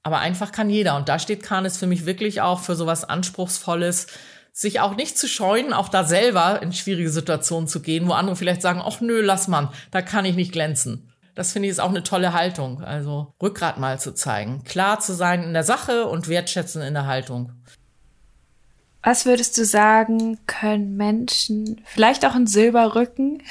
[0.03, 0.95] aber einfach kann jeder.
[0.97, 4.07] Und da steht Kanis für mich wirklich auch für sowas Anspruchsvolles,
[4.53, 8.35] sich auch nicht zu scheuen, auch da selber in schwierige Situationen zu gehen, wo andere
[8.35, 11.11] vielleicht sagen, ach nö, lass man, da kann ich nicht glänzen.
[11.35, 12.83] Das finde ich ist auch eine tolle Haltung.
[12.83, 17.05] Also Rückgrat mal zu zeigen, klar zu sein in der Sache und wertschätzen in der
[17.05, 17.53] Haltung.
[19.03, 23.41] Was würdest du sagen, können Menschen, vielleicht auch ein Silberrücken,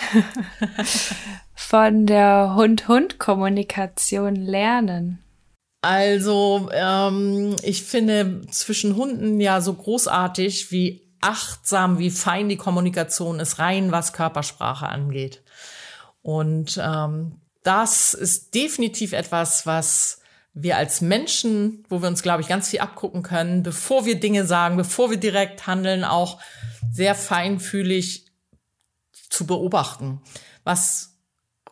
[1.55, 5.19] von der Hund-Hund-Kommunikation lernen?
[5.83, 13.41] Also, ähm, ich finde zwischen Hunden ja so großartig, wie achtsam, wie fein die Kommunikation
[13.41, 15.43] ist, rein was Körpersprache angeht.
[16.23, 20.21] Und ähm, das ist definitiv etwas, was
[20.53, 24.45] wir als Menschen, wo wir uns, glaube ich, ganz viel abgucken können, bevor wir Dinge
[24.47, 26.41] sagen, bevor wir direkt handeln, auch
[26.93, 28.27] sehr feinfühlig
[29.29, 30.21] zu beobachten.
[30.65, 31.10] Was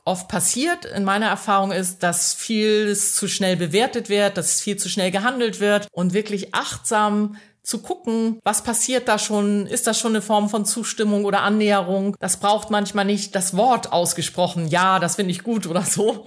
[0.09, 4.89] oft passiert in meiner Erfahrung ist, dass vieles zu schnell bewertet wird, dass viel zu
[4.89, 10.13] schnell gehandelt wird und wirklich achtsam zu gucken, was passiert da schon, ist das schon
[10.13, 12.17] eine Form von Zustimmung oder Annäherung.
[12.19, 16.25] Das braucht manchmal nicht das Wort ausgesprochen, ja, das finde ich gut oder so,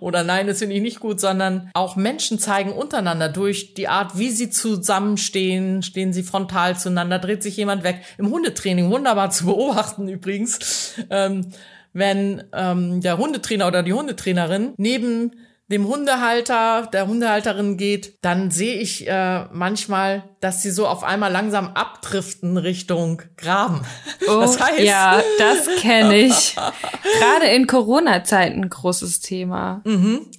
[0.00, 4.18] oder nein, das finde ich nicht gut, sondern auch Menschen zeigen untereinander durch die Art,
[4.18, 8.02] wie sie zusammenstehen, stehen sie frontal zueinander, dreht sich jemand weg.
[8.18, 10.96] Im Hundetraining wunderbar zu beobachten übrigens.
[11.08, 11.52] Ähm,
[11.92, 15.32] wenn ähm, der Hundetrainer oder die Hundetrainerin neben
[15.72, 21.32] dem Hundehalter, der Hundehalterin geht, dann sehe ich äh, manchmal, dass sie so auf einmal
[21.32, 23.82] langsam abdriften Richtung Graben.
[24.28, 26.54] Oh, das heißt, ja, das kenne ich.
[26.54, 29.82] Gerade in Corona-Zeiten großes Thema.
[29.84, 30.30] Mhm.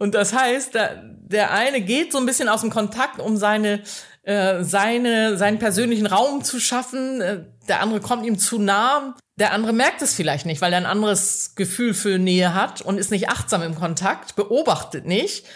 [0.00, 3.80] Und das heißt, der, der eine geht so ein bisschen aus dem Kontakt, um seine
[4.28, 7.22] äh, seine, seinen persönlichen Raum zu schaffen.
[7.22, 9.14] Äh, der andere kommt ihm zu nah.
[9.36, 12.98] Der andere merkt es vielleicht nicht, weil er ein anderes Gefühl für Nähe hat und
[12.98, 15.46] ist nicht achtsam im Kontakt, beobachtet nicht,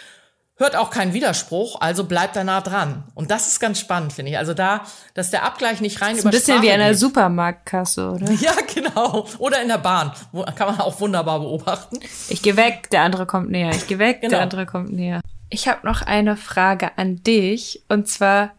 [0.55, 3.03] hört auch keinen Widerspruch, also bleibt er nah dran.
[3.13, 4.39] Und das ist ganz spannend, finde ich.
[4.39, 4.81] Also da,
[5.13, 8.31] dass der Abgleich nicht rein über Ein bisschen wie in einer Supermarktkasse, oder?
[8.41, 9.27] Ja, genau.
[9.37, 10.13] Oder in der Bahn.
[10.55, 11.99] Kann man auch wunderbar beobachten.
[12.27, 13.69] Ich gehe weg, der andere kommt näher.
[13.69, 14.31] Ich gehe weg, genau.
[14.31, 15.21] der andere kommt näher.
[15.51, 17.83] Ich habe noch eine Frage an dich.
[17.87, 18.53] Und zwar,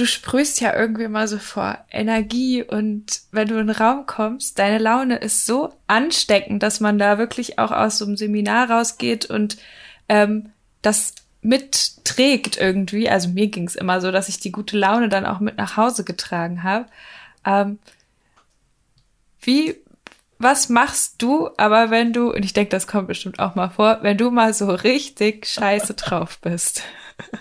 [0.00, 4.58] du sprühst ja irgendwie mal so vor Energie und wenn du in den Raum kommst,
[4.58, 9.26] deine Laune ist so ansteckend, dass man da wirklich auch aus so einem Seminar rausgeht
[9.26, 9.58] und
[10.08, 13.10] ähm, das mitträgt irgendwie.
[13.10, 15.76] Also mir ging es immer so, dass ich die gute Laune dann auch mit nach
[15.76, 16.86] Hause getragen habe.
[17.44, 17.78] Ähm,
[19.42, 19.76] wie,
[20.38, 23.98] was machst du, aber wenn du, und ich denke, das kommt bestimmt auch mal vor,
[24.00, 26.84] wenn du mal so richtig scheiße drauf bist?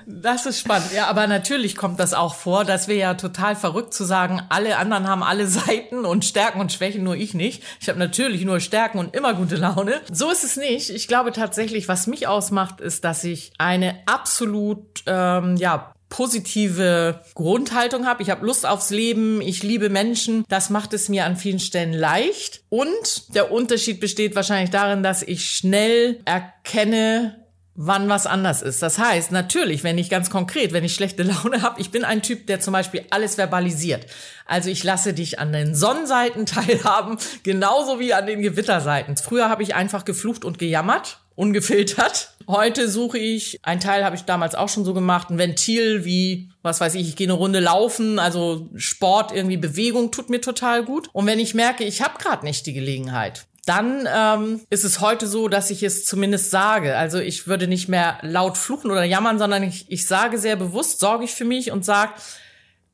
[0.06, 0.92] Das ist spannend.
[0.94, 2.66] Ja, aber natürlich kommt das auch vor.
[2.66, 6.72] Das wäre ja total verrückt zu sagen, alle anderen haben alle Seiten und Stärken und
[6.72, 7.64] Schwächen, nur ich nicht.
[7.80, 10.02] Ich habe natürlich nur Stärken und immer gute Laune.
[10.12, 10.90] So ist es nicht.
[10.90, 18.06] Ich glaube tatsächlich, was mich ausmacht, ist, dass ich eine absolut, ähm, ja, positive Grundhaltung
[18.06, 18.24] habe.
[18.24, 20.44] Ich habe Lust aufs Leben, ich liebe Menschen.
[20.50, 22.64] Das macht es mir an vielen Stellen leicht.
[22.70, 27.39] Und der Unterschied besteht wahrscheinlich darin, dass ich schnell erkenne,
[27.82, 28.82] wann was anders ist.
[28.82, 32.22] Das heißt, natürlich, wenn ich ganz konkret, wenn ich schlechte Laune habe, ich bin ein
[32.22, 34.06] Typ, der zum Beispiel alles verbalisiert.
[34.46, 39.16] Also ich lasse dich an den Sonnenseiten teilhaben, genauso wie an den Gewitterseiten.
[39.16, 42.36] Früher habe ich einfach geflucht und gejammert, ungefiltert.
[42.50, 46.50] Heute suche ich, ein Teil habe ich damals auch schon so gemacht, ein Ventil wie,
[46.62, 50.84] was weiß ich, ich gehe eine Runde laufen, also Sport, irgendwie Bewegung tut mir total
[50.84, 51.10] gut.
[51.14, 55.28] Und wenn ich merke, ich habe gerade nicht die Gelegenheit, dann ähm, ist es heute
[55.28, 56.98] so, dass ich es zumindest sage.
[56.98, 61.00] Also ich würde nicht mehr laut fluchen oder jammern, sondern ich, ich sage sehr bewusst,
[61.00, 62.14] sorge ich für mich und sage,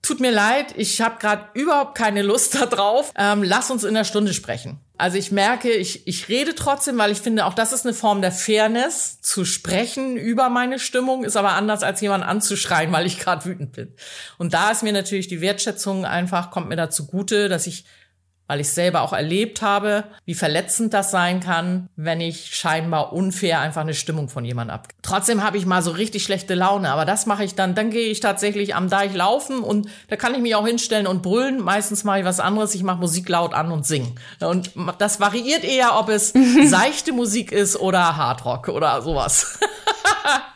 [0.05, 3.11] tut mir leid, ich habe gerade überhaupt keine Lust darauf.
[3.17, 4.79] Ähm, lass uns in einer Stunde sprechen.
[4.97, 8.21] Also ich merke, ich, ich rede trotzdem, weil ich finde, auch das ist eine Form
[8.21, 13.19] der Fairness, zu sprechen über meine Stimmung, ist aber anders als jemand anzuschreien, weil ich
[13.19, 13.93] gerade wütend bin.
[14.37, 17.85] Und da ist mir natürlich die Wertschätzung einfach, kommt mir dazu gute, dass ich
[18.47, 23.59] weil ich selber auch erlebt habe, wie verletzend das sein kann, wenn ich scheinbar unfair
[23.59, 24.87] einfach eine Stimmung von jemand ab.
[25.01, 28.09] Trotzdem habe ich mal so richtig schlechte Laune, aber das mache ich dann, dann gehe
[28.09, 31.61] ich tatsächlich am Deich laufen und da kann ich mich auch hinstellen und brüllen.
[31.61, 34.13] Meistens mache ich was anderes, ich mache Musik laut an und singe.
[34.39, 36.33] Und das variiert eher, ob es
[36.65, 39.59] seichte Musik ist oder Hardrock oder sowas.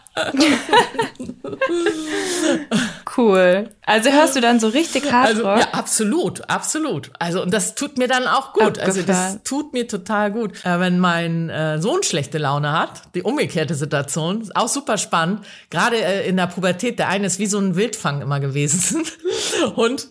[3.17, 3.69] cool.
[3.85, 7.11] Also hörst du dann so richtig hart also, Ja, absolut, absolut.
[7.19, 8.79] Also und das tut mir dann auch gut.
[8.79, 8.89] Abgefahren.
[8.89, 10.63] Also das tut mir total gut.
[10.65, 15.45] Äh, wenn mein äh, Sohn schlechte Laune hat, die umgekehrte Situation, ist auch super spannend.
[15.69, 19.03] Gerade äh, in der Pubertät, der eine ist wie so ein Wildfang immer gewesen.
[19.75, 20.07] und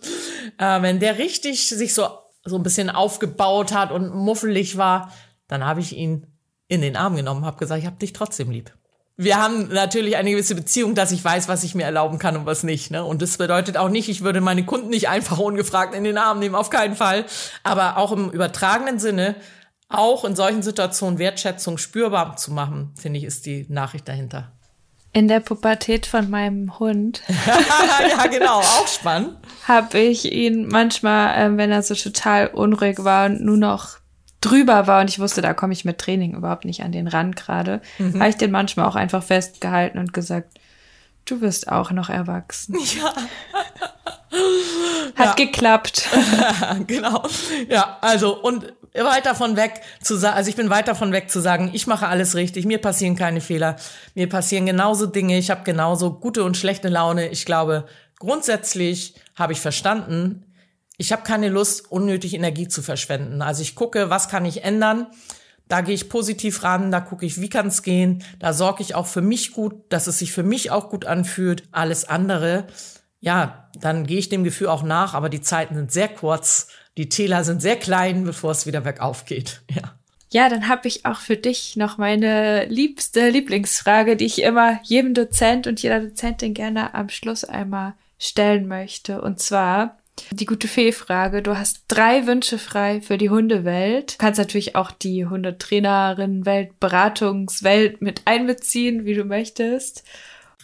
[0.59, 2.09] äh, wenn der richtig sich so
[2.45, 5.13] so ein bisschen aufgebaut hat und muffelig war,
[5.49, 6.27] dann habe ich ihn
[6.67, 8.73] in den Arm genommen, habe gesagt, ich habe dich trotzdem lieb
[9.21, 12.47] wir haben natürlich eine gewisse Beziehung, dass ich weiß, was ich mir erlauben kann und
[12.47, 12.93] was nicht.
[12.93, 13.05] Ne?
[13.05, 16.39] Und das bedeutet auch nicht, ich würde meine Kunden nicht einfach ungefragt in den Arm
[16.39, 17.25] nehmen, auf keinen Fall.
[17.65, 19.35] Aber auch im übertragenen Sinne,
[19.89, 24.53] auch in solchen Situationen Wertschätzung spürbar zu machen, finde ich, ist die Nachricht dahinter.
[25.13, 27.23] In der Pubertät von meinem Hund.
[28.11, 29.37] ja, genau, auch spannend.
[29.67, 33.98] Habe ich ihn manchmal, äh, wenn er so total unruhig war und nur noch
[34.41, 37.37] drüber war und ich wusste, da komme ich mit Training überhaupt nicht an den Rand
[37.37, 38.19] gerade, mhm.
[38.21, 40.59] habe ich den manchmal auch einfach festgehalten und gesagt,
[41.25, 42.77] du wirst auch noch erwachsen.
[42.99, 43.15] Ja.
[45.17, 45.47] Hat ja.
[45.47, 46.07] geklappt.
[46.87, 47.23] genau.
[47.69, 51.41] Ja, also und weit davon weg zu sagen, also ich bin weit davon weg zu
[51.41, 53.77] sagen, ich mache alles richtig, mir passieren keine Fehler,
[54.15, 57.29] mir passieren genauso Dinge, ich habe genauso gute und schlechte Laune.
[57.29, 57.87] Ich glaube,
[58.19, 60.45] grundsätzlich habe ich verstanden,
[60.99, 63.41] ich habe keine Lust, unnötig Energie zu verschwenden.
[63.41, 65.07] Also ich gucke, was kann ich ändern.
[65.69, 68.25] Da gehe ich positiv ran, da gucke ich, wie kann es gehen.
[68.39, 71.65] Da sorge ich auch für mich gut, dass es sich für mich auch gut anfühlt.
[71.73, 72.67] Alles andere,
[73.21, 77.09] ja, dann gehe ich dem Gefühl auch nach, aber die Zeiten sind sehr kurz, die
[77.09, 79.63] Täler sind sehr klein, bevor es wieder bergauf geht.
[79.71, 79.95] Ja.
[80.31, 85.15] Ja, dann habe ich auch für dich noch meine liebste Lieblingsfrage, die ich immer jedem
[85.15, 89.23] Dozent und jeder Dozentin gerne am Schluss einmal stellen möchte.
[89.23, 89.98] Und zwar,
[90.31, 91.43] die gute Fee-Frage.
[91.43, 94.15] Du hast drei Wünsche frei für die Hundewelt.
[94.15, 100.05] Du kannst natürlich auch die Hundetrainerin-Welt, Beratungswelt mit einbeziehen, wie du möchtest.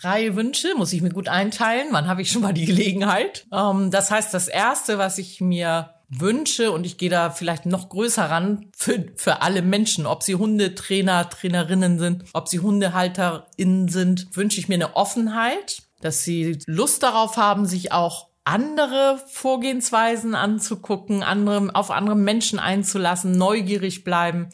[0.00, 1.88] Drei Wünsche muss ich mir gut einteilen.
[1.92, 3.46] Wann habe ich schon mal die Gelegenheit?
[3.52, 7.88] Ähm, das heißt, das erste, was ich mir wünsche, und ich gehe da vielleicht noch
[7.88, 14.36] größer ran, für, für alle Menschen, ob sie Hundetrainer, Trainerinnen sind, ob sie HundehalterInnen sind,
[14.36, 21.22] wünsche ich mir eine Offenheit, dass sie Lust darauf haben, sich auch andere Vorgehensweisen anzugucken,
[21.22, 24.50] andere, auf andere Menschen einzulassen, neugierig bleiben.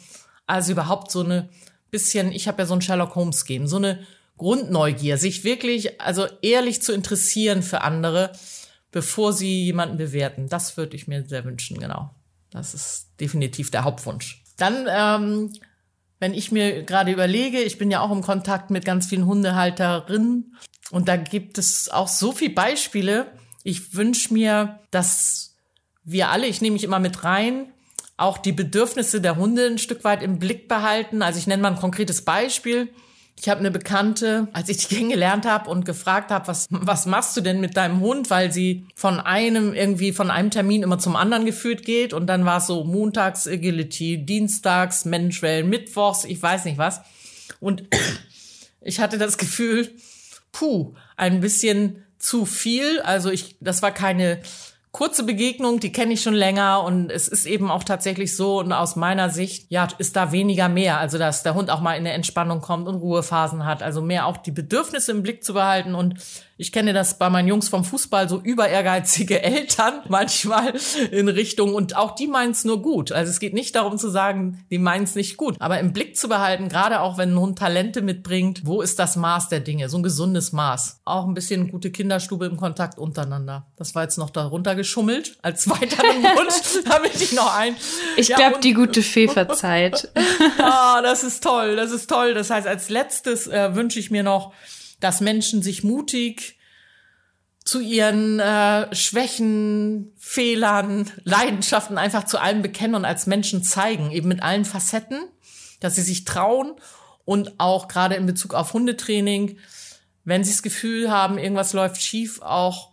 [0.46, 1.48] Also überhaupt so eine
[1.90, 4.06] bisschen, ich habe ja so ein Sherlock Holmes Game, so eine
[4.36, 8.32] Grundneugier, sich wirklich, also ehrlich zu interessieren für andere,
[8.92, 10.48] bevor sie jemanden bewerten.
[10.48, 12.10] Das würde ich mir sehr wünschen, genau.
[12.50, 14.42] Das ist definitiv der Hauptwunsch.
[14.56, 15.52] Dann, ähm,
[16.20, 20.56] wenn ich mir gerade überlege, ich bin ja auch im Kontakt mit ganz vielen Hundehalterinnen
[20.90, 25.56] und da gibt es auch so viele Beispiele, ich wünsche mir, dass
[26.04, 27.72] wir alle, ich nehme mich immer mit rein,
[28.16, 31.22] auch die Bedürfnisse der Hunde ein Stück weit im Blick behalten.
[31.22, 32.88] Also ich nenne mal ein konkretes Beispiel.
[33.38, 37.36] Ich habe eine Bekannte, als ich die kennengelernt habe und gefragt habe, was, was machst
[37.36, 41.16] du denn mit deinem Hund, weil sie von einem irgendwie von einem Termin immer zum
[41.16, 46.66] anderen geführt geht und dann war es so montags Agility, dienstags Menschwellen, mittwochs, ich weiß
[46.66, 47.00] nicht was.
[47.58, 47.84] Und
[48.82, 49.90] ich hatte das Gefühl,
[50.52, 53.00] puh, ein bisschen zu viel.
[53.00, 54.40] Also ich, das war keine
[54.92, 58.72] kurze Begegnung, die kenne ich schon länger und es ist eben auch tatsächlich so und
[58.72, 60.98] aus meiner Sicht, ja, ist da weniger mehr.
[60.98, 63.82] Also, dass der Hund auch mal in eine Entspannung kommt und Ruhephasen hat.
[63.82, 66.14] Also mehr auch die Bedürfnisse im Blick zu behalten und
[66.60, 70.74] Ich kenne das bei meinen Jungs vom Fußball, so über ehrgeizige Eltern manchmal
[71.10, 73.12] in Richtung und auch die meinen es nur gut.
[73.12, 76.18] Also es geht nicht darum zu sagen, die meinen es nicht gut, aber im Blick
[76.18, 79.88] zu behalten, gerade auch wenn ein Hund Talente mitbringt, wo ist das Maß der Dinge?
[79.88, 81.00] So ein gesundes Maß.
[81.06, 83.66] Auch ein bisschen gute Kinderstube im Kontakt untereinander.
[83.76, 87.74] Das war jetzt noch darunter geschummelt als weiteren Wunsch, damit ich noch ein.
[88.18, 90.10] Ich ja, glaube, die gute Feferzeit.
[90.58, 92.34] ah, das ist toll, das ist toll.
[92.34, 94.52] Das heißt, als letztes äh, wünsche ich mir noch,
[95.00, 96.58] dass Menschen sich mutig
[97.64, 104.28] zu ihren äh, Schwächen, Fehlern, Leidenschaften einfach zu allem bekennen und als Menschen zeigen, eben
[104.28, 105.18] mit allen Facetten,
[105.80, 106.72] dass sie sich trauen
[107.24, 109.58] und auch gerade in Bezug auf Hundetraining,
[110.24, 112.90] wenn sie das Gefühl haben, irgendwas läuft schief, auch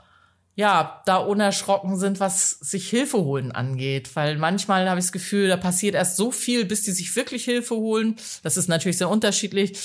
[0.57, 4.15] ja, da unerschrocken sind, was sich Hilfe holen angeht.
[4.15, 7.43] Weil manchmal habe ich das Gefühl, da passiert erst so viel, bis die sich wirklich
[7.45, 8.15] Hilfe holen.
[8.41, 9.77] Das ist natürlich sehr unterschiedlich.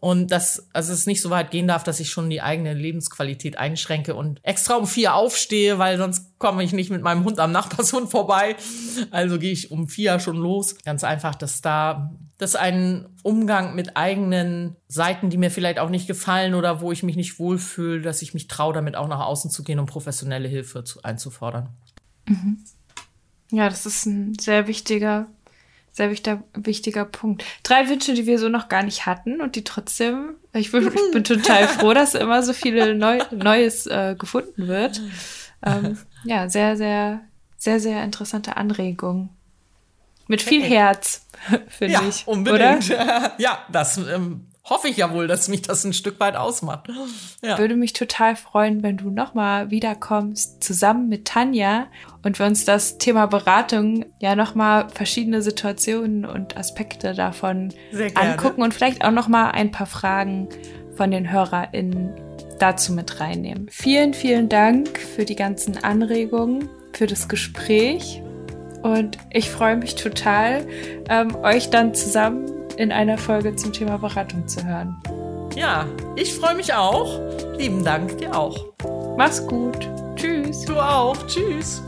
[0.00, 3.58] Und dass also es nicht so weit gehen darf, dass ich schon die eigene Lebensqualität
[3.58, 7.50] einschränke und extra um vier aufstehe, weil sonst komme ich nicht mit meinem Hund am
[7.52, 8.56] Nachbarshund vorbei.
[9.10, 10.76] Also gehe ich um vier schon los.
[10.84, 16.06] Ganz einfach, dass da das ein Umgang mit eigenen Seiten, die mir vielleicht auch nicht
[16.06, 19.50] gefallen oder wo ich mich nicht wohlfühle, dass ich mich traue, damit auch nach außen
[19.50, 21.70] zu gehen und professionelle Hilfe zu, einzufordern.
[22.26, 22.58] Mhm.
[23.50, 25.26] Ja, das ist ein sehr wichtiger
[25.98, 27.44] sehr wichtiger, wichtiger Punkt.
[27.62, 31.12] Drei Wünsche, die wir so noch gar nicht hatten und die trotzdem, ich bin, ich
[31.12, 35.02] bin total froh, dass immer so viele Neu Neues äh, gefunden wird.
[35.64, 37.20] Ähm, ja, sehr, sehr,
[37.58, 39.30] sehr, sehr interessante Anregung.
[40.28, 41.26] Mit viel Herz,
[41.68, 42.26] finde ja, ich.
[42.26, 42.90] Unbedingt.
[42.90, 43.32] Oder?
[43.38, 46.88] ja, das ähm, hoffe ich ja wohl, dass mich das ein Stück weit ausmacht.
[47.42, 47.58] Ja.
[47.58, 51.86] Würde mich total freuen, wenn du nochmal wiederkommst, zusammen mit Tanja
[52.22, 57.72] und wir uns das Thema Beratung ja nochmal verschiedene Situationen und Aspekte davon
[58.14, 60.48] angucken und vielleicht auch nochmal ein paar Fragen
[60.96, 62.12] von den HörerInnen
[62.58, 63.68] dazu mit reinnehmen.
[63.70, 68.22] Vielen, vielen Dank für die ganzen Anregungen, für das Gespräch
[68.82, 70.66] und ich freue mich total,
[71.08, 72.46] ähm, euch dann zusammen
[72.76, 74.96] in einer Folge zum Thema Beratung zu hören.
[75.56, 77.20] Ja, ich freue mich auch.
[77.56, 78.66] Lieben Dank dir auch.
[79.16, 79.88] Mach's gut.
[80.14, 80.62] Tschüss.
[80.62, 81.16] Du auch.
[81.26, 81.82] Tschüss.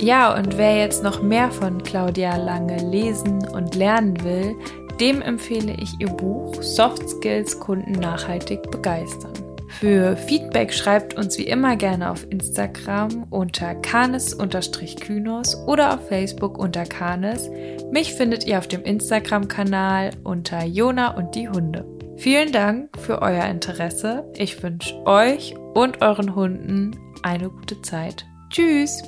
[0.00, 4.56] Ja, und wer jetzt noch mehr von Claudia Lange lesen und lernen will,
[4.98, 9.49] dem empfehle ich ihr Buch Soft Skills Kunden nachhaltig begeistern.
[9.80, 16.84] Für Feedback schreibt uns wie immer gerne auf Instagram unter kanes-kynos oder auf Facebook unter
[16.84, 17.48] kanes.
[17.90, 21.86] Mich findet ihr auf dem Instagram-Kanal unter Jona und die Hunde.
[22.18, 24.30] Vielen Dank für euer Interesse.
[24.36, 26.90] Ich wünsche euch und euren Hunden
[27.22, 28.26] eine gute Zeit.
[28.50, 29.02] Tschüss!